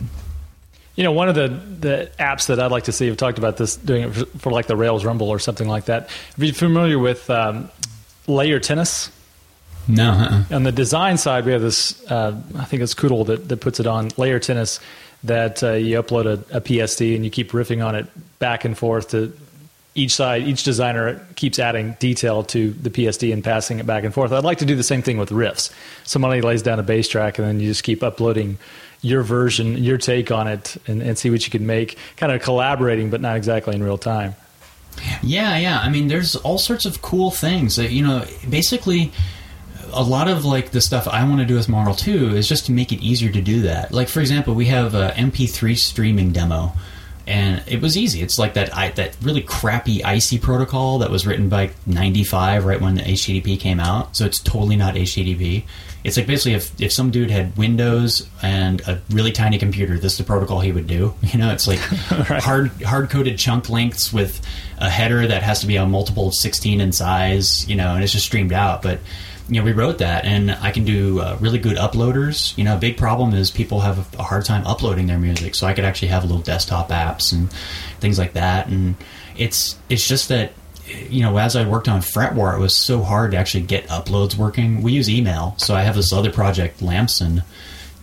You 0.95 1.03
know 1.03 1.11
one 1.11 1.29
of 1.29 1.35
the, 1.35 1.47
the 1.47 2.11
apps 2.19 2.47
that 2.47 2.59
i'd 2.59 2.71
like 2.71 2.85
to 2.85 2.91
see 2.91 3.05
have 3.05 3.17
talked 3.17 3.37
about 3.37 3.57
this 3.57 3.75
doing 3.75 4.03
it 4.05 4.13
for, 4.13 4.25
for 4.39 4.51
like 4.51 4.65
the 4.65 4.75
rails 4.75 5.05
rumble 5.05 5.29
or 5.29 5.37
something 5.37 5.67
like 5.67 5.85
that. 5.85 6.09
Are 6.39 6.45
you 6.45 6.53
familiar 6.53 6.97
with 6.97 7.29
um, 7.29 7.69
layer 8.25 8.59
tennis? 8.59 9.11
No 9.87 10.09
uh-uh. 10.11 10.55
on 10.55 10.63
the 10.63 10.71
design 10.71 11.17
side 11.17 11.45
we 11.45 11.51
have 11.53 11.61
this 11.61 12.05
uh, 12.11 12.35
i 12.57 12.65
think 12.65 12.81
it's 12.81 12.93
Coudal 12.93 13.25
that, 13.25 13.47
that 13.47 13.61
puts 13.61 13.79
it 13.79 13.87
on 13.87 14.09
layer 14.17 14.39
tennis 14.39 14.81
that 15.23 15.63
uh, 15.63 15.73
you 15.73 16.01
upload 16.01 16.25
a, 16.25 16.57
a 16.57 16.61
psd 16.61 17.15
and 17.15 17.23
you 17.23 17.31
keep 17.31 17.51
riffing 17.51 17.85
on 17.85 17.95
it 17.95 18.05
back 18.39 18.65
and 18.65 18.77
forth 18.77 19.11
to 19.11 19.31
each 19.97 20.15
side, 20.15 20.43
each 20.43 20.63
designer 20.63 21.25
keeps 21.35 21.57
adding 21.59 21.97
detail 21.99 22.43
to 22.43 22.71
the 22.71 22.89
PSD 22.89 23.33
and 23.33 23.43
passing 23.43 23.79
it 23.79 23.85
back 23.85 24.03
and 24.03 24.13
forth. 24.13 24.31
I'd 24.31 24.43
like 24.43 24.59
to 24.59 24.65
do 24.65 24.75
the 24.75 24.83
same 24.83 25.01
thing 25.01 25.17
with 25.17 25.29
riffs. 25.29 25.73
Somebody 26.03 26.41
lays 26.41 26.61
down 26.61 26.79
a 26.79 26.83
bass 26.83 27.07
track, 27.07 27.39
and 27.39 27.47
then 27.47 27.59
you 27.59 27.67
just 27.67 27.83
keep 27.83 28.03
uploading 28.03 28.57
your 29.01 29.23
version, 29.23 29.77
your 29.77 29.97
take 29.97 30.31
on 30.31 30.47
it, 30.47 30.77
and, 30.87 31.01
and 31.01 31.17
see 31.17 31.29
what 31.29 31.45
you 31.45 31.51
can 31.51 31.65
make. 31.65 31.97
Kind 32.15 32.31
of 32.31 32.41
collaborating, 32.41 33.09
but 33.09 33.21
not 33.21 33.37
exactly 33.37 33.75
in 33.75 33.83
real 33.83 33.97
time. 33.97 34.35
Yeah, 35.23 35.57
yeah. 35.57 35.79
I 35.79 35.89
mean, 35.89 36.07
there's 36.07 36.35
all 36.35 36.57
sorts 36.57 36.85
of 36.85 37.01
cool 37.01 37.31
things. 37.31 37.77
You 37.77 38.05
know, 38.05 38.25
basically, 38.49 39.11
a 39.93 40.03
lot 40.03 40.27
of 40.27 40.45
like 40.45 40.71
the 40.71 40.81
stuff 40.81 41.07
I 41.07 41.23
want 41.27 41.39
to 41.39 41.45
do 41.45 41.55
with 41.55 41.69
Mongrel 41.69 41.95
2 41.95 42.35
is 42.35 42.47
just 42.47 42.65
to 42.67 42.71
make 42.71 42.91
it 42.91 43.01
easier 43.01 43.31
to 43.31 43.41
do 43.41 43.61
that. 43.61 43.91
Like, 43.91 44.09
for 44.09 44.19
example, 44.19 44.53
we 44.53 44.65
have 44.65 44.93
a 44.93 45.09
MP3 45.11 45.77
streaming 45.77 46.31
demo. 46.31 46.73
And 47.27 47.61
it 47.67 47.81
was 47.81 47.97
easy. 47.97 48.21
It's 48.21 48.39
like 48.39 48.53
that 48.53 48.75
I, 48.75 48.91
that 48.91 49.17
really 49.21 49.41
crappy 49.41 50.01
ICE 50.03 50.37
protocol 50.37 50.99
that 50.99 51.11
was 51.11 51.27
written 51.27 51.49
by 51.49 51.71
'95, 51.85 52.63
right 52.65 52.79
when 52.79 52.95
the 52.95 53.01
HTTP 53.01 53.59
came 53.59 53.79
out. 53.81 54.15
So 54.15 54.25
it's 54.25 54.39
totally 54.39 54.77
not 54.77 54.95
HTTP. 54.95 55.63
It's 56.05 56.15
like 56.15 56.25
basically 56.25 56.53
if, 56.53 56.79
if 56.79 56.93
some 56.93 57.11
dude 57.11 57.29
had 57.29 57.57
Windows 57.57 58.29
and 58.41 58.79
a 58.87 59.01
really 59.09 59.33
tiny 59.33 59.57
computer, 59.57 59.97
this 59.99 60.13
is 60.13 60.19
the 60.19 60.23
protocol 60.23 60.61
he 60.61 60.71
would 60.71 60.87
do. 60.87 61.13
You 61.33 61.39
know, 61.39 61.51
it's 61.51 61.67
like 61.67 61.79
Right. 62.29 62.41
hard 62.41 62.71
hard 62.81 63.09
coded 63.09 63.37
chunk 63.37 63.69
lengths 63.69 64.13
with 64.13 64.39
a 64.77 64.89
header 64.89 65.27
that 65.27 65.43
has 65.43 65.59
to 65.59 65.67
be 65.67 65.75
a 65.75 65.85
multiple 65.85 66.27
of 66.29 66.33
16 66.33 66.79
in 66.79 66.93
size. 66.93 67.67
You 67.67 67.75
know, 67.75 67.93
and 67.95 68.03
it's 68.03 68.13
just 68.13 68.25
streamed 68.25 68.53
out. 68.53 68.81
But 68.81 68.99
you 69.49 69.59
know, 69.59 69.65
we 69.65 69.71
wrote 69.71 69.99
that, 69.99 70.25
and 70.25 70.51
I 70.51 70.71
can 70.71 70.83
do 70.83 71.19
uh, 71.19 71.37
really 71.39 71.57
good 71.57 71.77
uploaders. 71.77 72.57
You 72.57 72.65
know, 72.65 72.75
a 72.75 72.79
big 72.79 72.97
problem 72.97 73.33
is 73.33 73.49
people 73.49 73.79
have 73.79 74.13
a 74.19 74.23
hard 74.23 74.45
time 74.45 74.65
uploading 74.67 75.07
their 75.07 75.17
music, 75.17 75.55
so 75.55 75.67
I 75.67 75.73
could 75.73 75.85
actually 75.85 76.09
have 76.09 76.23
little 76.23 76.41
desktop 76.41 76.89
apps 76.89 77.31
and 77.31 77.51
things 77.99 78.19
like 78.19 78.33
that. 78.33 78.67
And 78.67 78.95
it's 79.37 79.77
it's 79.89 80.07
just 80.07 80.29
that 80.29 80.51
you 81.09 81.21
know, 81.21 81.37
as 81.37 81.55
I 81.55 81.67
worked 81.67 81.87
on 81.87 82.01
Fretwar, 82.01 82.55
it 82.55 82.59
was 82.59 82.75
so 82.75 83.01
hard 83.01 83.31
to 83.31 83.37
actually 83.37 83.63
get 83.63 83.87
uploads 83.87 84.35
working. 84.35 84.81
We 84.81 84.93
use 84.93 85.09
email, 85.09 85.55
so 85.57 85.75
I 85.75 85.83
have 85.83 85.95
this 85.95 86.13
other 86.13 86.31
project, 86.31 86.81
Lamson, 86.81 87.43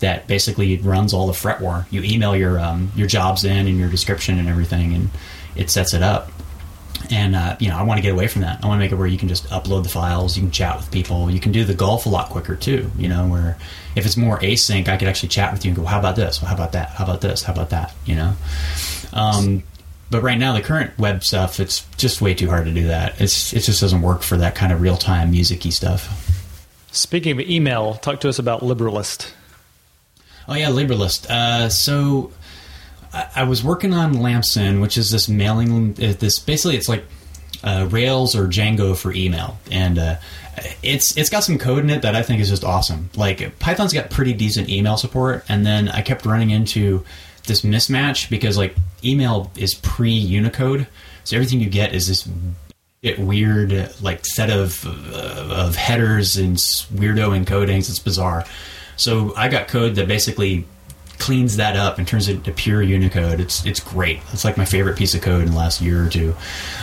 that 0.00 0.26
basically 0.26 0.76
runs 0.78 1.14
all 1.14 1.26
the 1.26 1.32
Fretwar. 1.32 1.86
You 1.90 2.02
email 2.02 2.36
your 2.36 2.58
um, 2.58 2.92
your 2.94 3.06
jobs 3.06 3.44
in 3.44 3.66
and 3.66 3.78
your 3.78 3.90
description 3.90 4.38
and 4.38 4.48
everything, 4.48 4.94
and 4.94 5.10
it 5.56 5.70
sets 5.70 5.94
it 5.94 6.02
up. 6.02 6.30
And 7.10 7.34
uh, 7.34 7.56
you 7.60 7.68
know, 7.68 7.76
I 7.76 7.82
want 7.82 7.98
to 7.98 8.02
get 8.02 8.12
away 8.12 8.28
from 8.28 8.42
that. 8.42 8.62
I 8.62 8.66
want 8.66 8.78
to 8.78 8.84
make 8.84 8.92
it 8.92 8.96
where 8.96 9.06
you 9.06 9.18
can 9.18 9.28
just 9.28 9.46
upload 9.48 9.82
the 9.82 9.88
files, 9.88 10.36
you 10.36 10.42
can 10.42 10.50
chat 10.50 10.76
with 10.76 10.90
people, 10.90 11.30
you 11.30 11.40
can 11.40 11.52
do 11.52 11.64
the 11.64 11.74
golf 11.74 12.06
a 12.06 12.08
lot 12.08 12.30
quicker 12.30 12.56
too. 12.56 12.90
You 12.96 13.08
know, 13.08 13.28
where 13.28 13.56
if 13.94 14.06
it's 14.06 14.16
more 14.16 14.38
async, 14.38 14.88
I 14.88 14.96
could 14.96 15.08
actually 15.08 15.28
chat 15.30 15.52
with 15.52 15.64
you 15.64 15.70
and 15.70 15.76
go, 15.76 15.84
"How 15.84 15.98
about 15.98 16.16
this? 16.16 16.40
Well, 16.40 16.48
how 16.48 16.54
about 16.54 16.72
that? 16.72 16.90
How 16.90 17.04
about 17.04 17.20
this? 17.20 17.42
How 17.42 17.52
about 17.52 17.70
that?" 17.70 17.94
You 18.06 18.16
know. 18.16 18.34
Um, 19.12 19.62
but 20.10 20.22
right 20.22 20.38
now, 20.38 20.52
the 20.52 20.62
current 20.62 20.96
web 20.98 21.24
stuff, 21.24 21.60
it's 21.60 21.86
just 21.96 22.20
way 22.20 22.34
too 22.34 22.48
hard 22.48 22.66
to 22.66 22.72
do 22.72 22.88
that. 22.88 23.20
It's 23.20 23.52
it 23.52 23.60
just 23.60 23.80
doesn't 23.80 24.02
work 24.02 24.22
for 24.22 24.36
that 24.36 24.54
kind 24.54 24.72
of 24.72 24.80
real 24.80 24.96
time 24.96 25.30
musicy 25.30 25.70
stuff. 25.70 26.30
Speaking 26.92 27.32
of 27.32 27.40
email, 27.40 27.94
talk 27.94 28.20
to 28.20 28.28
us 28.28 28.38
about 28.38 28.60
LibriList. 28.60 29.32
Oh 30.46 30.54
yeah, 30.54 30.68
LibriList. 30.68 31.28
Uh, 31.28 31.68
so 31.68 32.32
I, 33.34 33.42
was 33.44 33.62
working 33.62 33.94
on 33.94 34.14
Lamson, 34.14 34.80
which 34.80 34.98
is 34.98 35.10
this 35.10 35.28
mailing. 35.28 35.92
uh, 35.92 36.14
This 36.18 36.38
basically 36.38 36.76
it's 36.76 36.88
like 36.88 37.04
uh, 37.62 37.88
Rails 37.90 38.34
or 38.34 38.46
Django 38.46 38.96
for 38.96 39.12
email, 39.12 39.58
and 39.70 39.98
uh, 39.98 40.16
it's 40.82 41.16
it's 41.16 41.30
got 41.30 41.44
some 41.44 41.58
code 41.58 41.84
in 41.84 41.90
it 41.90 42.02
that 42.02 42.14
I 42.14 42.22
think 42.22 42.40
is 42.40 42.50
just 42.50 42.64
awesome. 42.64 43.10
Like 43.16 43.58
Python's 43.58 43.92
got 43.92 44.10
pretty 44.10 44.32
decent 44.32 44.68
email 44.68 44.96
support, 44.96 45.44
and 45.48 45.64
then 45.64 45.88
I 45.88 46.02
kept 46.02 46.26
running 46.26 46.50
into 46.50 47.04
this 47.46 47.62
mismatch 47.62 48.30
because 48.30 48.56
like 48.58 48.74
email 49.04 49.50
is 49.56 49.74
pre 49.74 50.10
Unicode, 50.10 50.86
so 51.24 51.36
everything 51.36 51.60
you 51.60 51.70
get 51.70 51.94
is 51.94 52.08
this 52.08 52.28
weird 53.18 53.90
like 54.00 54.24
set 54.26 54.50
of 54.50 54.84
uh, 54.86 55.48
of 55.50 55.76
headers 55.76 56.36
and 56.36 56.56
weirdo 56.56 57.44
encodings. 57.44 57.88
It's 57.88 57.98
bizarre. 57.98 58.44
So 58.96 59.34
I 59.36 59.48
got 59.48 59.68
code 59.68 59.96
that 59.96 60.06
basically 60.08 60.66
cleans 61.24 61.56
that 61.56 61.74
up 61.74 61.96
and 61.96 62.06
turns 62.06 62.28
it 62.28 62.44
to 62.44 62.52
pure 62.52 62.82
Unicode. 62.82 63.40
It's 63.40 63.64
it's 63.64 63.80
great. 63.80 64.20
It's 64.34 64.44
like 64.44 64.58
my 64.58 64.66
favorite 64.66 64.98
piece 64.98 65.14
of 65.14 65.22
code 65.22 65.40
in 65.40 65.52
the 65.52 65.56
last 65.56 65.80
year 65.80 66.04
or 66.04 66.10
two. 66.10 66.34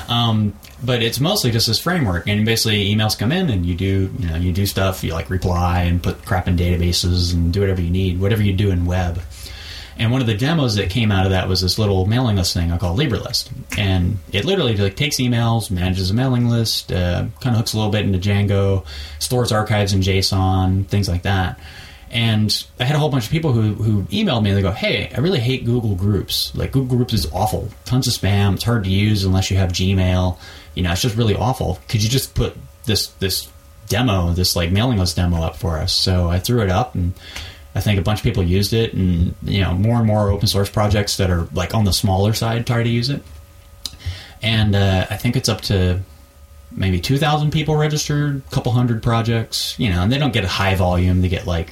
Um, 0.10 0.58
but 0.84 1.04
it's 1.04 1.20
mostly 1.20 1.52
just 1.52 1.68
this 1.68 1.78
framework, 1.78 2.28
and 2.28 2.44
basically 2.44 2.92
emails 2.92 3.16
come 3.16 3.32
in, 3.32 3.52
and 3.52 3.68
you 3.68 3.76
do 3.76 4.12
you 4.18 4.28
know 4.28 4.38
you 4.38 4.52
do 4.52 4.66
stuff. 4.66 5.04
You 5.04 5.14
like 5.14 5.30
reply 5.30 5.84
and 5.84 6.02
put 6.02 6.26
crap 6.26 6.48
in 6.48 6.58
databases 6.58 7.36
and 7.36 7.54
do 7.54 7.60
whatever 7.60 7.82
you 7.82 7.92
need, 7.92 8.20
whatever 8.20 8.42
you 8.42 8.54
do 8.54 8.72
in 8.72 8.86
web. 8.86 9.22
And 10.00 10.12
one 10.12 10.22
of 10.22 10.28
the 10.28 10.36
demos 10.36 10.74
that 10.78 10.90
came 10.90 11.12
out 11.12 11.26
of 11.26 11.32
that 11.32 11.48
was 11.48 11.62
this 11.62 11.78
little 11.78 12.08
mailing 12.08 12.36
list 12.38 12.56
thing 12.56 12.72
I 12.72 12.80
call 12.80 12.98
LibriList, 12.98 13.52
and 13.78 14.18
it 14.32 14.44
literally 14.44 14.76
like 14.76 14.96
takes 14.96 15.18
emails, 15.18 15.70
manages 15.70 16.10
a 16.10 16.16
mailing 16.16 16.48
list, 16.48 16.92
uh, 16.92 17.28
kind 17.42 17.56
of 17.56 17.58
hooks 17.58 17.74
a 17.74 17.78
little 17.78 17.92
bit 17.92 18.06
into 18.06 18.18
Django, 18.18 18.86
stores 19.20 19.52
archives 19.52 19.94
in 19.94 20.02
JSON, 20.02 20.88
things 20.88 21.08
like 21.08 21.22
that. 21.22 21.60
And 22.12 22.66
I 22.78 22.84
had 22.84 22.96
a 22.96 23.00
whole 23.00 23.10
bunch 23.10 23.26
of 23.26 23.32
people 23.32 23.54
who, 23.54 23.74
who 23.74 24.04
emailed 24.04 24.44
me 24.44 24.50
and 24.50 24.58
they 24.58 24.62
go, 24.62 24.72
Hey, 24.72 25.10
I 25.16 25.22
really 25.22 25.40
hate 25.40 25.64
Google 25.64 25.96
Groups. 25.96 26.54
Like, 26.54 26.74
Google 26.74 26.98
Groups 26.98 27.14
is 27.14 27.26
awful. 27.32 27.70
Tons 27.86 28.08
of 28.08 28.14
spam. 28.14 28.56
It's 28.56 28.66
hard 28.66 28.84
to 28.84 28.90
use 28.90 29.24
unless 29.24 29.50
you 29.50 29.58
have 29.58 29.72
Gmail. 29.72 30.38
You 30.76 30.84
know, 30.84 30.92
it's 30.92 31.02
just 31.02 31.16
really 31.16 31.36
awful. 31.36 31.80
Could 31.88 32.04
you 32.04 32.10
just 32.10 32.36
put 32.36 32.58
this, 32.86 33.08
this 33.08 33.50
demo, 33.88 34.34
this 34.34 34.58
like 34.58 34.72
mailing 34.72 34.98
list 34.98 35.16
demo 35.16 35.42
up 35.42 35.56
for 35.56 35.78
us? 35.78 35.94
So 35.94 36.30
I 36.30 36.40
threw 36.40 36.62
it 36.62 36.70
up 36.70 36.96
and 36.96 37.14
I 37.76 37.80
think 37.80 37.98
a 37.98 38.02
bunch 38.02 38.20
of 38.20 38.24
people 38.24 38.44
used 38.44 38.74
it 38.74 38.94
and, 38.94 39.34
you 39.44 39.62
know, 39.62 39.74
more 39.74 39.96
and 39.96 40.06
more 40.06 40.30
open 40.30 40.48
source 40.48 40.70
projects 40.70 41.16
that 41.16 41.30
are 41.30 41.48
like 41.54 41.74
on 41.74 41.86
the 41.86 41.94
smaller 41.94 42.34
side 42.34 42.68
try 42.68 42.84
to 42.84 42.90
use 42.90 43.10
it. 43.10 43.24
And 44.42 44.76
uh, 44.76 45.08
I 45.10 45.16
think 45.16 45.38
it's 45.38 45.48
up 45.48 45.62
to 45.62 46.02
maybe 46.72 47.00
2,000 47.00 47.52
people 47.52 47.76
registered, 47.76 48.42
a 48.46 48.52
couple 48.54 48.72
hundred 48.72 49.04
projects, 49.04 49.78
you 49.80 49.90
know, 49.90 50.02
and 50.02 50.12
they 50.12 50.18
don't 50.18 50.34
get 50.34 50.44
a 50.44 50.50
high 50.50 50.76
volume. 50.76 51.22
They 51.22 51.30
get 51.30 51.46
like 51.46 51.72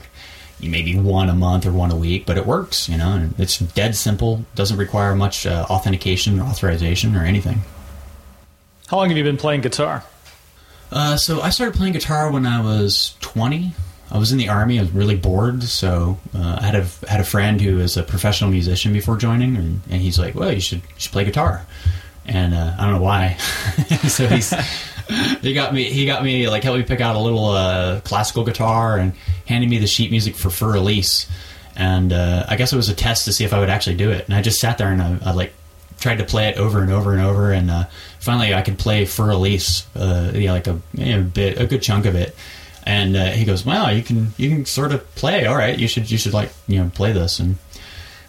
maybe 0.61 0.97
one 0.97 1.29
a 1.29 1.33
month 1.33 1.65
or 1.65 1.71
one 1.71 1.91
a 1.91 1.95
week, 1.95 2.25
but 2.25 2.37
it 2.37 2.45
works, 2.45 2.89
you 2.89 2.97
know, 2.97 3.13
and 3.13 3.39
it's 3.39 3.59
dead 3.59 3.95
simple, 3.95 4.45
doesn't 4.55 4.77
require 4.77 5.15
much 5.15 5.45
uh, 5.45 5.65
authentication 5.69 6.39
or 6.39 6.43
authorization 6.43 7.15
or 7.15 7.23
anything. 7.23 7.61
How 8.87 8.97
long 8.97 9.09
have 9.09 9.17
you 9.17 9.23
been 9.23 9.37
playing 9.37 9.61
guitar? 9.61 10.03
Uh, 10.91 11.15
so 11.17 11.41
I 11.41 11.49
started 11.49 11.75
playing 11.75 11.93
guitar 11.93 12.31
when 12.31 12.45
I 12.45 12.61
was 12.61 13.15
20. 13.21 13.73
I 14.11 14.17
was 14.17 14.31
in 14.31 14.39
the 14.39 14.49
army. 14.49 14.79
I 14.79 14.81
was 14.81 14.91
really 14.91 15.15
bored, 15.15 15.61
so 15.63 16.17
uh, 16.35 16.57
I 16.59 16.65
had 16.65 16.75
a 16.75 17.07
had 17.07 17.19
a 17.19 17.23
friend 17.23 17.61
who 17.61 17.75
was 17.75 17.95
a 17.95 18.01
professional 18.01 18.49
musician 18.49 18.91
before 18.91 19.17
joining, 19.17 19.55
and, 19.55 19.81
and 19.87 20.01
he's 20.01 20.17
like, 20.17 20.33
"Well, 20.33 20.51
you 20.51 20.59
should 20.59 20.79
you 20.79 20.95
should 20.97 21.11
play 21.11 21.25
guitar." 21.25 21.67
And 22.25 22.55
uh, 22.55 22.75
I 22.77 22.85
don't 22.85 22.95
know 22.95 23.01
why. 23.01 23.35
so 24.07 24.25
he's 24.27 24.51
he 25.41 25.53
got 25.53 25.73
me 25.73 25.85
he 25.85 26.05
got 26.05 26.23
me 26.23 26.47
like 26.47 26.63
helped 26.63 26.79
me 26.79 26.85
pick 26.85 27.01
out 27.01 27.15
a 27.15 27.19
little 27.19 27.49
uh, 27.49 27.99
classical 28.01 28.43
guitar 28.43 28.97
and 28.97 29.13
handed 29.47 29.69
me 29.69 29.79
the 29.79 29.87
sheet 29.87 30.11
music 30.11 30.35
for 30.35 30.49
Fur 30.49 30.75
Elise. 30.75 31.27
And 31.75 32.11
uh, 32.11 32.45
I 32.47 32.57
guess 32.57 32.73
it 32.73 32.75
was 32.75 32.89
a 32.89 32.95
test 32.95 33.25
to 33.25 33.33
see 33.33 33.45
if 33.45 33.53
I 33.53 33.59
would 33.59 33.69
actually 33.69 33.95
do 33.95 34.11
it. 34.11 34.25
And 34.25 34.33
I 34.33 34.41
just 34.41 34.59
sat 34.59 34.77
there 34.77 34.91
and 34.91 35.01
I, 35.01 35.17
I 35.23 35.31
like 35.31 35.53
tried 35.99 36.17
to 36.17 36.23
play 36.23 36.49
it 36.49 36.57
over 36.57 36.81
and 36.81 36.91
over 36.91 37.13
and 37.13 37.21
over, 37.21 37.51
and 37.51 37.69
uh, 37.69 37.85
finally 38.19 38.53
I 38.53 38.61
could 38.61 38.77
play 38.79 39.05
Fur 39.05 39.31
Elise, 39.31 39.85
uh, 39.95 40.31
you 40.33 40.51
like 40.51 40.67
a, 40.67 40.73
bit, 40.73 41.59
a 41.59 41.67
good 41.67 41.81
chunk 41.81 42.05
of 42.05 42.15
it. 42.15 42.35
And 42.83 43.15
uh, 43.15 43.27
he 43.27 43.45
goes, 43.45 43.65
"Wow, 43.65 43.89
you 43.89 44.01
can 44.01 44.33
you 44.37 44.49
can 44.49 44.65
sort 44.65 44.93
of 44.93 45.03
play. 45.15 45.45
All 45.45 45.55
right, 45.55 45.77
you 45.77 45.87
should 45.87 46.09
you 46.09 46.17
should 46.17 46.33
like 46.33 46.51
you 46.67 46.79
know 46.79 46.89
play 46.93 47.11
this." 47.11 47.39
And 47.39 47.57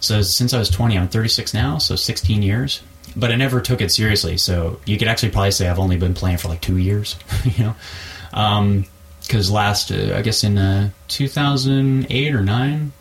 so 0.01 0.21
since 0.21 0.53
I 0.53 0.59
was 0.59 0.69
20, 0.69 0.97
I'm 0.97 1.07
36 1.07 1.53
now, 1.53 1.77
so 1.77 1.95
16 1.95 2.43
years. 2.43 2.81
But 3.15 3.31
I 3.31 3.35
never 3.35 3.61
took 3.61 3.81
it 3.81 3.91
seriously. 3.91 4.37
So 4.37 4.79
you 4.85 4.97
could 4.97 5.07
actually 5.07 5.31
probably 5.31 5.51
say 5.51 5.67
I've 5.67 5.79
only 5.79 5.97
been 5.97 6.13
playing 6.13 6.37
for 6.37 6.47
like 6.47 6.61
two 6.61 6.77
years, 6.77 7.17
you 7.43 7.63
know. 7.63 8.83
Because 9.21 9.51
last, 9.51 9.91
uh, 9.91 10.15
I 10.15 10.21
guess 10.21 10.43
in 10.43 10.57
uh, 10.57 10.89
2008 11.09 12.35
or 12.35 12.41
nine, 12.41 12.93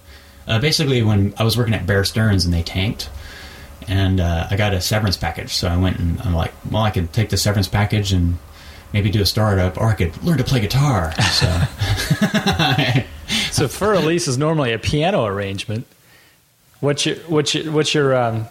uh, 0.46 0.58
basically 0.58 1.02
when 1.02 1.34
I 1.38 1.44
was 1.44 1.56
working 1.56 1.74
at 1.74 1.86
Bear 1.86 2.04
Stearns 2.04 2.44
and 2.44 2.52
they 2.52 2.62
tanked, 2.62 3.08
and 3.88 4.20
uh, 4.20 4.48
I 4.50 4.56
got 4.56 4.74
a 4.74 4.80
severance 4.80 5.16
package. 5.16 5.54
So 5.54 5.68
I 5.68 5.76
went 5.76 5.98
and 5.98 6.20
I'm 6.22 6.34
like, 6.34 6.52
well, 6.70 6.82
I 6.82 6.90
could 6.90 7.12
take 7.12 7.30
the 7.30 7.36
severance 7.36 7.68
package 7.68 8.12
and 8.12 8.38
maybe 8.92 9.10
do 9.10 9.22
a 9.22 9.26
startup, 9.26 9.78
or 9.78 9.88
I 9.88 9.94
could 9.94 10.22
learn 10.22 10.38
to 10.38 10.44
play 10.44 10.60
guitar. 10.60 11.12
So 11.22 11.46
So 13.50 13.68
Fur 13.68 13.94
Elise 13.94 14.28
is 14.28 14.38
normally 14.38 14.72
a 14.72 14.78
piano 14.78 15.24
arrangement. 15.24 15.86
What's 16.80 17.06
your 17.06 17.16
what's 17.28 17.54
your 17.54 17.72
what's 17.72 17.94
your 17.94 18.16
um, 18.16 18.48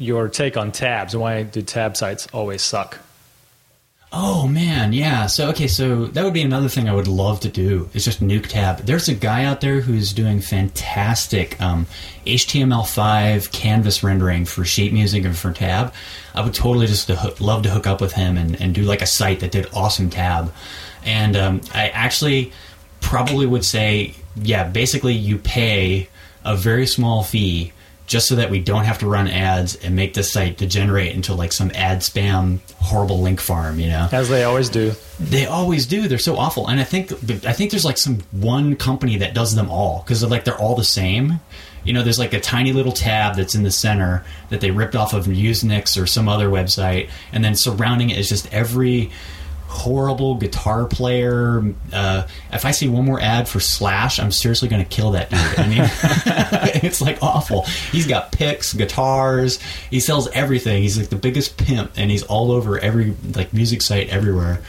your 0.00 0.28
take 0.28 0.56
on 0.56 0.72
tabs? 0.72 1.14
Why 1.14 1.42
do 1.42 1.62
tab 1.62 1.96
sites 1.96 2.26
always 2.32 2.62
suck? 2.62 2.98
Oh 4.12 4.48
man, 4.48 4.92
yeah. 4.92 5.26
So 5.26 5.50
okay, 5.50 5.68
so 5.68 6.06
that 6.06 6.24
would 6.24 6.34
be 6.34 6.42
another 6.42 6.68
thing 6.68 6.88
I 6.88 6.94
would 6.94 7.06
love 7.06 7.38
to 7.40 7.48
do. 7.48 7.88
Is 7.94 8.04
just 8.04 8.20
nuke 8.20 8.48
tab. 8.48 8.78
There's 8.78 9.08
a 9.08 9.14
guy 9.14 9.44
out 9.44 9.60
there 9.60 9.80
who's 9.80 10.12
doing 10.12 10.40
fantastic 10.40 11.60
um, 11.60 11.86
HTML5 12.26 13.52
canvas 13.52 14.02
rendering 14.02 14.46
for 14.46 14.64
sheet 14.64 14.92
music 14.92 15.24
and 15.24 15.36
for 15.36 15.52
tab. 15.52 15.94
I 16.34 16.42
would 16.42 16.54
totally 16.54 16.88
just 16.88 17.06
to 17.06 17.34
love 17.38 17.62
to 17.62 17.70
hook 17.70 17.86
up 17.86 18.00
with 18.00 18.12
him 18.12 18.36
and, 18.36 18.60
and 18.60 18.74
do 18.74 18.82
like 18.82 19.00
a 19.00 19.06
site 19.06 19.40
that 19.40 19.52
did 19.52 19.68
awesome 19.72 20.10
tab. 20.10 20.52
And 21.04 21.36
um, 21.36 21.60
I 21.72 21.90
actually 21.90 22.52
probably 23.00 23.46
would 23.46 23.64
say, 23.64 24.14
yeah, 24.34 24.64
basically 24.68 25.14
you 25.14 25.38
pay 25.38 26.08
a 26.44 26.56
very 26.56 26.86
small 26.86 27.22
fee 27.22 27.72
just 28.10 28.26
so 28.26 28.34
that 28.34 28.50
we 28.50 28.58
don't 28.58 28.82
have 28.82 28.98
to 28.98 29.06
run 29.06 29.28
ads 29.28 29.76
and 29.76 29.94
make 29.94 30.14
the 30.14 30.24
site 30.24 30.58
degenerate 30.58 31.14
into 31.14 31.32
like 31.32 31.52
some 31.52 31.70
ad 31.76 31.98
spam 31.98 32.58
horrible 32.80 33.20
link 33.20 33.38
farm, 33.38 33.78
you 33.78 33.86
know. 33.86 34.08
As 34.10 34.28
they 34.28 34.42
always 34.42 34.68
do. 34.68 34.94
They 35.20 35.46
always 35.46 35.86
do. 35.86 36.08
They're 36.08 36.18
so 36.18 36.36
awful. 36.36 36.66
And 36.66 36.80
I 36.80 36.84
think 36.84 37.12
I 37.46 37.52
think 37.52 37.70
there's 37.70 37.84
like 37.84 37.98
some 37.98 38.18
one 38.32 38.74
company 38.74 39.18
that 39.18 39.32
does 39.32 39.54
them 39.54 39.70
all 39.70 40.02
because 40.02 40.24
like 40.24 40.44
they're 40.44 40.58
all 40.58 40.74
the 40.74 40.82
same. 40.82 41.38
You 41.84 41.92
know, 41.92 42.02
there's 42.02 42.18
like 42.18 42.32
a 42.32 42.40
tiny 42.40 42.72
little 42.72 42.90
tab 42.90 43.36
that's 43.36 43.54
in 43.54 43.62
the 43.62 43.70
center 43.70 44.24
that 44.48 44.60
they 44.60 44.72
ripped 44.72 44.96
off 44.96 45.14
of 45.14 45.26
Usenet 45.26 46.02
or 46.02 46.06
some 46.06 46.28
other 46.28 46.48
website, 46.48 47.10
and 47.32 47.44
then 47.44 47.54
surrounding 47.54 48.10
it 48.10 48.18
is 48.18 48.28
just 48.28 48.52
every 48.52 49.12
horrible 49.70 50.34
guitar 50.34 50.84
player. 50.84 51.62
Uh, 51.92 52.26
if 52.52 52.64
I 52.64 52.72
see 52.72 52.88
one 52.88 53.04
more 53.04 53.20
ad 53.20 53.48
for 53.48 53.60
Slash, 53.60 54.18
I'm 54.18 54.32
seriously 54.32 54.68
going 54.68 54.82
to 54.82 54.88
kill 54.88 55.12
that 55.12 55.30
dude. 55.30 55.38
I 55.58 55.68
mean, 55.68 56.82
it's 56.84 57.00
like 57.00 57.22
awful. 57.22 57.62
He's 57.92 58.06
got 58.06 58.32
picks, 58.32 58.72
guitars. 58.74 59.60
He 59.90 60.00
sells 60.00 60.28
everything. 60.32 60.82
He's 60.82 60.98
like 60.98 61.08
the 61.08 61.16
biggest 61.16 61.56
pimp, 61.56 61.92
and 61.96 62.10
he's 62.10 62.24
all 62.24 62.50
over 62.50 62.78
every 62.78 63.14
like 63.34 63.52
music 63.52 63.80
site 63.80 64.08
everywhere. 64.08 64.60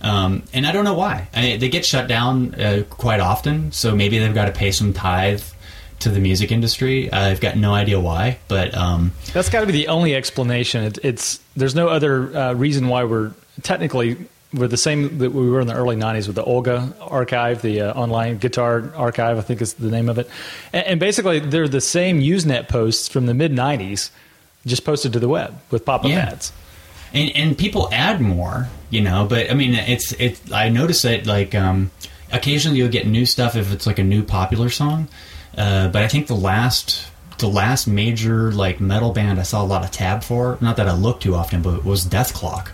Um, 0.00 0.42
and 0.52 0.66
I 0.66 0.72
don't 0.72 0.84
know 0.84 0.94
why. 0.94 1.28
I, 1.32 1.56
they 1.56 1.68
get 1.68 1.86
shut 1.86 2.08
down 2.08 2.56
uh, 2.56 2.82
quite 2.90 3.20
often, 3.20 3.70
so 3.70 3.94
maybe 3.94 4.18
they've 4.18 4.34
got 4.34 4.46
to 4.46 4.52
pay 4.52 4.72
some 4.72 4.92
tithe 4.92 5.42
to 6.00 6.08
the 6.08 6.18
music 6.18 6.50
industry. 6.50 7.12
I've 7.12 7.40
got 7.40 7.56
no 7.56 7.72
idea 7.72 8.00
why, 8.00 8.38
but 8.48 8.76
um, 8.76 9.12
that's 9.32 9.48
got 9.48 9.60
to 9.60 9.66
be 9.66 9.72
the 9.72 9.86
only 9.86 10.16
explanation. 10.16 10.82
It, 10.82 10.98
it's 11.04 11.40
there's 11.54 11.76
no 11.76 11.88
other 11.88 12.36
uh, 12.36 12.52
reason 12.54 12.88
why 12.88 13.04
we're 13.04 13.32
technically 13.62 14.16
we're 14.54 14.68
the 14.68 14.76
same 14.76 15.18
that 15.18 15.30
we 15.30 15.48
were 15.48 15.60
in 15.60 15.66
the 15.66 15.74
early 15.74 15.96
90s 15.96 16.26
with 16.26 16.36
the 16.36 16.44
Olga 16.44 16.94
archive, 17.00 17.62
the 17.62 17.82
uh, 17.82 17.94
online 17.94 18.38
guitar 18.38 18.92
archive, 18.94 19.38
I 19.38 19.40
think 19.40 19.62
is 19.62 19.74
the 19.74 19.90
name 19.90 20.08
of 20.08 20.18
it. 20.18 20.28
And, 20.72 20.86
and, 20.86 21.00
basically, 21.00 21.40
they're 21.40 21.68
the 21.68 21.80
same 21.80 22.20
Usenet 22.20 22.68
posts 22.68 23.08
from 23.08 23.26
the 23.26 23.34
mid 23.34 23.52
90s, 23.52 24.10
just 24.66 24.84
posted 24.84 25.12
to 25.14 25.20
the 25.20 25.28
web 25.28 25.58
with 25.70 25.84
pop 25.84 26.04
up 26.04 26.10
yeah. 26.10 26.30
ads. 26.30 26.52
And, 27.14 27.30
and 27.34 27.58
people 27.58 27.88
add 27.92 28.20
more, 28.20 28.68
you 28.90 29.00
know, 29.00 29.26
but 29.26 29.50
I 29.50 29.54
mean, 29.54 29.74
it's, 29.74 30.12
it, 30.12 30.40
I 30.52 30.68
notice 30.68 31.02
that 31.02 31.26
like, 31.26 31.54
um, 31.54 31.90
occasionally 32.32 32.78
you'll 32.78 32.88
get 32.88 33.06
new 33.06 33.26
stuff 33.26 33.56
if 33.56 33.72
it's 33.72 33.86
like 33.86 33.98
a 33.98 34.04
new 34.04 34.22
popular 34.22 34.70
song. 34.70 35.08
Uh, 35.56 35.88
but 35.88 36.02
I 36.02 36.08
think 36.08 36.26
the 36.26 36.34
last 36.34 37.08
the 37.38 37.48
last 37.48 37.88
major 37.88 38.52
like 38.52 38.80
metal 38.80 39.10
band 39.10 39.40
I 39.40 39.42
saw 39.42 39.62
a 39.62 39.66
lot 39.66 39.84
of 39.84 39.90
tab 39.90 40.22
for, 40.22 40.58
not 40.60 40.76
that 40.76 40.88
I 40.88 40.92
look 40.92 41.20
too 41.20 41.34
often, 41.34 41.60
but 41.60 41.84
was 41.84 42.06
Dethklok 42.06 42.68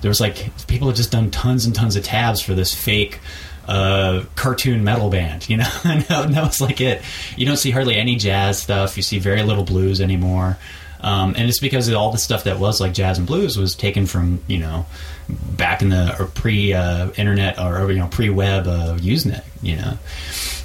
there 0.00 0.08
was 0.08 0.20
like 0.20 0.50
people 0.66 0.88
had 0.88 0.96
just 0.96 1.12
done 1.12 1.30
tons 1.30 1.66
and 1.66 1.74
tons 1.74 1.96
of 1.96 2.04
tabs 2.04 2.40
for 2.40 2.54
this 2.54 2.74
fake 2.74 3.20
uh, 3.66 4.24
cartoon 4.34 4.82
metal 4.82 5.10
band, 5.10 5.48
you 5.48 5.58
know, 5.58 5.70
and 5.84 6.02
that 6.04 6.44
was 6.44 6.60
like 6.60 6.80
it. 6.80 7.02
You 7.36 7.46
don't 7.46 7.58
see 7.58 7.70
hardly 7.70 7.96
any 7.96 8.16
jazz 8.16 8.60
stuff. 8.60 8.96
You 8.96 9.02
see 9.02 9.18
very 9.18 9.42
little 9.42 9.64
blues 9.64 10.00
anymore, 10.00 10.56
um, 11.00 11.34
and 11.36 11.48
it's 11.48 11.60
because 11.60 11.92
all 11.92 12.10
the 12.10 12.18
stuff 12.18 12.44
that 12.44 12.58
was 12.58 12.80
like 12.80 12.94
jazz 12.94 13.18
and 13.18 13.26
blues 13.26 13.56
was 13.56 13.74
taken 13.74 14.06
from 14.06 14.42
you 14.46 14.58
know 14.58 14.86
back 15.28 15.82
in 15.82 15.90
the 15.90 16.30
pre-internet 16.34 17.58
uh, 17.58 17.68
or 17.68 17.92
you 17.92 17.98
know 17.98 18.08
pre-web 18.08 18.66
uh, 18.66 18.96
Usenet, 18.96 19.44
you 19.62 19.76
know. 19.76 19.98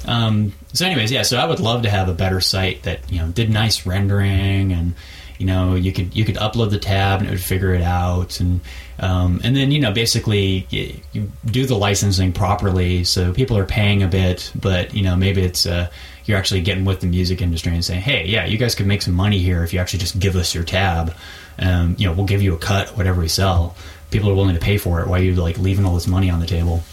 Um, 0.05 0.53
so, 0.73 0.85
anyways, 0.85 1.11
yeah. 1.11 1.23
So 1.23 1.37
I 1.37 1.45
would 1.45 1.59
love 1.59 1.83
to 1.83 1.89
have 1.89 2.09
a 2.09 2.13
better 2.13 2.41
site 2.41 2.83
that 2.83 3.11
you 3.11 3.19
know 3.19 3.27
did 3.27 3.49
nice 3.49 3.85
rendering 3.85 4.71
and 4.71 4.95
you 5.37 5.45
know 5.45 5.75
you 5.75 5.91
could 5.91 6.15
you 6.15 6.23
could 6.25 6.35
upload 6.35 6.69
the 6.69 6.79
tab 6.79 7.19
and 7.19 7.27
it 7.27 7.31
would 7.31 7.41
figure 7.41 7.73
it 7.73 7.81
out 7.81 8.39
and 8.39 8.61
um, 8.99 9.41
and 9.43 9.55
then 9.55 9.71
you 9.71 9.79
know 9.79 9.91
basically 9.91 10.67
you, 10.69 10.99
you, 11.11 11.31
do 11.45 11.65
the 11.65 11.75
licensing 11.75 12.31
properly 12.31 13.03
so 13.03 13.33
people 13.33 13.57
are 13.57 13.65
paying 13.65 14.03
a 14.03 14.07
bit 14.07 14.51
but 14.55 14.93
you 14.93 15.03
know 15.03 15.15
maybe 15.15 15.41
it's 15.41 15.65
uh, 15.65 15.89
you're 16.25 16.37
actually 16.37 16.61
getting 16.61 16.85
with 16.85 17.01
the 17.01 17.07
music 17.07 17.41
industry 17.41 17.73
and 17.73 17.83
saying 17.83 18.01
hey 18.01 18.25
yeah 18.25 18.45
you 18.45 18.57
guys 18.57 18.75
could 18.75 18.87
make 18.87 19.01
some 19.01 19.13
money 19.13 19.39
here 19.39 19.63
if 19.63 19.73
you 19.73 19.79
actually 19.79 19.99
just 19.99 20.19
give 20.19 20.35
us 20.35 20.53
your 20.53 20.63
tab. 20.63 21.15
Um, 21.59 21.95
you 21.97 22.07
know 22.07 22.13
we'll 22.13 22.25
give 22.25 22.41
you 22.41 22.53
a 22.53 22.57
cut 22.57 22.89
whatever 22.89 23.21
we 23.21 23.27
sell. 23.27 23.75
People 24.11 24.29
are 24.29 24.35
willing 24.35 24.55
to 24.55 24.61
pay 24.61 24.77
for 24.77 25.01
it. 25.01 25.07
Why 25.07 25.19
are 25.19 25.23
you 25.23 25.35
like 25.35 25.57
leaving 25.57 25.85
all 25.85 25.95
this 25.95 26.07
money 26.07 26.29
on 26.29 26.39
the 26.39 26.45
table? 26.45 26.83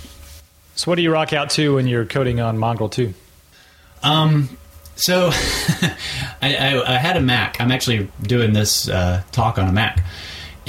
So 0.75 0.91
what 0.91 0.97
do 0.97 1.03
you 1.03 1.13
rock 1.13 1.33
out 1.33 1.51
to 1.51 1.75
when 1.75 1.87
you're 1.87 2.07
coding 2.07 2.41
on 2.41 2.57
mongrel 2.57 2.89
2 2.89 3.13
um 4.03 4.49
so 5.01 5.31
I, 5.33 6.55
I, 6.57 6.95
I, 6.95 6.99
had 6.99 7.17
a 7.17 7.21
Mac. 7.23 7.59
I'm 7.59 7.73
actually 7.73 8.09
doing 8.23 8.53
this 8.53 8.89
uh, 8.89 9.23
talk 9.33 9.59
on 9.59 9.67
a 9.67 9.73
Mac. 9.73 10.05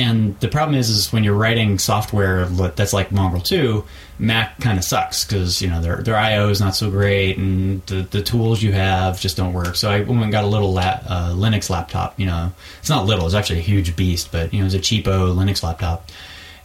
And 0.02 0.40
the 0.40 0.48
problem 0.48 0.76
is, 0.76 0.90
is 0.90 1.14
when 1.14 1.24
you're 1.24 1.36
writing 1.36 1.78
software 1.78 2.46
that's 2.46 2.92
like 2.92 3.12
Mongrel 3.12 3.42
2, 3.42 3.84
Mac 4.18 4.60
kind 4.60 4.80
of 4.80 4.84
sucks 4.84 5.24
because 5.24 5.62
you 5.62 5.70
know 5.70 5.80
their 5.80 5.98
their 5.98 6.16
I/O 6.16 6.50
is 6.50 6.60
not 6.60 6.76
so 6.76 6.90
great, 6.90 7.38
and 7.38 7.86
the, 7.86 8.02
the 8.02 8.24
tools 8.24 8.64
you 8.64 8.72
have 8.72 9.20
just 9.20 9.38
don't 9.38 9.54
work. 9.54 9.76
So 9.76 9.92
I 9.92 10.02
went 10.02 10.24
and 10.24 10.32
got 10.32 10.44
a 10.44 10.48
little 10.48 10.74
la- 10.74 11.02
uh, 11.08 11.34
Linux 11.34 11.70
laptop. 11.70 12.20
You 12.20 12.26
know, 12.26 12.52
it's 12.80 12.90
not 12.90 13.06
little; 13.06 13.26
it's 13.28 13.36
actually 13.36 13.60
a 13.60 13.64
huge 13.64 13.96
beast, 13.96 14.32
but 14.32 14.52
you 14.54 14.60
know, 14.60 14.66
it's 14.66 14.76
a 14.76 14.80
cheapo 14.80 15.36
Linux 15.36 15.62
laptop. 15.62 16.10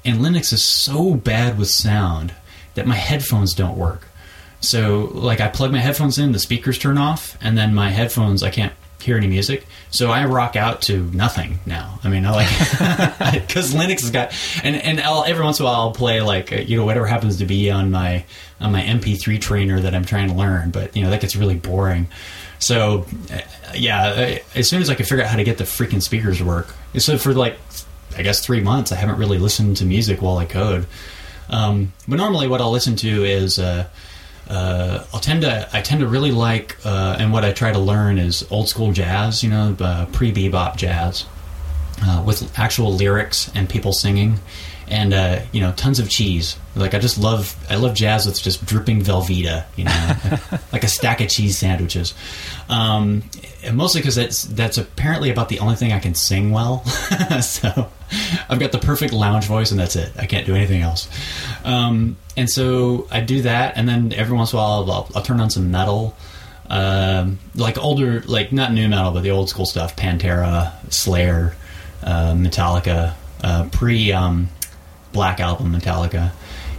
And 0.05 0.21
Linux 0.21 0.53
is 0.53 0.63
so 0.63 1.15
bad 1.15 1.59
with 1.59 1.69
sound 1.69 2.35
that 2.75 2.87
my 2.87 2.97
headphones 2.97 3.55
don't 3.55 3.77
work. 3.77 4.09
So 4.61 5.11
like 5.13 5.41
I 5.41 5.49
plug 5.49 5.73
my 5.73 5.79
headphones 5.79 6.19
in, 6.19 6.33
the 6.33 6.39
speakers 6.39 6.79
turn 6.79 6.97
off, 6.97 7.37
and 7.43 7.57
then 7.57 7.75
my 7.75 7.91
headphones 7.91 8.43
I 8.43 8.51
can't 8.51 8.73
hear 9.07 9.17
any 9.17 9.29
music. 9.29 9.65
So 9.91 10.11
I 10.11 10.25
rock 10.27 10.57
out 10.57 10.83
to 10.83 11.05
nothing 11.13 11.61
now. 11.65 12.01
I 12.03 12.09
mean, 12.09 12.27
I 12.27 12.33
like 12.33 12.49
because 13.47 13.73
Linux 13.73 14.01
has 14.01 14.11
got 14.11 14.35
and 14.65 14.77
and 14.77 15.01
I'll, 15.01 15.25
every 15.25 15.45
once 15.45 15.61
in 15.61 15.65
a 15.65 15.69
while 15.69 15.81
I'll 15.81 15.93
play 15.93 16.21
like 16.21 16.53
uh, 16.53 16.57
you 16.57 16.77
know 16.77 16.85
whatever 16.85 17.07
happens 17.07 17.39
to 17.39 17.47
be 17.47 17.71
on 17.71 17.91
my 17.91 18.25
on 18.61 18.73
my 18.73 18.83
MP3 18.83 19.41
trainer 19.41 19.81
that 19.81 19.95
I'm 19.95 20.05
trying 20.05 20.29
to 20.29 20.35
learn, 20.35 20.71
but 20.71 20.95
you 20.97 21.03
know 21.03 21.11
that 21.11 21.21
gets 21.21 21.37
really 21.37 21.55
boring. 21.55 22.09
So 22.59 23.07
uh, 23.33 23.41
yeah, 23.75 24.03
uh, 24.03 24.39
as 24.55 24.69
soon 24.69 24.83
as 24.83 24.91
I 24.91 24.95
can 24.95 25.07
figure 25.07 25.25
out 25.25 25.31
how 25.31 25.37
to 25.37 25.45
get 25.45 25.59
the 25.59 25.65
freaking 25.65 26.03
speakers 26.03 26.39
to 26.39 26.45
work, 26.45 26.75
so 26.99 27.17
for 27.17 27.33
like 27.33 27.59
I 28.19 28.23
guess 28.23 28.45
three 28.45 28.61
months 28.61 28.91
I 28.91 28.97
haven't 28.97 29.19
really 29.19 29.39
listened 29.39 29.77
to 29.79 29.85
music 29.85 30.21
while 30.21 30.39
I 30.39 30.47
code. 30.47 30.87
Um, 31.49 31.93
but 32.09 32.17
normally 32.17 32.49
what 32.49 32.61
I'll 32.61 32.73
listen 32.73 32.97
to 32.97 33.25
is. 33.25 33.59
Uh, 33.59 33.87
uh, 34.49 35.05
I'll 35.13 35.21
tend 35.21 35.43
to 35.43 35.69
I 35.73 35.81
tend 35.83 36.01
to 36.01 36.07
really 36.07 36.31
like 36.31 36.77
uh, 36.85 37.17
and 37.19 37.33
what 37.33 37.45
I 37.45 37.53
try 37.53 37.73
to 37.73 37.79
learn 37.79 38.19
is 38.19 38.47
old 38.51 38.69
school 38.69 38.93
jazz, 38.93 39.43
you 39.43 39.51
know, 39.51 39.77
uh, 39.81 40.07
pre 40.07 40.33
bebop 40.33 40.77
jazz 40.77 41.27
uh, 42.03 42.23
with 42.27 42.59
actual 42.59 42.93
lyrics 42.93 43.51
and 43.55 43.69
people 43.69 43.93
singing, 43.93 44.39
and 44.89 45.13
uh, 45.13 45.41
you 45.53 45.61
know, 45.61 45.73
tons 45.73 45.99
of 45.99 46.09
cheese. 46.09 46.57
Like 46.75 46.95
I 46.95 46.99
just 46.99 47.19
love 47.19 47.57
I 47.71 47.77
love 47.77 47.95
jazz 47.95 48.27
with 48.27 48.41
just 48.43 48.65
dripping 48.65 49.01
Velveeta, 49.03 49.65
you 49.77 49.85
know, 49.85 50.59
like, 50.73 50.85
a 50.85 50.89
stack 50.89 51.21
of 51.21 51.29
cheese 51.29 51.59
sandwiches. 51.59 52.15
Um, 52.69 53.25
mostly 53.73 54.01
because 54.01 54.15
that's 54.15 54.45
that's 54.45 54.79
apparently 54.79 55.31
about 55.31 55.49
the 55.49 55.61
only 55.61 55.77
thing 55.77 55.93
I 55.93 55.99
can 55.99 56.15
sing 56.15 56.53
well. 56.53 56.85
so 57.41 57.91
I've 58.49 58.61
got 58.61 58.73
the 58.73 58.79
perfect 58.79 59.13
lounge 59.13 59.47
voice, 59.47 59.71
and 59.71 59.81
that's 59.81 59.97
it. 59.97 60.13
I 60.19 60.27
can't 60.27 60.47
do 60.47 60.55
anything 60.55 60.83
else. 60.83 61.09
Um, 61.65 62.17
and 62.37 62.49
so 62.49 63.09
I 63.11 63.21
do 63.21 63.43
that, 63.43 63.77
and 63.77 63.89
then 63.89 64.13
every 64.13 64.37
once 64.37 64.53
in 64.53 64.59
a 64.59 64.63
while 64.63 64.91
I'll, 64.91 65.11
I'll 65.15 65.23
turn 65.23 65.41
on 65.41 65.51
some 65.51 65.71
metal, 65.71 66.15
um, 66.69 67.39
like 67.55 67.79
older, 67.79 68.21
like 68.23 68.53
not 68.53 68.73
new 68.73 68.89
metal, 68.89 69.13
but 69.13 69.23
the 69.23 69.31
old 69.31 69.49
school 69.49 69.67
stuff: 69.67 69.97
Pantera, 69.97 70.73
Slayer, 70.93 71.57
uh, 72.07 72.33
Metallica, 72.33 73.15
uh, 73.43 73.69
pre 73.71 74.13
um, 74.13 74.49
Black 75.13 75.41
Album 75.41 75.73
Metallica. 75.73 76.33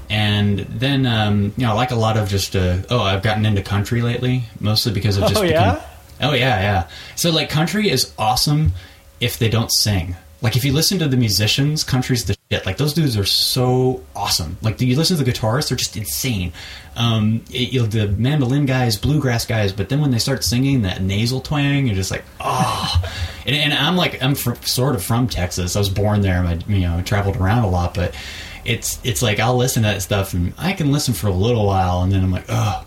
And 0.09 0.59
then, 0.59 1.05
um, 1.05 1.53
you 1.57 1.65
know, 1.65 1.71
I 1.71 1.73
like 1.73 1.91
a 1.91 1.95
lot 1.95 2.15
of 2.15 2.29
just, 2.29 2.55
uh, 2.55 2.77
oh, 2.89 3.01
I've 3.01 3.21
gotten 3.21 3.45
into 3.45 3.61
country 3.61 4.01
lately, 4.01 4.43
mostly 4.59 4.93
because 4.93 5.17
of 5.17 5.23
just. 5.23 5.35
Oh, 5.35 5.43
yeah? 5.43 5.81
oh, 6.21 6.33
yeah, 6.33 6.61
yeah. 6.61 6.87
So, 7.15 7.29
like, 7.29 7.49
country 7.49 7.89
is 7.89 8.13
awesome 8.17 8.71
if 9.19 9.37
they 9.37 9.49
don't 9.49 9.69
sing. 9.73 10.15
Like 10.41 10.55
if 10.55 10.63
you 10.63 10.71
listen 10.71 10.99
to 10.99 11.07
the 11.07 11.17
musicians, 11.17 11.83
country's 11.83 12.25
the 12.25 12.37
shit. 12.51 12.65
Like 12.65 12.77
those 12.77 12.93
dudes 12.93 13.17
are 13.17 13.25
so 13.25 14.03
awesome. 14.15 14.57
Like 14.61 14.79
you 14.79 14.95
listen 14.95 15.17
to 15.17 15.23
the 15.23 15.31
guitarists, 15.31 15.69
they're 15.69 15.77
just 15.77 15.97
insane. 15.97 16.53
Um, 16.95 17.43
it, 17.51 17.73
you 17.73 17.81
know, 17.81 17.87
the 17.87 18.07
mandolin 18.09 18.65
guys, 18.65 18.97
bluegrass 18.97 19.45
guys, 19.45 19.73
but 19.73 19.89
then 19.89 19.99
when 19.99 20.11
they 20.11 20.19
start 20.19 20.43
singing 20.43 20.83
that 20.83 21.01
nasal 21.01 21.41
twang, 21.41 21.87
you're 21.87 21.95
just 21.95 22.11
like, 22.11 22.23
oh. 22.39 23.03
and, 23.45 23.55
and, 23.55 23.73
I'm 23.73 23.95
like, 23.95 24.21
I'm 24.21 24.35
sort 24.35 24.95
of 24.95 25.03
from 25.03 25.27
Texas. 25.27 25.75
I 25.75 25.79
was 25.79 25.89
born 25.89 26.21
there. 26.21 26.43
I 26.43 26.59
you 26.67 26.81
know 26.81 27.01
traveled 27.01 27.37
around 27.37 27.63
a 27.63 27.69
lot, 27.69 27.95
but 27.95 28.15
it's 28.63 28.99
it's 29.03 29.21
like 29.23 29.39
I'll 29.39 29.57
listen 29.57 29.83
to 29.83 29.89
that 29.89 30.01
stuff 30.01 30.33
and 30.33 30.53
I 30.57 30.73
can 30.73 30.91
listen 30.91 31.13
for 31.13 31.27
a 31.27 31.31
little 31.31 31.65
while, 31.65 32.01
and 32.01 32.11
then 32.11 32.23
I'm 32.23 32.31
like, 32.31 32.45
oh. 32.49 32.85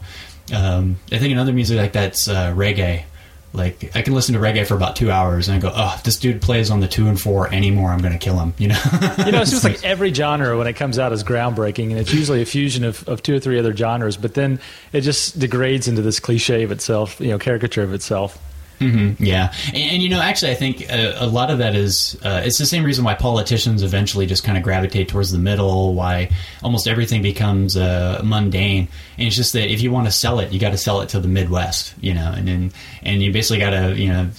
Um, 0.52 0.96
I 1.12 1.18
think 1.18 1.30
another 1.30 1.52
music 1.52 1.78
like 1.78 1.92
that's 1.92 2.26
uh, 2.26 2.52
reggae. 2.54 3.04
Like 3.52 3.96
I 3.96 4.02
can 4.02 4.14
listen 4.14 4.34
to 4.34 4.40
reggae 4.40 4.66
for 4.66 4.74
about 4.74 4.94
two 4.94 5.10
hours 5.10 5.48
and 5.48 5.56
I 5.56 5.60
go, 5.60 5.72
oh, 5.74 5.94
if 5.96 6.04
this 6.04 6.16
dude 6.16 6.40
plays 6.40 6.70
on 6.70 6.80
the 6.80 6.86
two 6.86 7.08
and 7.08 7.20
four 7.20 7.52
anymore, 7.52 7.90
I'm 7.90 8.00
going 8.00 8.12
to 8.12 8.18
kill 8.18 8.38
him. 8.38 8.54
You 8.58 8.68
know, 8.68 8.80
you 9.26 9.32
know, 9.32 9.42
it 9.42 9.46
seems 9.46 9.64
like 9.64 9.82
every 9.84 10.14
genre 10.14 10.56
when 10.56 10.68
it 10.68 10.74
comes 10.74 10.98
out 10.98 11.12
is 11.12 11.24
groundbreaking, 11.24 11.90
and 11.90 11.98
it's 11.98 12.14
usually 12.14 12.42
a 12.42 12.46
fusion 12.46 12.84
of, 12.84 13.06
of 13.08 13.22
two 13.22 13.34
or 13.34 13.40
three 13.40 13.58
other 13.58 13.74
genres. 13.74 14.16
But 14.16 14.34
then 14.34 14.60
it 14.92 15.00
just 15.00 15.38
degrades 15.38 15.88
into 15.88 16.02
this 16.02 16.20
cliche 16.20 16.62
of 16.62 16.70
itself, 16.70 17.20
you 17.20 17.28
know, 17.28 17.38
caricature 17.38 17.82
of 17.82 17.92
itself. 17.92 18.38
Mm-hmm, 18.80 19.22
yeah, 19.22 19.52
and, 19.68 19.76
and, 19.76 20.02
you 20.02 20.08
know, 20.08 20.22
actually, 20.22 20.52
I 20.52 20.54
think 20.54 20.90
a, 20.90 21.24
a 21.24 21.26
lot 21.26 21.50
of 21.50 21.58
that 21.58 21.74
is 21.74 22.18
uh, 22.24 22.40
it's 22.42 22.56
the 22.56 22.64
same 22.64 22.82
reason 22.82 23.04
why 23.04 23.14
politicians 23.14 23.82
eventually 23.82 24.24
just 24.24 24.42
kind 24.42 24.56
of 24.56 24.64
gravitate 24.64 25.08
towards 25.08 25.30
the 25.30 25.38
middle. 25.38 25.92
Why 25.92 26.30
almost 26.62 26.88
everything 26.88 27.20
becomes 27.20 27.76
uh, 27.76 28.22
mundane, 28.24 28.88
and 29.18 29.26
it's 29.26 29.36
just 29.36 29.52
that 29.52 29.70
if 29.70 29.82
you 29.82 29.90
want 29.90 30.06
to 30.06 30.10
sell 30.10 30.40
it, 30.40 30.50
you 30.50 30.58
got 30.58 30.70
to 30.70 30.78
sell 30.78 31.02
it 31.02 31.10
to 31.10 31.20
the 31.20 31.28
Midwest, 31.28 31.94
you 32.00 32.14
know, 32.14 32.32
and 32.34 32.48
and, 32.48 32.74
and 33.02 33.22
you 33.22 33.30
basically 33.34 33.58
got 33.58 33.70
to 33.70 33.94
you 33.94 34.08
know 34.08 34.30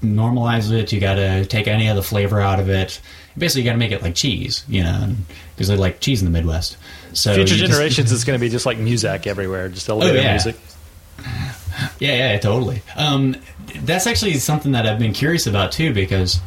normalize 0.00 0.70
it. 0.70 0.92
You 0.92 1.00
got 1.00 1.16
to 1.16 1.44
take 1.44 1.66
any 1.66 1.88
of 1.88 1.96
the 1.96 2.04
flavor 2.04 2.40
out 2.40 2.60
of 2.60 2.68
it. 2.70 3.00
Basically, 3.36 3.62
you 3.62 3.68
got 3.68 3.72
to 3.72 3.78
make 3.78 3.90
it 3.90 4.00
like 4.00 4.14
cheese, 4.14 4.64
you 4.68 4.84
know, 4.84 5.12
because 5.56 5.66
they 5.66 5.76
like 5.76 5.98
cheese 5.98 6.22
in 6.22 6.30
the 6.30 6.38
Midwest. 6.38 6.76
So 7.14 7.34
future 7.34 7.56
generations, 7.56 8.10
just, 8.10 8.14
it's 8.14 8.24
going 8.24 8.38
to 8.38 8.40
be 8.40 8.48
just 8.48 8.64
like 8.64 8.78
Muzak 8.78 9.26
everywhere, 9.26 9.68
just 9.70 9.88
elevator 9.88 10.18
oh, 10.18 10.22
yeah. 10.22 10.30
music. 10.34 10.56
Yeah, 11.98 12.32
yeah, 12.32 12.38
totally. 12.38 12.82
Um, 12.96 13.36
that's 13.80 14.06
actually 14.06 14.34
something 14.34 14.72
that 14.72 14.86
I've 14.86 14.98
been 14.98 15.12
curious 15.12 15.46
about 15.46 15.72
too, 15.72 15.92
because 15.92 16.40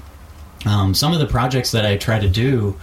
um, 0.65 0.93
some 0.93 1.13
of 1.13 1.19
the 1.19 1.27
projects 1.27 1.71
that 1.71 1.85
I 1.85 1.97
try 1.97 2.19
to 2.19 2.29
do 2.29 2.77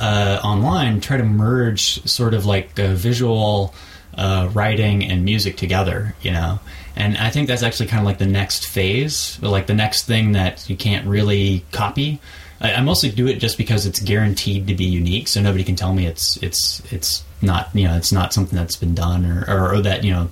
uh, 0.00 0.40
online 0.44 1.00
try 1.00 1.16
to 1.16 1.24
merge 1.24 2.04
sort 2.04 2.34
of 2.34 2.44
like 2.44 2.74
visual 2.74 3.74
uh, 4.16 4.50
writing 4.52 5.04
and 5.04 5.24
music 5.24 5.56
together, 5.56 6.14
you 6.22 6.30
know. 6.30 6.60
And 6.94 7.16
I 7.16 7.30
think 7.30 7.48
that's 7.48 7.62
actually 7.62 7.86
kind 7.86 8.00
of 8.00 8.06
like 8.06 8.18
the 8.18 8.26
next 8.26 8.68
phase, 8.68 9.38
like 9.40 9.66
the 9.66 9.74
next 9.74 10.04
thing 10.04 10.32
that 10.32 10.68
you 10.68 10.76
can't 10.76 11.06
really 11.06 11.64
copy. 11.72 12.20
I, 12.60 12.74
I 12.74 12.80
mostly 12.82 13.10
do 13.10 13.26
it 13.26 13.36
just 13.36 13.56
because 13.56 13.86
it's 13.86 14.00
guaranteed 14.00 14.66
to 14.66 14.74
be 14.74 14.84
unique, 14.84 15.28
so 15.28 15.40
nobody 15.40 15.64
can 15.64 15.76
tell 15.76 15.94
me 15.94 16.06
it's 16.06 16.36
it's 16.38 16.82
it's 16.92 17.24
not 17.42 17.68
you 17.74 17.86
know 17.86 17.96
it's 17.96 18.12
not 18.12 18.32
something 18.32 18.56
that's 18.56 18.76
been 18.76 18.94
done 18.94 19.24
or, 19.24 19.44
or, 19.48 19.74
or 19.74 19.80
that 19.82 20.04
you 20.04 20.12
know 20.12 20.28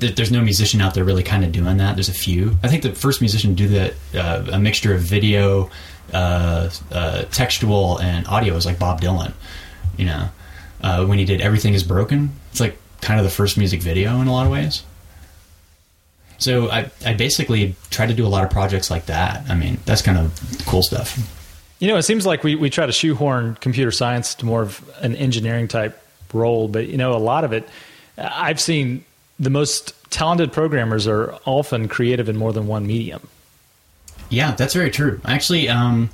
th- 0.00 0.14
there's 0.14 0.30
no 0.30 0.40
musician 0.40 0.80
out 0.80 0.94
there 0.94 1.04
really 1.04 1.22
kind 1.22 1.44
of 1.44 1.52
doing 1.52 1.76
that. 1.78 1.96
There's 1.96 2.08
a 2.08 2.14
few. 2.14 2.56
I 2.62 2.68
think 2.68 2.82
the 2.82 2.92
first 2.92 3.20
musician 3.20 3.54
to 3.54 3.56
do 3.56 3.68
that 3.68 3.94
uh, 4.14 4.50
a 4.52 4.58
mixture 4.58 4.94
of 4.94 5.00
video 5.00 5.70
uh, 6.12 6.70
uh, 6.92 7.22
textual 7.24 8.00
and 8.00 8.26
audio 8.28 8.54
is 8.54 8.66
like 8.66 8.78
bob 8.78 9.00
dylan 9.00 9.32
you 9.96 10.04
know? 10.04 10.28
Uh, 10.80 11.06
when 11.06 11.18
he 11.18 11.24
did 11.24 11.40
everything 11.40 11.72
is 11.72 11.82
broken 11.82 12.30
it's 12.50 12.60
like 12.60 12.76
kind 13.00 13.18
of 13.18 13.24
the 13.24 13.30
first 13.30 13.56
music 13.56 13.82
video 13.82 14.20
in 14.20 14.28
a 14.28 14.32
lot 14.32 14.46
of 14.46 14.52
ways. 14.52 14.82
So 16.38 16.70
I, 16.70 16.90
I 17.04 17.14
basically 17.14 17.74
try 17.90 18.06
to 18.06 18.14
do 18.14 18.26
a 18.26 18.28
lot 18.28 18.44
of 18.44 18.50
projects 18.50 18.90
like 18.90 19.06
that. 19.06 19.48
I 19.48 19.54
mean 19.54 19.78
that's 19.86 20.02
kind 20.02 20.18
of 20.18 20.62
cool 20.66 20.82
stuff. 20.82 21.18
You 21.78 21.88
know 21.88 21.96
it 21.96 22.02
seems 22.02 22.26
like 22.26 22.44
we, 22.44 22.54
we 22.54 22.70
try 22.70 22.86
to 22.86 22.92
shoehorn 22.92 23.56
computer 23.60 23.90
science 23.90 24.34
to 24.36 24.46
more 24.46 24.62
of 24.62 24.88
an 25.00 25.16
engineering 25.16 25.68
type 25.68 26.00
role. 26.32 26.68
But 26.68 26.88
you 26.88 26.96
know, 26.96 27.14
a 27.14 27.18
lot 27.18 27.44
of 27.44 27.52
it, 27.52 27.68
I've 28.18 28.60
seen 28.60 29.04
the 29.38 29.50
most 29.50 29.94
talented 30.10 30.52
programmers 30.52 31.06
are 31.06 31.34
often 31.44 31.88
creative 31.88 32.28
in 32.28 32.36
more 32.36 32.52
than 32.52 32.66
one 32.66 32.86
medium. 32.86 33.28
Yeah, 34.30 34.52
that's 34.52 34.74
very 34.74 34.90
true. 34.90 35.20
Actually, 35.24 35.68
um, 35.68 36.10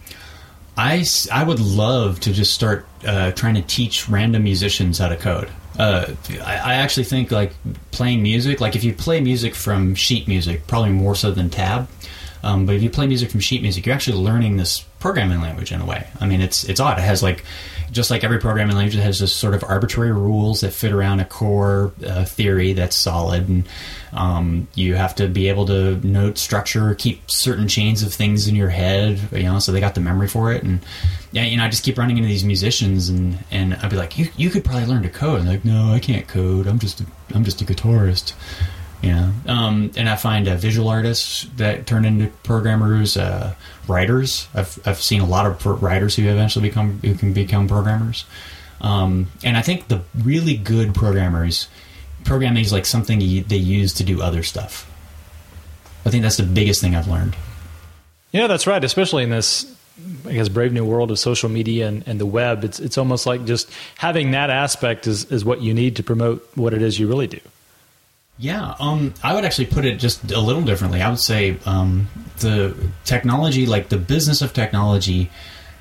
I, 0.76 1.04
I 1.32 1.44
would 1.44 1.60
love 1.60 2.20
to 2.20 2.32
just 2.32 2.54
start 2.54 2.86
uh, 3.06 3.32
trying 3.32 3.54
to 3.54 3.62
teach 3.62 4.08
random 4.08 4.44
musicians 4.44 4.98
how 4.98 5.08
to 5.08 5.16
code. 5.16 5.48
Uh, 5.78 6.14
I, 6.44 6.74
actually 6.74 7.04
think 7.04 7.30
like 7.30 7.52
playing 7.90 8.22
music, 8.22 8.60
like 8.60 8.76
if 8.76 8.84
you 8.84 8.92
play 8.92 9.20
music 9.20 9.54
from 9.54 9.94
sheet 9.94 10.28
music, 10.28 10.66
probably 10.66 10.90
more 10.90 11.14
so 11.14 11.30
than 11.30 11.48
tab. 11.48 11.88
Um, 12.42 12.66
but 12.66 12.74
if 12.74 12.82
you 12.82 12.90
play 12.90 13.06
music 13.06 13.30
from 13.30 13.40
sheet 13.40 13.62
music, 13.62 13.86
you're 13.86 13.94
actually 13.94 14.18
learning 14.18 14.56
this 14.56 14.80
programming 14.98 15.40
language 15.40 15.72
in 15.72 15.80
a 15.80 15.86
way. 15.86 16.06
I 16.20 16.26
mean, 16.26 16.40
it's 16.40 16.64
it's 16.64 16.80
odd. 16.80 16.98
It 16.98 17.02
has 17.02 17.22
like 17.22 17.44
just 17.92 18.10
like 18.10 18.24
every 18.24 18.38
programming 18.38 18.76
language, 18.76 18.96
it 18.96 19.02
has 19.02 19.18
just 19.18 19.36
sort 19.36 19.54
of 19.54 19.64
arbitrary 19.64 20.12
rules 20.12 20.60
that 20.60 20.72
fit 20.72 20.92
around 20.92 21.20
a 21.20 21.24
core 21.24 21.92
uh, 22.06 22.24
theory 22.24 22.72
that's 22.72 22.96
solid, 22.96 23.48
and 23.48 23.68
um, 24.12 24.68
you 24.74 24.94
have 24.94 25.14
to 25.16 25.28
be 25.28 25.48
able 25.48 25.66
to 25.66 25.96
note 26.06 26.38
structure, 26.38 26.94
keep 26.94 27.30
certain 27.30 27.68
chains 27.68 28.02
of 28.02 28.12
things 28.12 28.48
in 28.48 28.54
your 28.54 28.68
head, 28.68 29.20
you 29.32 29.44
know, 29.44 29.58
so 29.58 29.72
they 29.72 29.80
got 29.80 29.94
the 29.94 30.00
memory 30.00 30.28
for 30.28 30.52
it. 30.52 30.62
And 30.62 30.80
yeah, 31.32 31.44
you 31.44 31.56
know, 31.56 31.64
I 31.64 31.68
just 31.68 31.84
keep 31.84 31.98
running 31.98 32.16
into 32.16 32.28
these 32.28 32.44
musicians, 32.44 33.08
and 33.08 33.38
and 33.50 33.74
I'd 33.74 33.90
be 33.90 33.96
like, 33.96 34.18
you 34.18 34.28
you 34.36 34.50
could 34.50 34.64
probably 34.64 34.86
learn 34.86 35.02
to 35.02 35.10
code. 35.10 35.40
And 35.40 35.48
like, 35.48 35.64
no, 35.64 35.92
I 35.92 35.98
can't 35.98 36.26
code. 36.26 36.66
I'm 36.66 36.78
just 36.78 37.00
a, 37.00 37.06
I'm 37.34 37.44
just 37.44 37.60
a 37.62 37.64
guitarist. 37.64 38.34
Yeah, 39.02 39.32
um, 39.46 39.90
and 39.96 40.10
I 40.10 40.16
find 40.16 40.46
uh, 40.46 40.56
visual 40.56 40.88
artists 40.88 41.44
that 41.56 41.86
turn 41.86 42.04
into 42.04 42.26
programmers, 42.42 43.16
uh, 43.16 43.54
writers. 43.88 44.46
I've 44.54 44.78
I've 44.86 45.00
seen 45.00 45.22
a 45.22 45.26
lot 45.26 45.46
of 45.46 45.82
writers 45.82 46.16
who 46.16 46.28
eventually 46.28 46.68
become 46.68 46.98
who 46.98 47.14
can 47.14 47.32
become 47.32 47.66
programmers, 47.66 48.26
um, 48.82 49.28
and 49.42 49.56
I 49.56 49.62
think 49.62 49.88
the 49.88 50.02
really 50.22 50.54
good 50.54 50.94
programmers, 50.94 51.68
programming 52.24 52.62
is 52.62 52.72
like 52.72 52.84
something 52.84 53.22
you, 53.22 53.42
they 53.42 53.56
use 53.56 53.94
to 53.94 54.04
do 54.04 54.20
other 54.20 54.42
stuff. 54.42 54.86
I 56.04 56.10
think 56.10 56.22
that's 56.22 56.36
the 56.36 56.42
biggest 56.42 56.82
thing 56.82 56.94
I've 56.94 57.08
learned. 57.08 57.36
Yeah, 58.32 58.46
that's 58.46 58.66
right. 58.66 58.82
Especially 58.82 59.22
in 59.22 59.30
this, 59.30 59.64
I 60.26 60.32
guess, 60.32 60.48
brave 60.48 60.72
new 60.72 60.84
world 60.84 61.10
of 61.10 61.18
social 61.18 61.48
media 61.48 61.88
and, 61.88 62.06
and 62.06 62.20
the 62.20 62.26
web. 62.26 62.64
It's 62.64 62.80
it's 62.80 62.98
almost 62.98 63.24
like 63.24 63.46
just 63.46 63.70
having 63.96 64.32
that 64.32 64.50
aspect 64.50 65.06
is 65.06 65.24
is 65.32 65.42
what 65.42 65.62
you 65.62 65.72
need 65.72 65.96
to 65.96 66.02
promote 66.02 66.46
what 66.54 66.74
it 66.74 66.82
is 66.82 66.98
you 66.98 67.08
really 67.08 67.26
do. 67.26 67.40
Yeah, 68.40 68.74
um, 68.80 69.12
I 69.22 69.34
would 69.34 69.44
actually 69.44 69.66
put 69.66 69.84
it 69.84 69.96
just 69.96 70.32
a 70.32 70.40
little 70.40 70.62
differently. 70.62 71.02
I 71.02 71.10
would 71.10 71.20
say 71.20 71.58
um, 71.66 72.08
the 72.38 72.74
technology, 73.04 73.66
like 73.66 73.90
the 73.90 73.98
business 73.98 74.40
of 74.40 74.54
technology, 74.54 75.30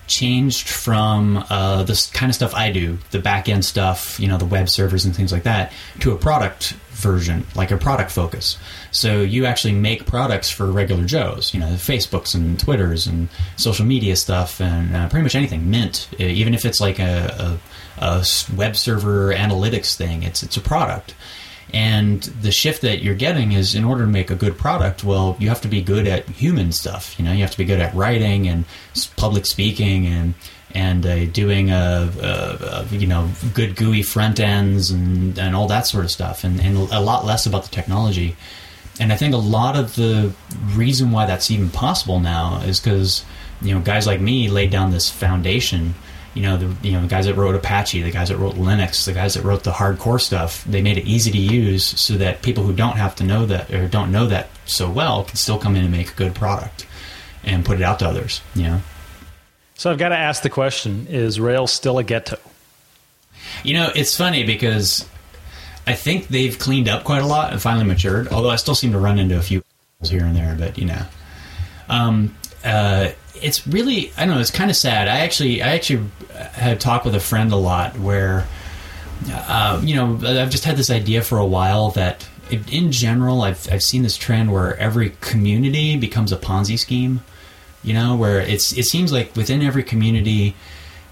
changed 0.08 0.67
from 0.67 1.45
uh, 1.50 1.84
this 1.84 2.10
kind 2.10 2.30
of 2.30 2.36
stuff 2.36 2.54
I 2.54 2.72
do, 2.72 2.98
the 3.12 3.19
back 3.19 3.48
end 3.48 3.63
stuff, 3.63 4.19
you 4.19 4.28
know, 4.28 4.38
the 4.38 4.45
web 4.45 4.67
servers 4.67 5.06
and 5.06 5.15
things 5.15 5.32
like 5.32 5.43
that, 5.43 5.72
to 6.02 6.12
a 6.12 6.17
product 6.17 6.72
version, 6.89 7.45
like 7.56 7.72
a 7.72 7.78
product 7.78 8.12
focus. 8.12 8.58
So 8.91 9.22
you 9.22 9.45
actually 9.45 9.76
make 9.76 10.06
products 10.06 10.50
for 10.52 10.69
regular 10.69 11.06
Joes, 11.06 11.54
you 11.54 11.62
know, 11.62 11.67
Facebooks 11.67 12.36
and 12.36 12.60
Twitters 12.60 13.08
and 13.08 13.30
social 13.56 13.86
media 13.86 14.17
stuff 14.17 14.60
and 14.60 14.93
uh, 14.93 15.08
pretty 15.08 15.24
much 15.24 15.36
anything. 15.36 15.69
Mint, 15.69 16.10
even 16.19 16.54
if 16.54 16.65
it's 16.65 16.82
like 16.82 17.00
a, 17.00 17.60
a, 18.02 18.04
a 18.04 18.26
web 18.54 18.76
server 18.76 19.34
analytics 19.34 19.95
thing, 19.95 20.24
it's 20.24 20.43
it's 20.43 20.58
a 20.58 20.62
product. 20.62 21.13
And 21.73 22.23
the 22.23 22.51
shift 22.51 22.82
that 22.82 23.03
you're 23.03 23.15
getting 23.15 23.51
is 23.51 23.75
in 23.75 23.84
order 23.84 24.03
to 24.03 24.10
make 24.10 24.32
a 24.32 24.36
good 24.36 24.58
product, 24.58 25.03
well, 25.03 25.36
you 25.39 25.49
have 25.49 25.62
to 25.62 25.67
be 25.67 25.82
good 25.82 26.08
at 26.08 26.27
human 26.27 26.71
stuff. 26.71 27.17
You 27.19 27.25
know, 27.25 27.32
you 27.32 27.41
have 27.41 27.51
to 27.51 27.58
be 27.58 27.65
good 27.65 27.79
at 27.79 27.93
writing 27.93 28.47
and 28.47 28.65
public 29.15 29.45
speaking 29.45 30.08
and 30.08 30.34
and 30.71 31.05
uh, 31.05 31.25
doing 31.25 31.71
a, 31.71 32.12
a, 32.21 32.86
a, 32.91 32.95
you 32.95 33.08
know 33.08 33.29
good 33.53 33.75
GUI 33.75 34.03
front 34.03 34.39
ends 34.39 34.91
and, 34.91 35.38
and 35.39 35.55
all 35.55 35.67
that 35.67 35.88
sort 35.88 36.05
of 36.05 36.12
stuff, 36.12 36.43
and, 36.43 36.60
and 36.60 36.77
a 36.91 36.99
lot 36.99 37.25
less 37.25 37.45
about 37.45 37.63
the 37.63 37.69
technology. 37.69 38.36
And 38.99 39.13
I 39.13 39.15
think 39.15 39.34
a 39.34 39.38
lot 39.38 39.75
of 39.75 39.95
the 39.95 40.34
reason 40.73 41.12
why 41.12 41.25
that's 41.25 41.49
even 41.49 41.69
possible 41.69 42.19
now 42.19 42.62
is 42.62 42.79
because 42.79 43.23
you 43.62 43.73
know 43.73 43.82
guys 43.82 44.05
like 44.05 44.21
me 44.21 44.49
laid 44.49 44.71
down 44.71 44.91
this 44.91 45.10
foundation 45.10 45.95
you 46.34 46.44
know 46.44 46.58
the 46.58 46.88
you 46.88 46.94
know 46.94 47.02
the 47.02 47.08
guys 47.08 47.26
that 47.26 47.36
wrote 47.36 47.56
Apache, 47.56 48.02
the 48.02 48.12
guys 48.12 48.30
that 48.30 48.38
wrote 48.38 48.56
Linux, 48.56 49.06
the 49.06 49.13
guys 49.13 49.34
that 49.34 49.44
wrote 49.44 49.63
the 49.63 49.72
hardcore 49.72 50.22
stuff. 50.22 50.63
They 50.65 50.82
made 50.82 50.98
it 50.98 51.06
easy 51.06 51.32
to 51.32 51.38
use 51.38 51.86
so 51.86 52.15
that 52.15 52.42
people 52.42 52.63
who 52.63 52.74
don't 52.74 52.98
have 52.98 53.15
to 53.18 53.24
know 53.24 53.46
that 53.46 53.72
or 53.74 53.88
don't 53.88 54.12
know 54.12 54.28
that 54.28 54.50
so 54.65 54.89
well 54.89 55.24
can 55.24 55.36
still 55.36 55.58
come 55.58 55.76
in 55.76 55.84
and 55.84 55.92
make 55.92 56.12
a 56.12 56.15
good 56.15 56.36
product 56.36 56.86
and 57.44 57.65
put 57.65 57.80
it 57.80 57.84
out 57.84 58.00
to 58.00 58.08
others. 58.08 58.42
You 58.56 58.63
know. 58.63 58.82
So 59.76 59.89
I've 59.92 59.98
got 59.98 60.10
to 60.10 60.18
ask 60.18 60.44
the 60.44 60.50
question: 60.50 61.08
Is 61.10 61.39
Rails 61.39 61.72
still 61.72 61.98
a 61.98 62.04
ghetto? 62.04 62.38
You 63.63 63.74
know, 63.74 63.92
it's 63.96 64.15
funny 64.15 64.44
because 64.44 65.08
I 65.88 65.94
think 65.94 66.28
they've 66.28 66.58
cleaned 66.58 66.89
up 66.89 67.04
quite 67.04 67.22
a 67.22 67.26
lot 67.26 67.52
and 67.52 67.62
finally 67.62 67.86
matured. 67.86 68.28
Although 68.30 68.50
I 68.50 68.58
still 68.58 68.76
seem 68.76 68.92
to 68.92 69.00
run 69.00 69.18
into 69.18 69.38
a 69.38 69.42
few 69.42 69.63
here 70.04 70.26
and 70.26 70.36
there, 70.36 70.56
but 70.58 70.78
you 70.78 70.86
know. 70.86 71.02
Um, 71.88 72.36
uh, 72.63 73.12
it's 73.41 73.67
really 73.67 74.12
I 74.17 74.25
don't 74.25 74.36
know. 74.36 74.41
It's 74.41 74.52
kind 74.52 74.69
of 74.69 74.75
sad. 74.75 75.08
I 75.08 75.19
actually 75.19 75.62
I 75.62 75.69
actually 75.69 76.06
have 76.54 76.80
talked 76.80 77.06
with 77.06 77.15
a 77.15 77.19
friend 77.19 77.52
a 77.52 77.58
lot 77.58 77.97
where 77.99 78.47
uh, 79.32 79.82
you 79.84 79.95
know 79.95 80.19
I've 80.41 80.49
just 80.49 80.65
had 80.65 80.78
this 80.78 80.89
idea 80.89 81.21
for 81.21 81.38
a 81.38 81.45
while 81.45 81.91
that 81.91 82.28
in 82.49 82.91
general 82.91 83.41
I've 83.41 83.71
I've 83.71 83.84
seen 83.84 84.04
this 84.04 84.17
trend 84.17 84.52
where 84.52 84.78
every 84.78 85.12
community 85.21 85.97
becomes 85.97 86.32
a 86.32 86.38
Ponzi 86.38 86.78
scheme. 86.78 87.21
You 87.84 87.93
know 87.93 88.15
where 88.15 88.39
it's 88.39 88.78
it 88.78 88.86
seems 88.86 89.12
like 89.12 89.36
within 89.36 89.62
every 89.62 89.84
community 89.84 90.56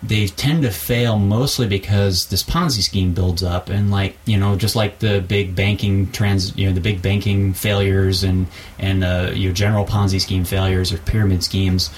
they 0.04 0.28
tend 0.28 0.62
to 0.62 0.70
fail 0.70 1.18
mostly 1.18 1.68
because 1.68 2.28
this 2.28 2.44
Ponzi 2.44 2.82
scheme 2.82 3.14
builds 3.14 3.44
up, 3.44 3.70
and 3.70 3.90
like 3.90 4.18
you 4.26 4.38
know, 4.38 4.56
just 4.56 4.76
like 4.76 5.00
the 5.00 5.22
big 5.22 5.56
banking 5.56 6.12
trans, 6.12 6.56
you 6.56 6.68
know, 6.68 6.74
the 6.74 6.82
big 6.82 7.02
banking 7.02 7.54
failures 7.54 8.24
and 8.24 8.48
and 8.78 9.04
uh, 9.04 9.32
you 9.34 9.50
know, 9.50 9.54
general 9.54 9.86
Ponzi 9.86 10.22
scheme 10.22 10.46
failures 10.46 10.94
or 10.94 10.98
pyramid 11.00 11.44
schemes, 11.44 11.90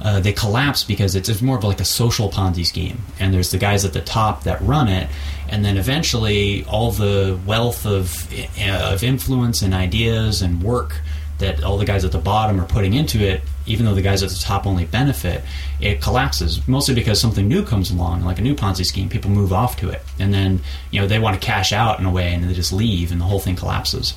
uh, 0.00 0.20
they 0.20 0.32
collapse 0.32 0.84
because 0.84 1.16
it's, 1.16 1.28
it's 1.28 1.42
more 1.42 1.58
of 1.58 1.64
like 1.64 1.80
a 1.80 1.84
social 1.84 2.30
Ponzi 2.30 2.64
scheme, 2.64 2.98
and 3.18 3.34
there's 3.34 3.50
the 3.50 3.58
guys 3.58 3.84
at 3.84 3.92
the 3.92 4.00
top 4.00 4.44
that 4.44 4.60
run 4.62 4.88
it, 4.88 5.08
and 5.48 5.64
then 5.64 5.76
eventually 5.76 6.64
all 6.64 6.92
the 6.92 7.38
wealth 7.44 7.84
of 7.84 8.32
uh, 8.60 8.92
of 8.92 9.02
influence 9.02 9.62
and 9.62 9.74
ideas 9.74 10.42
and 10.42 10.62
work 10.62 11.00
that 11.38 11.62
all 11.62 11.78
the 11.78 11.84
guys 11.84 12.04
at 12.04 12.12
the 12.12 12.18
bottom 12.18 12.60
are 12.60 12.66
putting 12.66 12.94
into 12.94 13.20
it, 13.20 13.42
even 13.66 13.86
though 13.86 13.94
the 13.94 14.02
guys 14.02 14.22
at 14.22 14.30
the 14.30 14.38
top 14.38 14.66
only 14.66 14.84
benefit, 14.84 15.42
it 15.80 16.02
collapses. 16.02 16.66
Mostly 16.66 16.94
because 16.94 17.20
something 17.20 17.46
new 17.46 17.64
comes 17.64 17.90
along, 17.90 18.24
like 18.24 18.38
a 18.38 18.42
new 18.42 18.54
Ponzi 18.54 18.84
scheme. 18.84 19.08
People 19.08 19.30
move 19.30 19.52
off 19.52 19.76
to 19.78 19.90
it, 19.90 20.02
and 20.18 20.34
then 20.34 20.60
you 20.90 21.00
know 21.00 21.06
they 21.06 21.18
want 21.18 21.40
to 21.40 21.46
cash 21.46 21.72
out 21.72 22.00
in 22.00 22.06
a 22.06 22.10
way, 22.10 22.34
and 22.34 22.44
they 22.44 22.54
just 22.54 22.72
leave, 22.72 23.12
and 23.12 23.20
the 23.20 23.24
whole 23.24 23.40
thing 23.40 23.56
collapses. 23.56 24.14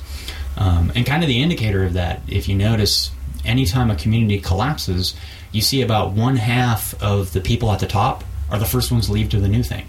Um, 0.56 0.92
and 0.94 1.06
kind 1.06 1.22
of 1.22 1.28
the 1.28 1.42
indicator 1.42 1.84
of 1.84 1.94
that, 1.94 2.20
if 2.28 2.48
you 2.48 2.54
notice, 2.54 3.10
anytime 3.44 3.90
a 3.90 3.96
community 3.96 4.40
collapses, 4.40 5.14
you 5.50 5.60
see 5.60 5.82
about 5.82 6.12
one 6.12 6.36
half 6.36 7.00
of 7.02 7.32
the 7.32 7.40
people 7.40 7.70
at 7.72 7.78
the 7.78 7.86
top 7.86 8.24
are 8.50 8.58
the 8.58 8.66
first 8.66 8.92
ones 8.92 9.06
to 9.06 9.12
leave 9.12 9.30
to 9.30 9.40
the 9.40 9.48
new 9.48 9.62
thing. 9.62 9.86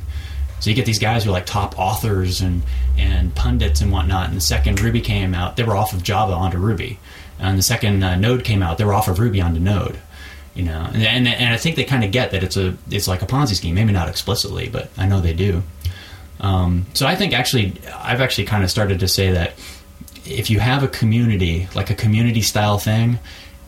So 0.59 0.69
you 0.69 0.75
get 0.77 0.85
these 0.85 0.99
guys 0.99 1.25
who 1.25 1.29
are 1.29 1.33
like 1.33 1.45
top 1.45 1.77
authors 1.77 2.39
and 2.39 2.63
and 2.97 3.35
pundits 3.35 3.81
and 3.81 3.91
whatnot. 3.91 4.29
And 4.29 4.37
the 4.37 4.41
second 4.41 4.79
Ruby 4.79 5.01
came 5.01 5.33
out, 5.33 5.57
they 5.57 5.63
were 5.63 5.75
off 5.75 5.91
of 5.93 6.03
Java 6.03 6.31
onto 6.33 6.57
Ruby. 6.57 6.99
And 7.39 7.57
the 7.57 7.63
second 7.63 8.03
uh, 8.03 8.15
Node 8.15 8.43
came 8.43 8.63
out, 8.63 8.77
they 8.77 8.85
were 8.85 8.93
off 8.93 9.07
of 9.07 9.19
Ruby 9.19 9.41
onto 9.41 9.59
Node. 9.59 9.99
You 10.55 10.63
know, 10.63 10.87
and 10.93 11.03
and, 11.03 11.27
and 11.27 11.53
I 11.53 11.57
think 11.57 11.75
they 11.75 11.83
kind 11.83 12.03
of 12.03 12.11
get 12.11 12.31
that 12.31 12.43
it's 12.43 12.57
a 12.57 12.77
it's 12.91 13.07
like 13.07 13.23
a 13.23 13.25
Ponzi 13.25 13.55
scheme. 13.55 13.73
Maybe 13.73 13.91
not 13.91 14.07
explicitly, 14.07 14.69
but 14.69 14.89
I 14.97 15.07
know 15.07 15.19
they 15.19 15.33
do. 15.33 15.63
Um, 16.39 16.85
so 16.93 17.07
I 17.07 17.15
think 17.15 17.33
actually, 17.33 17.73
I've 17.95 18.21
actually 18.21 18.45
kind 18.45 18.63
of 18.63 18.69
started 18.69 18.99
to 18.99 19.07
say 19.07 19.31
that 19.31 19.53
if 20.25 20.49
you 20.49 20.59
have 20.59 20.83
a 20.83 20.87
community, 20.87 21.67
like 21.73 21.89
a 21.89 21.95
community 21.95 22.41
style 22.41 22.77
thing, 22.77 23.17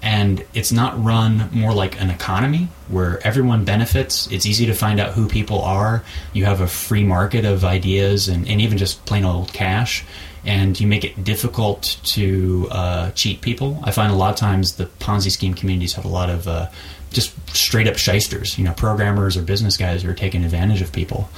and 0.01 0.45
it's 0.54 0.71
not 0.71 1.01
run 1.04 1.49
more 1.51 1.73
like 1.73 1.99
an 1.99 2.10
economy 2.10 2.67
where 2.89 3.25
everyone 3.25 3.65
benefits, 3.65 4.32
it's 4.32 4.45
easy 4.45 4.67
to 4.67 4.73
find 4.73 4.99
out 4.99 5.13
who 5.13 5.28
people 5.28 5.62
are, 5.62 6.04
you 6.32 6.45
have 6.45 6.62
a 6.62 6.67
free 6.67 7.04
market 7.04 7.43
of 7.45 7.65
ideas 7.65 8.28
and, 8.28 8.47
and 8.47 8.62
even 8.62 8.78
just 8.78 9.04
plain 9.06 9.25
old 9.25 9.51
cash, 9.51 10.06
and 10.45 10.79
you 10.79 10.88
make 10.88 11.03
it 11.03 11.23
difficult 11.23 11.97
to 12.03 12.67
uh, 12.71 13.12
cheat 13.12 13.41
people. 13.41 13.79
I 13.84 13.91
find 13.91 14.12
a 14.12 14.15
lot 14.15 14.31
of 14.31 14.36
times 14.36 14.75
the 14.75 14.86
Ponzi 14.86 15.31
scheme 15.31 15.53
communities 15.53 15.93
have 15.93 16.05
a 16.05 16.10
lot 16.10 16.29
of 16.29 16.47
uh, 16.47 16.69
just 17.12 17.34
straight 17.55 17.88
up 17.88 17.97
shysters, 17.97 18.58
you 18.58 18.63
know, 18.63 18.73
programmers 18.73 19.38
or 19.38 19.41
business 19.41 19.77
guys 19.77 20.03
who 20.03 20.10
are 20.10 20.13
taking 20.13 20.43
advantage 20.43 20.81
of 20.81 20.91
people. 20.91 21.29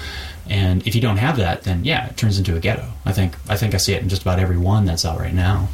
And 0.50 0.86
if 0.88 0.96
you 0.96 1.02
don't 1.02 1.18
have 1.18 1.38
that, 1.38 1.64
then 1.64 1.86
yeah, 1.86 2.08
it 2.08 2.18
turns 2.18 2.38
into 2.38 2.56
a 2.56 2.60
ghetto. 2.60 2.88
I 3.06 3.14
think 3.14 3.36
I 3.50 3.58
think 3.58 3.74
I 3.74 3.78
see 3.78 3.94
it 3.94 4.02
in 4.02 4.10
just 4.10 4.22
about 4.22 4.40
every 4.40 4.58
one 4.58 4.86
that's 4.86 5.06
out 5.06 5.20
right 5.20 5.34
now. 5.34 5.68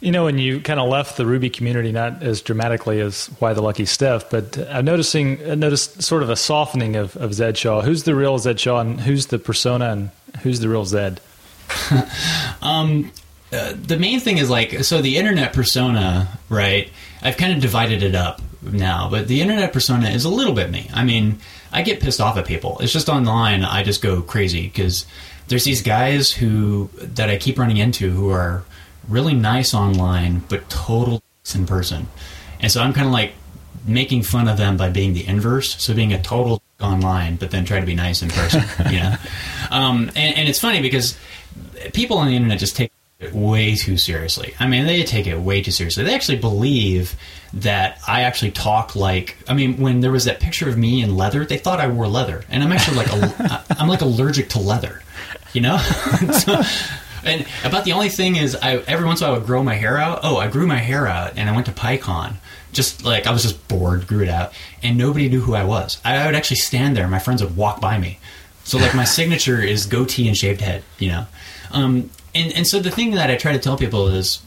You 0.00 0.10
know, 0.10 0.24
when 0.24 0.38
you 0.38 0.60
kind 0.60 0.80
of 0.80 0.88
left 0.88 1.16
the 1.16 1.24
Ruby 1.24 1.48
community, 1.48 1.92
not 1.92 2.24
as 2.24 2.42
dramatically 2.42 3.00
as 3.00 3.26
Why 3.38 3.52
the 3.52 3.62
Lucky 3.62 3.84
Stiff, 3.84 4.28
but 4.30 4.58
I'm 4.68 4.84
noticing, 4.84 5.48
I 5.48 5.54
noticed 5.54 6.02
sort 6.02 6.24
of 6.24 6.30
a 6.30 6.34
softening 6.34 6.96
of, 6.96 7.16
of 7.16 7.34
Zed 7.34 7.56
Shaw. 7.56 7.82
Who's 7.82 8.02
the 8.02 8.16
real 8.16 8.36
Zed 8.38 8.58
Shaw, 8.58 8.80
and 8.80 9.00
who's 9.00 9.26
the 9.26 9.38
persona, 9.38 9.90
and 9.90 10.10
who's 10.42 10.58
the 10.58 10.68
real 10.68 10.84
Zed? 10.84 11.20
um, 12.62 13.10
uh, 13.52 13.74
the 13.76 13.98
main 13.98 14.20
thing 14.20 14.38
is 14.38 14.48
like, 14.48 14.84
so 14.84 15.02
the 15.02 15.16
internet 15.18 15.52
persona, 15.52 16.38
right? 16.48 16.90
I've 17.22 17.36
kind 17.36 17.52
of 17.52 17.60
divided 17.60 18.02
it 18.02 18.14
up 18.14 18.40
now, 18.62 19.08
but 19.10 19.28
the 19.28 19.40
internet 19.40 19.72
persona 19.72 20.08
is 20.08 20.24
a 20.24 20.30
little 20.30 20.54
bit 20.54 20.70
me. 20.70 20.88
I 20.94 21.04
mean, 21.04 21.38
I 21.70 21.82
get 21.82 22.00
pissed 22.00 22.20
off 22.20 22.36
at 22.36 22.46
people. 22.46 22.78
It's 22.80 22.92
just 22.92 23.08
online, 23.08 23.64
I 23.64 23.82
just 23.82 24.02
go 24.02 24.22
crazy 24.22 24.62
because 24.62 25.06
there's 25.48 25.64
these 25.64 25.82
guys 25.82 26.30
who 26.30 26.88
that 26.96 27.28
I 27.28 27.36
keep 27.36 27.58
running 27.58 27.76
into 27.76 28.10
who 28.10 28.30
are 28.30 28.64
really 29.08 29.34
nice 29.34 29.74
online, 29.74 30.42
but 30.48 30.68
total 30.70 31.22
in 31.54 31.66
person. 31.66 32.06
And 32.60 32.70
so 32.70 32.80
I'm 32.80 32.92
kind 32.92 33.06
of 33.06 33.12
like 33.12 33.34
making 33.84 34.22
fun 34.22 34.48
of 34.48 34.56
them 34.56 34.76
by 34.76 34.88
being 34.90 35.12
the 35.12 35.26
inverse. 35.26 35.82
So 35.82 35.94
being 35.94 36.12
a 36.12 36.22
total 36.22 36.62
online, 36.80 37.36
but 37.36 37.50
then 37.50 37.64
try 37.64 37.80
to 37.80 37.86
be 37.86 37.94
nice 37.94 38.22
in 38.22 38.28
person. 38.28 38.62
you 38.90 39.00
know, 39.00 39.16
um, 39.70 40.10
and, 40.14 40.36
and 40.36 40.48
it's 40.48 40.58
funny 40.58 40.80
because 40.80 41.18
people 41.92 42.18
on 42.18 42.28
the 42.28 42.36
internet 42.36 42.58
just 42.58 42.76
take 42.76 42.92
it 43.20 43.32
way 43.32 43.74
too 43.74 43.96
seriously. 43.96 44.54
I 44.58 44.66
mean, 44.66 44.86
they 44.86 45.02
take 45.04 45.26
it 45.26 45.38
way 45.38 45.62
too 45.62 45.70
seriously. 45.70 46.04
They 46.04 46.14
actually 46.14 46.38
believe 46.38 47.14
that 47.54 47.98
I 48.06 48.22
actually 48.22 48.50
talk 48.50 48.96
like. 48.96 49.36
I 49.48 49.54
mean, 49.54 49.78
when 49.78 50.00
there 50.00 50.10
was 50.10 50.24
that 50.24 50.40
picture 50.40 50.68
of 50.68 50.76
me 50.76 51.02
in 51.02 51.16
leather, 51.16 51.44
they 51.44 51.58
thought 51.58 51.80
I 51.80 51.88
wore 51.88 52.08
leather, 52.08 52.44
and 52.48 52.62
I'm 52.62 52.72
actually 52.72 52.96
like 52.96 53.12
a, 53.12 53.64
I'm 53.78 53.88
like 53.88 54.00
allergic 54.00 54.48
to 54.50 54.58
leather. 54.58 55.02
You 55.52 55.60
know, 55.60 55.76
so, 56.32 56.62
and 57.24 57.46
about 57.64 57.84
the 57.84 57.92
only 57.92 58.08
thing 58.08 58.36
is, 58.36 58.56
I 58.56 58.78
every 58.78 59.06
once 59.06 59.20
in 59.20 59.26
a 59.26 59.28
while 59.28 59.36
I 59.36 59.38
would 59.38 59.46
grow 59.46 59.62
my 59.62 59.74
hair 59.74 59.98
out. 59.98 60.20
Oh, 60.22 60.38
I 60.38 60.48
grew 60.48 60.66
my 60.66 60.78
hair 60.78 61.06
out, 61.06 61.34
and 61.36 61.48
I 61.48 61.54
went 61.54 61.66
to 61.66 61.72
PyCon. 61.72 62.34
Just 62.72 63.04
like 63.04 63.26
I 63.26 63.32
was 63.32 63.42
just 63.42 63.68
bored, 63.68 64.06
grew 64.06 64.22
it 64.22 64.30
out, 64.30 64.52
and 64.82 64.96
nobody 64.96 65.28
knew 65.28 65.40
who 65.40 65.54
I 65.54 65.64
was. 65.64 66.00
I 66.04 66.24
would 66.26 66.34
actually 66.34 66.56
stand 66.56 66.96
there, 66.96 67.04
and 67.04 67.10
my 67.10 67.18
friends 67.18 67.42
would 67.42 67.56
walk 67.56 67.80
by 67.80 67.98
me. 67.98 68.18
So 68.64 68.78
like 68.78 68.94
my 68.94 69.04
signature 69.18 69.60
is 69.60 69.86
goatee 69.86 70.26
and 70.26 70.36
shaved 70.36 70.60
head, 70.60 70.82
you 70.98 71.08
know. 71.08 71.26
Um, 71.72 72.10
and 72.34 72.52
and 72.52 72.66
so 72.66 72.80
the 72.80 72.90
thing 72.90 73.12
that 73.12 73.30
I 73.30 73.36
try 73.36 73.52
to 73.52 73.58
tell 73.58 73.76
people 73.76 74.08
is, 74.08 74.42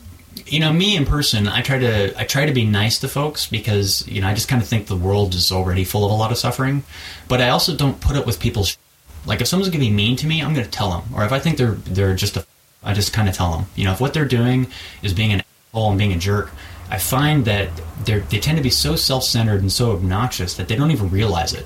you 0.46 0.60
know, 0.60 0.72
me 0.72 0.96
in 0.96 1.06
person, 1.06 1.48
I 1.48 1.62
try 1.62 1.80
to 1.80 2.20
I 2.20 2.24
try 2.24 2.46
to 2.46 2.54
be 2.54 2.66
nice 2.66 3.00
to 3.00 3.08
folks 3.08 3.48
because 3.48 4.08
you 4.08 4.22
know 4.22 4.28
I 4.28 4.34
just 4.34 4.48
kind 4.48 4.62
of 4.62 4.68
think 4.68 4.88
the 4.88 4.96
world 4.96 5.36
is 5.36 5.52
already 5.52 5.84
full 5.84 6.06
of 6.06 6.12
a 6.12 6.16
lot 6.16 6.32
of 6.32 6.38
suffering, 6.38 6.84
but 7.28 7.42
I 7.42 7.50
also 7.50 7.76
don't 7.76 8.00
put 8.00 8.16
up 8.16 8.26
with 8.26 8.40
people's. 8.40 8.78
Like 9.26 9.42
if 9.42 9.48
someone's 9.48 9.70
gonna 9.70 9.84
be 9.84 9.92
mean 9.92 10.16
to 10.18 10.28
me, 10.28 10.42
I'm 10.42 10.54
gonna 10.54 10.68
tell 10.68 10.92
them. 10.92 11.14
Or 11.16 11.26
if 11.26 11.32
I 11.32 11.40
think 11.40 11.58
they're 11.58 11.74
they're 11.74 12.16
just 12.16 12.38
a 12.38 12.46
I 12.84 12.94
just 12.94 13.14
kind 13.14 13.28
of 13.28 13.36
tell 13.36 13.52
them, 13.52 13.66
you 13.76 13.84
know, 13.84 13.92
if 13.92 14.00
what 14.00 14.14
they're 14.14 14.26
doing 14.26 14.68
is 15.02 15.14
being 15.14 15.34
an 15.34 15.42
asshole 15.42 15.90
and 15.90 15.98
being 15.98 16.14
a 16.14 16.18
jerk, 16.20 16.52
I 16.90 17.00
find 17.00 17.46
that 17.46 17.70
they 18.06 18.20
they 18.20 18.40
tend 18.40 18.58
to 18.58 18.64
be 18.64 18.70
so 18.70 18.96
self-centered 18.96 19.62
and 19.62 19.72
so 19.72 19.92
obnoxious 19.94 20.56
that 20.56 20.68
they 20.68 20.76
don't 20.76 20.92
even 20.92 21.10
realize 21.10 21.54
it. 21.54 21.66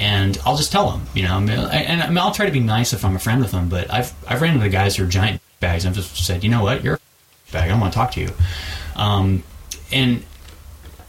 And 0.00 0.38
I'll 0.46 0.56
just 0.56 0.70
tell 0.70 0.90
them, 0.90 1.06
you 1.12 1.24
know, 1.24 1.38
and 1.38 2.02
I 2.02 2.08
mean, 2.08 2.18
I'll 2.18 2.32
try 2.32 2.46
to 2.46 2.52
be 2.52 2.60
nice 2.60 2.92
if 2.92 3.04
I'm 3.04 3.16
a 3.16 3.18
friend 3.18 3.40
with 3.40 3.50
them. 3.50 3.68
But 3.68 3.92
I've 3.92 4.12
I've 4.28 4.40
ran 4.40 4.54
into 4.54 4.68
guys 4.68 4.96
who 4.96 5.04
are 5.04 5.08
giant 5.08 5.40
bags. 5.60 5.84
and 5.84 5.90
I've 5.96 6.02
just 6.02 6.24
said, 6.24 6.44
you 6.44 6.50
know 6.50 6.62
what, 6.62 6.84
you're 6.84 6.94
a 6.94 7.52
bag. 7.52 7.64
I 7.64 7.68
don't 7.68 7.80
want 7.80 7.92
to 7.92 7.98
talk 7.98 8.12
to 8.12 8.20
you. 8.20 8.30
Um, 8.94 9.42
and 9.90 10.22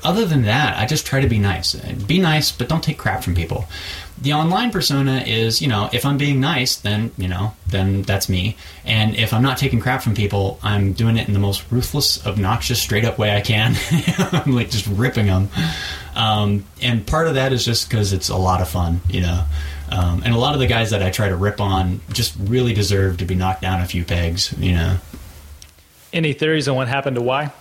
other 0.03 0.25
than 0.25 0.43
that, 0.43 0.77
I 0.77 0.85
just 0.85 1.05
try 1.05 1.21
to 1.21 1.27
be 1.27 1.39
nice. 1.39 1.75
Be 1.75 2.19
nice, 2.19 2.51
but 2.51 2.69
don't 2.69 2.83
take 2.83 2.97
crap 2.97 3.23
from 3.23 3.35
people. 3.35 3.65
The 4.21 4.33
online 4.33 4.71
persona 4.71 5.23
is, 5.25 5.61
you 5.61 5.67
know, 5.67 5.89
if 5.93 6.05
I'm 6.05 6.17
being 6.17 6.41
nice, 6.41 6.75
then, 6.75 7.11
you 7.17 7.27
know, 7.27 7.53
then 7.67 8.01
that's 8.01 8.27
me. 8.27 8.57
And 8.83 9.15
if 9.15 9.33
I'm 9.33 9.41
not 9.41 9.57
taking 9.57 9.79
crap 9.79 10.01
from 10.01 10.13
people, 10.13 10.59
I'm 10.61 10.91
doing 10.93 11.17
it 11.17 11.27
in 11.27 11.33
the 11.33 11.39
most 11.39 11.63
ruthless, 11.71 12.25
obnoxious, 12.27 12.81
straight 12.81 13.05
up 13.05 13.17
way 13.17 13.35
I 13.35 13.41
can. 13.41 13.75
I'm 14.17 14.53
like 14.53 14.69
just 14.69 14.87
ripping 14.87 15.27
them. 15.27 15.49
Um, 16.15 16.65
and 16.81 17.07
part 17.07 17.27
of 17.27 17.35
that 17.35 17.53
is 17.53 17.63
just 17.63 17.89
because 17.89 18.11
it's 18.11 18.27
a 18.27 18.35
lot 18.35 18.61
of 18.61 18.67
fun, 18.67 18.99
you 19.09 19.21
know. 19.21 19.45
Um, 19.89 20.21
and 20.23 20.33
a 20.33 20.37
lot 20.37 20.53
of 20.53 20.59
the 20.59 20.67
guys 20.67 20.89
that 20.91 21.01
I 21.01 21.09
try 21.09 21.29
to 21.29 21.35
rip 21.35 21.61
on 21.61 22.01
just 22.11 22.35
really 22.39 22.73
deserve 22.73 23.17
to 23.17 23.25
be 23.25 23.35
knocked 23.35 23.61
down 23.61 23.81
a 23.81 23.85
few 23.85 24.03
pegs, 24.03 24.53
you 24.59 24.73
know. 24.73 24.97
Any 26.11 26.33
theories 26.33 26.67
on 26.67 26.75
what 26.75 26.87
happened 26.87 27.15
to 27.15 27.21
Why? 27.21 27.51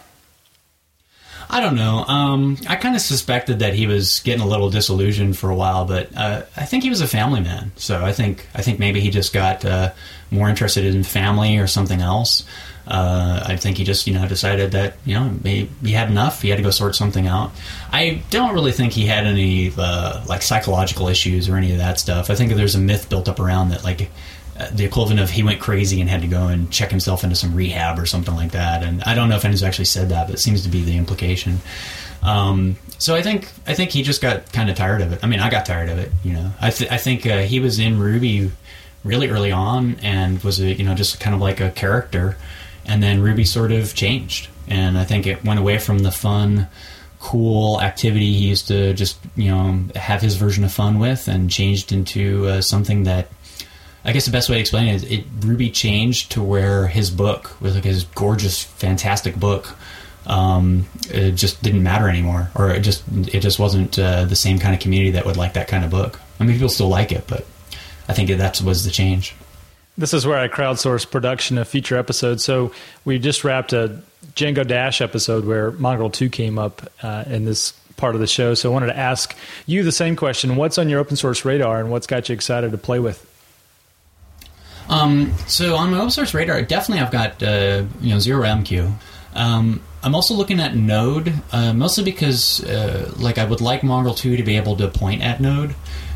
I 1.51 1.61
don't 1.61 1.77
know. 1.77 2.05
Um, 2.05 2.59
I 2.69 2.77
kind 2.77 2.95
of 2.95 3.01
suspected 3.01 3.61
that 3.61 3.73
he 3.73 3.87
was 3.87 4.21
getting 4.21 4.43
a 4.43 4.47
little 4.47 4.69
disillusioned 4.69 5.39
for 5.39 5.49
a 5.49 5.55
while, 5.55 5.87
but 5.87 6.15
uh, 6.15 6.43
I 6.57 6.65
think 6.67 6.83
he 6.83 6.91
was 6.91 7.01
a 7.01 7.09
family 7.09 7.41
man. 7.41 7.73
So 7.77 8.05
I 8.05 8.13
think 8.13 8.47
I 8.55 8.61
think 8.61 8.79
maybe 8.79 9.01
he 9.01 9.11
just 9.11 9.33
got 9.33 9.65
uh, 9.65 9.93
more 10.31 10.51
interested 10.51 10.85
in 10.85 11.05
family 11.05 11.57
or 11.57 11.67
something 11.67 12.03
else. 12.03 12.45
Uh, 12.87 13.43
I 13.45 13.57
think 13.57 13.77
he 13.77 13.85
just 13.85 14.07
you 14.07 14.15
know 14.15 14.27
decided 14.27 14.73
that 14.73 14.97
you 15.05 15.15
know 15.15 15.31
he, 15.43 15.69
he, 15.83 15.93
had 15.93 16.11
enough. 16.11 16.43
He 16.43 16.49
had 16.51 16.57
to 16.57 16.63
go 16.63 16.71
sort 16.71 16.95
something 16.97 17.27
out. 17.27 17.53
I 17.93 18.23
don't 18.31 18.55
really 18.55 18.73
think 18.73 18.93
he 18.93 19.07
had 19.07 19.27
any 19.27 19.73
uh, 19.77 20.25
like 20.27 20.43
psychological 20.43 21.09
issues 21.09 21.49
or 21.49 21.57
any 21.57 21.73
of 21.73 21.79
that 21.79 21.99
stuff. 21.99 22.31
I 22.31 22.35
think 22.35 22.53
there's 22.53 22.75
a 22.75 22.81
myth 22.81 23.09
built 23.09 23.29
up 23.29 23.41
around 23.41 23.71
that 23.71 23.85
like 23.85 24.11
the 24.73 24.85
equivalent 24.85 25.21
of 25.21 25.31
he 25.31 25.43
went 25.43 25.61
crazy 25.61 26.01
and 26.01 26.11
had 26.11 26.23
to 26.23 26.27
go 26.27 26.49
and 26.49 26.71
check 26.71 26.91
himself 26.91 27.23
into 27.23 27.37
some 27.37 27.55
rehab 27.55 27.99
or 27.99 28.07
something 28.07 28.35
like 28.35 28.53
that. 28.53 28.83
And 28.83 29.03
I 29.05 29.15
don't 29.15 29.29
know 29.29 29.37
if 29.37 29.45
anyone's 29.45 29.63
actually 29.63 29.85
said 29.85 30.09
that, 30.09 30.27
but 30.27 30.35
it 30.35 30.39
seems 30.41 30.63
to 30.65 30.69
be 30.69 30.83
the 30.83 30.97
implication. 30.97 31.61
Um, 32.23 32.77
so 32.99 33.15
I 33.15 33.23
think 33.23 33.49
I 33.67 33.75
think 33.75 33.91
he 33.91 34.03
just 34.03 34.21
got 34.21 34.53
kind 34.53 34.69
of 34.69 34.77
tired 34.77 35.01
of 35.01 35.13
it. 35.13 35.21
I 35.23 35.27
mean, 35.27 35.41
I 35.41 35.51
got 35.51 35.67
tired 35.67 35.89
of 35.89 35.99
it. 35.99 36.11
You 36.25 36.33
know, 36.33 36.51
I, 36.61 36.71
th- 36.71 36.91
I 36.91 36.97
think 36.97 37.27
uh, 37.27 37.39
he 37.39 37.61
was 37.61 37.79
in 37.79 37.99
Ruby 37.99 38.51
really 39.05 39.29
early 39.31 39.53
on 39.53 39.97
and 40.03 40.43
was 40.43 40.61
a, 40.61 40.73
you 40.73 40.85
know 40.85 40.95
just 40.95 41.21
kind 41.21 41.35
of 41.35 41.41
like 41.41 41.61
a 41.61 41.71
character, 41.71 42.37
and 42.85 43.03
then 43.03 43.21
Ruby 43.23 43.45
sort 43.45 43.71
of 43.71 43.95
changed, 43.95 44.49
and 44.67 44.99
I 44.99 45.05
think 45.05 45.27
it 45.27 45.45
went 45.45 45.61
away 45.61 45.79
from 45.79 46.01
the 46.01 46.11
fun 46.11 46.69
cool 47.21 47.81
activity 47.81 48.33
he 48.33 48.47
used 48.47 48.69
to 48.69 48.95
just 48.95 49.19
you 49.37 49.51
know 49.51 49.85
have 49.97 50.23
his 50.23 50.37
version 50.37 50.65
of 50.65 50.73
fun 50.73 50.99
with 50.99 51.29
and 51.29 51.51
changed 51.51 51.93
into 51.93 52.47
uh, 52.47 52.61
something 52.61 53.05
that 53.05 53.29
I 54.05 54.13
guess 54.13 54.27
the 54.27 54.33
best 54.33 54.49
way 54.49 54.57
to 54.57 54.61
explain 54.61 54.89
it 54.89 54.95
is 54.97 55.05
it 55.05 55.25
Ruby 55.41 55.71
changed 55.71 56.33
to 56.33 56.43
where 56.43 56.87
his 56.87 57.11
book 57.11 57.61
was 57.61 57.75
like 57.75 57.85
his 57.85 58.05
gorgeous, 58.05 58.63
fantastic 58.63 59.37
book. 59.37 59.77
Um, 60.27 60.87
it 61.11 61.33
just 61.33 61.63
didn't 61.63 61.83
matter 61.83 62.09
anymore, 62.09 62.51
or 62.55 62.71
it 62.71 62.81
just 62.81 63.03
it 63.33 63.41
just 63.41 63.59
wasn't 63.59 63.99
uh, 63.99 64.25
the 64.25 64.37
same 64.37 64.59
kind 64.59 64.75
of 64.75 64.81
community 64.81 65.13
that 65.13 65.27
would 65.27 65.37
like 65.37 65.55
that 65.55 65.69
kind 65.69 65.85
of 65.85 65.91
book. 65.91 66.21
I 66.39 66.45
mean, 66.45 66.53
people 66.53 66.69
still 66.69 66.89
like 66.89 67.13
it, 67.13 67.25
but 67.27 67.47
I 68.09 68.13
think 68.13 68.31
that 68.31 68.61
was 68.63 68.85
the 68.85 68.91
change. 68.91 69.35
This 69.97 70.15
is 70.15 70.27
where 70.27 70.39
I 70.39 70.49
crowdsource 70.49 71.11
production 71.11 71.59
of 71.59 71.67
future 71.67 71.97
episodes. 71.97 72.45
So 72.45 72.73
we 73.05 73.19
just 73.19 73.43
wrapped 73.43 73.73
a 73.73 74.01
Django 74.35 74.67
Dash 74.67 75.01
episode 75.01 75.45
where 75.45 75.73
Mongrel 75.73 76.11
2 76.11 76.29
came 76.29 76.59
up 76.59 76.83
uh, 77.03 77.25
in 77.27 77.45
this 77.45 77.73
part 77.97 78.15
of 78.15 78.21
the 78.21 78.27
show. 78.29 78.55
So 78.55 78.71
I 78.71 78.73
wanted 78.73 78.87
to 78.87 78.97
ask 78.97 79.37
you 79.67 79.83
the 79.83 79.93
same 79.93 80.15
question: 80.15 80.57
What's 80.57 80.79
on 80.79 80.89
your 80.89 81.01
open 81.01 81.17
source 81.17 81.45
radar, 81.45 81.81
and 81.81 81.91
what's 81.91 82.07
got 82.07 82.29
you 82.29 82.35
excited 82.35 82.71
to 82.71 82.79
play 82.79 83.01
with? 83.01 83.25
Um, 84.89 85.35
so 85.47 85.77
on 85.77 85.91
my 85.91 85.99
open 85.99 86.11
source 86.11 86.35
radar, 86.35 86.63
definitely 86.63 87.05
I've 87.05 87.13
got 87.13 87.43
uh, 87.43 87.85
you 88.01 88.11
know 88.11 88.17
ZeroMQ. 88.17 88.93
Um, 89.35 89.83
I'm 90.03 90.15
also 90.15 90.35
looking 90.35 90.61
at 90.61 90.75
Node, 90.75 91.33
uh, 91.53 91.73
mostly 91.73 92.05
because 92.05 92.65
uh, 92.65 93.13
like 93.19 93.39
I 93.39 93.45
would 93.45 93.61
like 93.61 93.83
Mongrel 93.83 94.15
2 94.15 94.37
to 94.37 94.43
be 94.43 94.57
able 94.57 94.77
to 94.77 94.89
point 94.89 95.23
at 95.23 95.41
Node, 95.41 95.75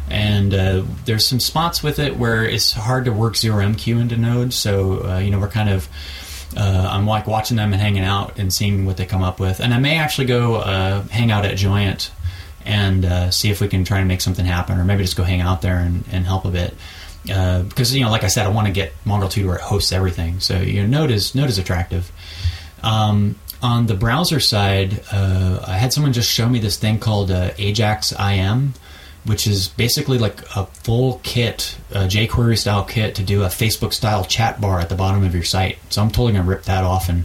and 0.08 0.54
uh, 0.54 0.84
there's 1.04 1.26
some 1.26 1.40
spots 1.40 1.82
with 1.82 1.98
it 1.98 2.16
where 2.16 2.44
it's 2.44 2.72
hard 2.72 3.04
to 3.06 3.12
work 3.12 3.34
ZeroMQ 3.34 4.00
into 4.00 4.16
Node. 4.16 4.52
So 4.54 5.04
uh, 5.04 5.18
you 5.18 5.30
know 5.30 5.38
we're 5.38 5.48
kind 5.48 5.68
of 5.68 5.88
uh, 6.56 6.88
I'm 6.90 7.06
like 7.06 7.26
watching 7.26 7.56
them 7.56 7.72
and 7.72 7.82
hanging 7.82 8.04
out 8.04 8.38
and 8.38 8.52
seeing 8.52 8.86
what 8.86 8.96
they 8.96 9.06
come 9.06 9.22
up 9.22 9.40
with. 9.40 9.60
And 9.60 9.74
I 9.74 9.78
may 9.78 9.98
actually 9.98 10.26
go 10.26 10.56
uh, 10.56 11.02
hang 11.04 11.30
out 11.30 11.44
at 11.44 11.56
Joyent 11.56 12.10
and 12.64 13.34
see 13.34 13.50
if 13.50 13.60
we 13.60 13.66
can 13.66 13.84
try 13.84 13.98
and 13.98 14.06
make 14.06 14.20
something 14.20 14.44
happen, 14.44 14.78
or 14.78 14.84
maybe 14.84 15.02
just 15.02 15.16
go 15.16 15.24
hang 15.24 15.40
out 15.40 15.62
there 15.62 15.78
and, 15.78 16.04
and 16.12 16.24
help 16.24 16.44
a 16.44 16.50
bit. 16.50 16.74
Uh, 17.30 17.62
because 17.62 17.94
you 17.94 18.04
know, 18.04 18.10
like 18.10 18.24
I 18.24 18.28
said, 18.28 18.46
I 18.46 18.48
want 18.48 18.66
to 18.66 18.72
get 18.72 18.92
Mongrel 19.04 19.30
2 19.30 19.46
where 19.46 19.56
it 19.56 19.62
hosts 19.62 19.92
everything. 19.92 20.40
So 20.40 20.58
you 20.58 20.82
know, 20.82 21.00
Node 21.00 21.10
is 21.10 21.34
Node 21.34 21.48
is 21.48 21.58
attractive. 21.58 22.10
Um, 22.82 23.36
on 23.62 23.86
the 23.86 23.94
browser 23.94 24.40
side, 24.40 25.02
uh, 25.12 25.64
I 25.66 25.78
had 25.78 25.92
someone 25.92 26.12
just 26.12 26.30
show 26.30 26.48
me 26.48 26.58
this 26.58 26.76
thing 26.76 26.98
called 26.98 27.30
uh, 27.30 27.52
Ajax 27.58 28.12
IM, 28.18 28.74
which 29.24 29.46
is 29.46 29.68
basically 29.68 30.18
like 30.18 30.40
a 30.56 30.66
full 30.66 31.20
kit, 31.22 31.76
a 31.92 32.00
jQuery 32.00 32.58
style 32.58 32.82
kit 32.84 33.14
to 33.14 33.22
do 33.22 33.44
a 33.44 33.46
Facebook 33.46 33.92
style 33.92 34.24
chat 34.24 34.60
bar 34.60 34.80
at 34.80 34.88
the 34.88 34.96
bottom 34.96 35.22
of 35.22 35.32
your 35.32 35.44
site. 35.44 35.78
So 35.90 36.02
I'm 36.02 36.10
totally 36.10 36.32
gonna 36.32 36.48
rip 36.48 36.64
that 36.64 36.82
off 36.82 37.08
and 37.08 37.22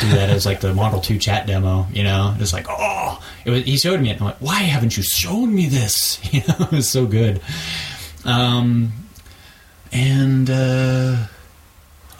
do 0.00 0.08
that 0.10 0.30
as 0.30 0.46
like 0.46 0.60
the 0.60 0.72
Mongrel 0.74 1.02
2 1.02 1.18
chat 1.18 1.48
demo. 1.48 1.88
You 1.92 2.04
know, 2.04 2.36
it's 2.38 2.52
like 2.52 2.66
oh, 2.68 3.20
it 3.44 3.50
was, 3.50 3.64
he 3.64 3.76
showed 3.76 4.00
me 4.00 4.10
it. 4.10 4.12
And 4.12 4.20
I'm 4.20 4.26
like, 4.26 4.38
why 4.38 4.60
haven't 4.60 4.96
you 4.96 5.02
shown 5.02 5.52
me 5.52 5.68
this? 5.68 6.20
You 6.32 6.40
know, 6.48 6.66
it 6.66 6.70
was 6.70 6.88
so 6.88 7.04
good. 7.04 7.40
Um, 8.24 8.92
and 9.94 10.50
uh, 10.50 11.16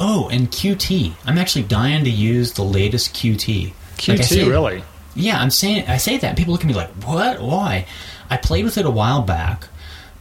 oh, 0.01 0.29
and 0.31 0.51
Qt. 0.51 1.13
I'm 1.27 1.37
actually 1.39 1.65
dying 1.65 2.05
to 2.05 2.11
use 2.11 2.53
the 2.53 2.63
latest 2.65 3.15
Qt. 3.15 3.73
Qt, 3.97 4.09
Like 4.09 4.23
say- 4.25 4.49
really? 4.49 4.83
yeah, 5.15 5.39
I'm 5.41 5.51
saying 5.51 5.85
I 5.89 5.97
say 5.99 6.17
that 6.19 6.37
people 6.37 6.53
look 6.53 6.63
at 6.63 6.67
me 6.67 6.75
like, 6.75 6.91
"What? 7.05 7.41
Why?" 7.43 7.87
I 8.31 8.37
played 8.39 8.65
with 8.65 8.79
it 8.79 8.87
a 8.87 8.91
while 8.91 9.23
back, 9.23 9.69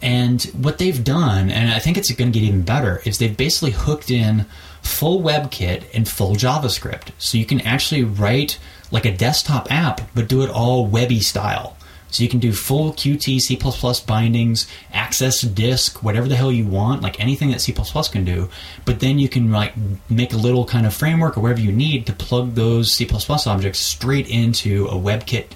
and 0.01 0.41
what 0.59 0.77
they've 0.77 1.03
done, 1.03 1.49
and 1.49 1.71
I 1.71 1.79
think 1.79 1.97
it's 1.97 2.11
going 2.11 2.31
to 2.31 2.37
get 2.39 2.45
even 2.45 2.63
better, 2.63 3.01
is 3.05 3.17
they've 3.17 3.35
basically 3.35 3.71
hooked 3.71 4.11
in 4.11 4.45
full 4.81 5.21
WebKit 5.21 5.85
and 5.93 6.07
full 6.07 6.35
JavaScript, 6.35 7.09
so 7.17 7.37
you 7.37 7.45
can 7.45 7.61
actually 7.61 8.03
write 8.03 8.59
like 8.91 9.05
a 9.05 9.15
desktop 9.15 9.71
app, 9.71 10.01
but 10.13 10.27
do 10.27 10.43
it 10.43 10.49
all 10.49 10.85
webby 10.85 11.21
style. 11.21 11.77
So 12.13 12.21
you 12.21 12.29
can 12.29 12.39
do 12.39 12.53
full 12.53 12.93
Qt, 12.93 13.41
C++ 13.41 13.59
bindings, 14.05 14.67
access 14.93 15.41
disk, 15.41 16.03
whatever 16.03 16.27
the 16.27 16.35
hell 16.35 16.51
you 16.51 16.67
want, 16.67 17.01
like 17.01 17.19
anything 17.19 17.49
that 17.49 17.59
C++ 17.59 17.73
can 17.73 18.23
do. 18.23 18.49
But 18.85 18.99
then 18.99 19.17
you 19.17 19.27
can 19.27 19.51
like 19.51 19.73
make 20.09 20.31
a 20.31 20.37
little 20.37 20.63
kind 20.63 20.85
of 20.85 20.93
framework 20.93 21.37
or 21.37 21.41
whatever 21.41 21.61
you 21.61 21.71
need 21.71 22.05
to 22.05 22.13
plug 22.13 22.53
those 22.53 22.93
C++ 22.93 23.09
objects 23.09 23.79
straight 23.79 24.29
into 24.29 24.85
a 24.85 24.93
WebKit 24.93 25.47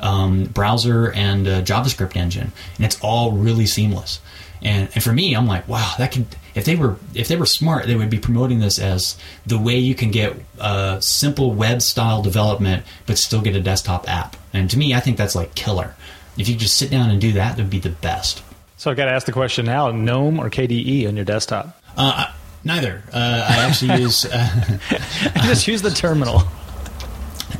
um, 0.00 0.44
browser 0.44 1.12
and 1.12 1.46
JavaScript 1.46 2.16
engine, 2.16 2.52
and 2.76 2.84
it's 2.84 2.98
all 3.00 3.32
really 3.32 3.66
seamless. 3.66 4.20
And, 4.62 4.88
and 4.94 5.02
for 5.02 5.12
me, 5.12 5.34
I'm 5.34 5.46
like, 5.46 5.66
wow, 5.68 5.94
that 5.98 6.12
could. 6.12 6.26
If 6.54 6.64
they 6.64 6.76
were 6.76 6.96
if 7.14 7.28
they 7.28 7.36
were 7.36 7.46
smart, 7.46 7.86
they 7.86 7.94
would 7.94 8.10
be 8.10 8.18
promoting 8.18 8.58
this 8.58 8.78
as 8.78 9.16
the 9.46 9.58
way 9.58 9.78
you 9.78 9.94
can 9.94 10.10
get 10.10 10.36
uh, 10.58 11.00
simple 11.00 11.54
web 11.54 11.80
style 11.80 12.22
development, 12.22 12.84
but 13.06 13.18
still 13.18 13.40
get 13.40 13.56
a 13.56 13.60
desktop 13.60 14.08
app. 14.08 14.36
And 14.52 14.68
to 14.70 14.78
me, 14.78 14.92
I 14.94 15.00
think 15.00 15.16
that's 15.16 15.34
like 15.34 15.54
killer. 15.54 15.94
If 16.36 16.48
you 16.48 16.56
just 16.56 16.76
sit 16.76 16.90
down 16.90 17.10
and 17.10 17.20
do 17.20 17.32
that, 17.32 17.58
it 17.58 17.62
would 17.62 17.70
be 17.70 17.78
the 17.78 17.90
best. 17.90 18.42
So 18.76 18.90
I 18.90 18.94
got 18.94 19.06
to 19.06 19.12
ask 19.12 19.26
the 19.26 19.32
question 19.32 19.66
now: 19.66 19.90
GNOME 19.90 20.40
or 20.40 20.50
KDE 20.50 21.06
on 21.08 21.16
your 21.16 21.24
desktop? 21.24 21.80
Uh, 21.96 22.32
neither. 22.64 23.02
Uh, 23.12 23.46
I 23.48 23.56
actually 23.64 24.00
use. 24.00 24.24
Uh, 24.24 24.78
Just 25.42 25.68
use 25.68 25.82
the 25.82 25.90
terminal. 25.90 26.42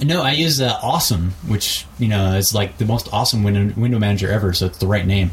No, 0.03 0.23
I 0.23 0.33
use 0.33 0.61
uh, 0.61 0.79
Awesome, 0.83 1.33
which 1.47 1.87
you 1.99 2.09
know 2.09 2.35
is 2.35 2.55
like 2.55 2.79
the 2.79 2.87
most 2.87 3.13
awesome 3.13 3.43
window, 3.43 3.73
window 3.79 3.99
manager 3.99 4.31
ever. 4.31 4.53
So 4.53 4.67
it's 4.67 4.79
the 4.79 4.87
right 4.87 5.07
name. 5.07 5.31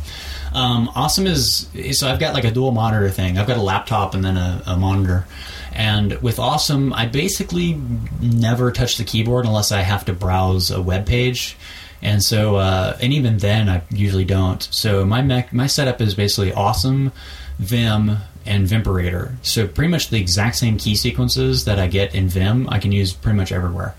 Um, 0.54 0.90
awesome 0.96 1.28
is 1.28 1.68
so 1.94 2.08
I've 2.08 2.20
got 2.20 2.34
like 2.34 2.46
a 2.46 2.52
dual 2.52 2.72
monitor 2.72 3.10
thing. 3.10 3.38
I've 3.38 3.48
got 3.48 3.58
a 3.58 3.62
laptop 3.62 4.14
and 4.14 4.24
then 4.24 4.38
a, 4.38 4.62
a 4.66 4.78
monitor. 4.78 5.26
And 5.74 6.20
with 6.24 6.40
Awesome, 6.40 6.92
I 6.94 7.06
basically 7.06 7.80
never 8.20 8.72
touch 8.72 8.98
the 8.98 9.04
keyboard 9.04 9.46
unless 9.46 9.72
I 9.72 9.82
have 9.82 10.06
to 10.06 10.14
browse 10.14 10.72
a 10.72 10.82
web 10.82 11.06
page. 11.06 11.56
And 12.02 12.24
so, 12.24 12.56
uh, 12.56 12.98
and 13.02 13.14
even 13.14 13.38
then, 13.38 13.70
I 13.70 13.84
usually 13.92 14.26
don't. 14.26 14.68
So 14.72 15.06
my 15.06 15.22
Mac, 15.22 15.54
my 15.54 15.68
setup 15.68 16.02
is 16.02 16.16
basically 16.16 16.52
Awesome, 16.52 17.12
Vim, 17.60 18.18
and 18.46 18.68
Vimperator. 18.68 19.36
So 19.44 19.68
pretty 19.68 19.92
much 19.92 20.10
the 20.10 20.20
exact 20.20 20.56
same 20.56 20.78
key 20.78 20.96
sequences 20.96 21.66
that 21.66 21.80
I 21.80 21.88
get 21.88 22.16
in 22.16 22.28
Vim, 22.28 22.68
I 22.70 22.80
can 22.80 22.92
use 22.92 23.14
pretty 23.14 23.38
much 23.38 23.52
everywhere. 23.52 23.94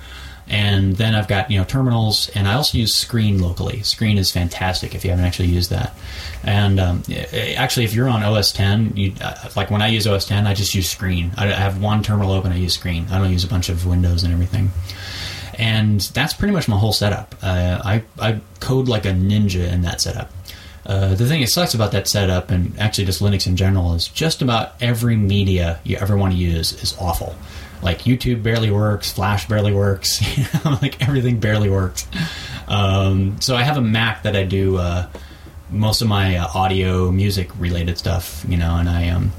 And 0.51 0.97
then 0.97 1.15
I've 1.15 1.29
got 1.29 1.51
you 1.51 1.59
know 1.59 1.65
terminals, 1.65 2.31
and 2.31 2.49
I 2.49 2.55
also 2.55 2.79
use 2.79 2.95
Screen 2.95 3.41
locally. 3.41 3.83
Screen 3.83 4.17
is 4.17 4.31
fantastic 4.33 4.95
if 4.95 5.05
you 5.05 5.11
haven't 5.11 5.27
actually 5.27 5.49
used 5.49 5.71
that. 5.71 5.95
And 6.43 6.81
um, 6.81 7.03
eh, 7.11 7.55
actually, 7.55 7.85
if 7.85 7.95
you're 7.95 8.09
on 8.09 8.23
OS 8.23 8.59
X, 8.59 8.97
you, 8.97 9.13
uh, 9.21 9.51
like 9.57 9.71
when 9.71 9.83
I 9.83 9.89
use 9.89 10.07
OS 10.07 10.31
X, 10.31 10.47
I 10.47 10.55
just 10.55 10.75
use 10.75 10.89
Screen. 10.89 11.33
I 11.37 11.47
have 11.47 11.83
one 11.83 12.03
terminal 12.03 12.33
open, 12.33 12.53
I 12.53 12.57
use 12.57 12.75
Screen. 12.75 13.07
I 13.11 13.19
don't 13.19 13.31
use 13.31 13.45
a 13.45 13.49
bunch 13.49 13.69
of 13.69 13.87
windows 13.87 14.23
and 14.23 14.33
everything. 14.33 14.71
And 15.59 16.01
that's 16.01 16.33
pretty 16.33 16.55
much 16.55 16.69
my 16.69 16.79
whole 16.79 16.93
setup. 16.93 17.35
Uh, 17.43 17.81
I 17.85 18.03
I 18.19 18.41
code 18.61 18.89
like 18.89 19.05
a 19.05 19.11
ninja 19.11 19.71
in 19.71 19.83
that 19.83 20.01
setup. 20.01 20.31
Uh, 20.87 21.15
the 21.15 21.27
thing 21.27 21.43
that 21.43 21.49
sucks 21.49 21.75
about 21.75 21.93
that 21.93 22.09
setup, 22.09 22.51
and 22.51 22.79
actually 22.79 23.05
just 23.05 23.21
Linux 23.21 23.47
in 23.47 23.57
general, 23.57 23.93
is 23.93 24.09
just 24.09 24.41
about 24.41 24.73
every 24.81 25.17
media 25.17 25.79
you 25.85 25.99
ever 25.99 26.17
want 26.17 26.33
to 26.33 26.39
use 26.39 26.73
is 26.83 26.97
awful. 26.99 27.35
Like 27.83 28.01
YouTube 28.01 28.43
barely 28.43 28.71
works, 28.71 29.13
Flash 29.13 29.49
barely 29.49 29.73
works, 29.73 30.21
you 30.39 30.45
know, 30.65 30.79
like 30.83 31.01
everything 31.07 31.41
barely 31.41 31.71
works. 31.71 32.07
Um, 32.67 33.41
so 33.41 33.57
I 33.57 33.63
have 33.63 33.77
a 33.77 33.83
Mac 33.83 34.25
that 34.25 34.37
I 34.37 34.45
do 34.45 34.77
uh, 34.77 35.09
most 35.71 36.03
of 36.03 36.09
my 36.09 36.37
uh, 36.37 36.49
audio, 36.55 37.11
music 37.11 37.51
related 37.59 37.99
stuff, 37.99 38.45
you 38.49 38.57
know, 38.57 38.77
and 38.77 38.89
I 38.89 39.09
um, 39.09 39.33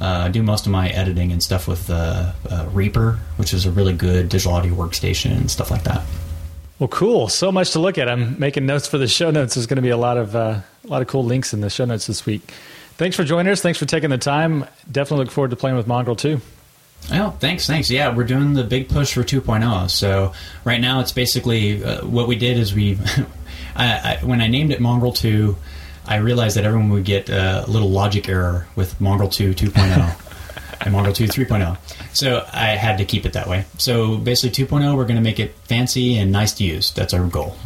uh, 0.00 0.28
do 0.28 0.42
most 0.42 0.66
of 0.66 0.72
my 0.72 0.88
editing 0.88 1.32
and 1.32 1.42
stuff 1.42 1.68
with 1.68 1.90
uh, 1.90 2.32
uh, 2.50 2.68
Reaper, 2.72 3.18
which 3.36 3.54
is 3.54 3.66
a 3.66 3.70
really 3.70 3.92
good 3.92 4.28
digital 4.28 4.54
audio 4.54 4.74
workstation 4.74 5.32
and 5.32 5.50
stuff 5.50 5.70
like 5.70 5.84
that. 5.84 6.02
Well, 6.78 6.88
cool. 6.88 7.28
So 7.28 7.52
much 7.52 7.70
to 7.72 7.78
look 7.78 7.98
at. 7.98 8.08
I'm 8.08 8.38
making 8.40 8.66
notes 8.66 8.88
for 8.88 8.98
the 8.98 9.06
show 9.06 9.30
notes. 9.30 9.54
There's 9.54 9.66
going 9.66 9.76
to 9.76 9.82
be 9.82 9.90
a 9.90 9.96
lot 9.96 10.16
of 10.16 10.34
uh, 10.34 10.60
a 10.84 10.88
lot 10.88 11.02
of 11.02 11.08
cool 11.08 11.24
links 11.24 11.54
in 11.54 11.60
the 11.60 11.70
show 11.70 11.84
notes 11.84 12.08
this 12.08 12.26
week. 12.26 12.42
Thanks 12.96 13.16
for 13.16 13.22
joining 13.22 13.52
us. 13.52 13.62
Thanks 13.62 13.78
for 13.78 13.86
taking 13.86 14.10
the 14.10 14.18
time. 14.18 14.66
Definitely 14.90 15.26
look 15.26 15.32
forward 15.32 15.50
to 15.50 15.56
playing 15.56 15.76
with 15.76 15.86
Mongrel 15.86 16.16
2. 16.16 16.40
Oh, 17.10 17.30
thanks, 17.40 17.66
thanks. 17.66 17.90
Yeah, 17.90 18.14
we're 18.14 18.24
doing 18.24 18.54
the 18.54 18.64
big 18.64 18.88
push 18.88 19.14
for 19.14 19.22
2.0. 19.22 19.90
So 19.90 20.32
right 20.64 20.80
now, 20.80 21.00
it's 21.00 21.12
basically 21.12 21.82
uh, 21.82 22.06
what 22.06 22.28
we 22.28 22.36
did 22.36 22.58
is 22.58 22.74
we, 22.74 22.98
I, 23.76 24.18
I, 24.20 24.24
when 24.24 24.40
I 24.40 24.46
named 24.46 24.72
it 24.72 24.80
Mongrel 24.80 25.12
2, 25.12 25.56
I 26.06 26.16
realized 26.16 26.56
that 26.56 26.64
everyone 26.64 26.90
would 26.90 27.04
get 27.04 27.28
a 27.28 27.64
little 27.68 27.90
logic 27.90 28.28
error 28.28 28.66
with 28.76 29.00
Mongrel 29.00 29.28
2 29.28 29.54
2.0 29.54 30.80
and 30.80 30.92
Mongrel 30.92 31.14
2 31.14 31.24
3.0. 31.24 31.76
So 32.14 32.46
I 32.52 32.68
had 32.70 32.98
to 32.98 33.04
keep 33.04 33.24
it 33.26 33.34
that 33.34 33.48
way. 33.48 33.64
So 33.78 34.16
basically, 34.16 34.64
2.0, 34.64 34.96
we're 34.96 35.04
going 35.04 35.16
to 35.16 35.22
make 35.22 35.38
it 35.40 35.54
fancy 35.64 36.18
and 36.18 36.32
nice 36.32 36.52
to 36.54 36.64
use. 36.64 36.92
That's 36.92 37.14
our 37.14 37.26
goal. 37.26 37.56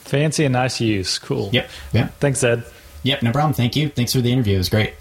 Fancy 0.00 0.44
and 0.44 0.52
nice 0.52 0.78
to 0.78 0.84
use. 0.84 1.18
Cool. 1.18 1.50
Yep. 1.52 1.70
Yep. 1.92 2.18
Thanks, 2.18 2.40
Zed. 2.40 2.64
Yep. 3.02 3.22
No 3.22 3.32
problem. 3.32 3.54
Thank 3.54 3.76
you. 3.76 3.88
Thanks 3.88 4.12
for 4.12 4.20
the 4.20 4.32
interview. 4.32 4.56
It 4.56 4.58
was 4.58 4.68
great. 4.68 4.94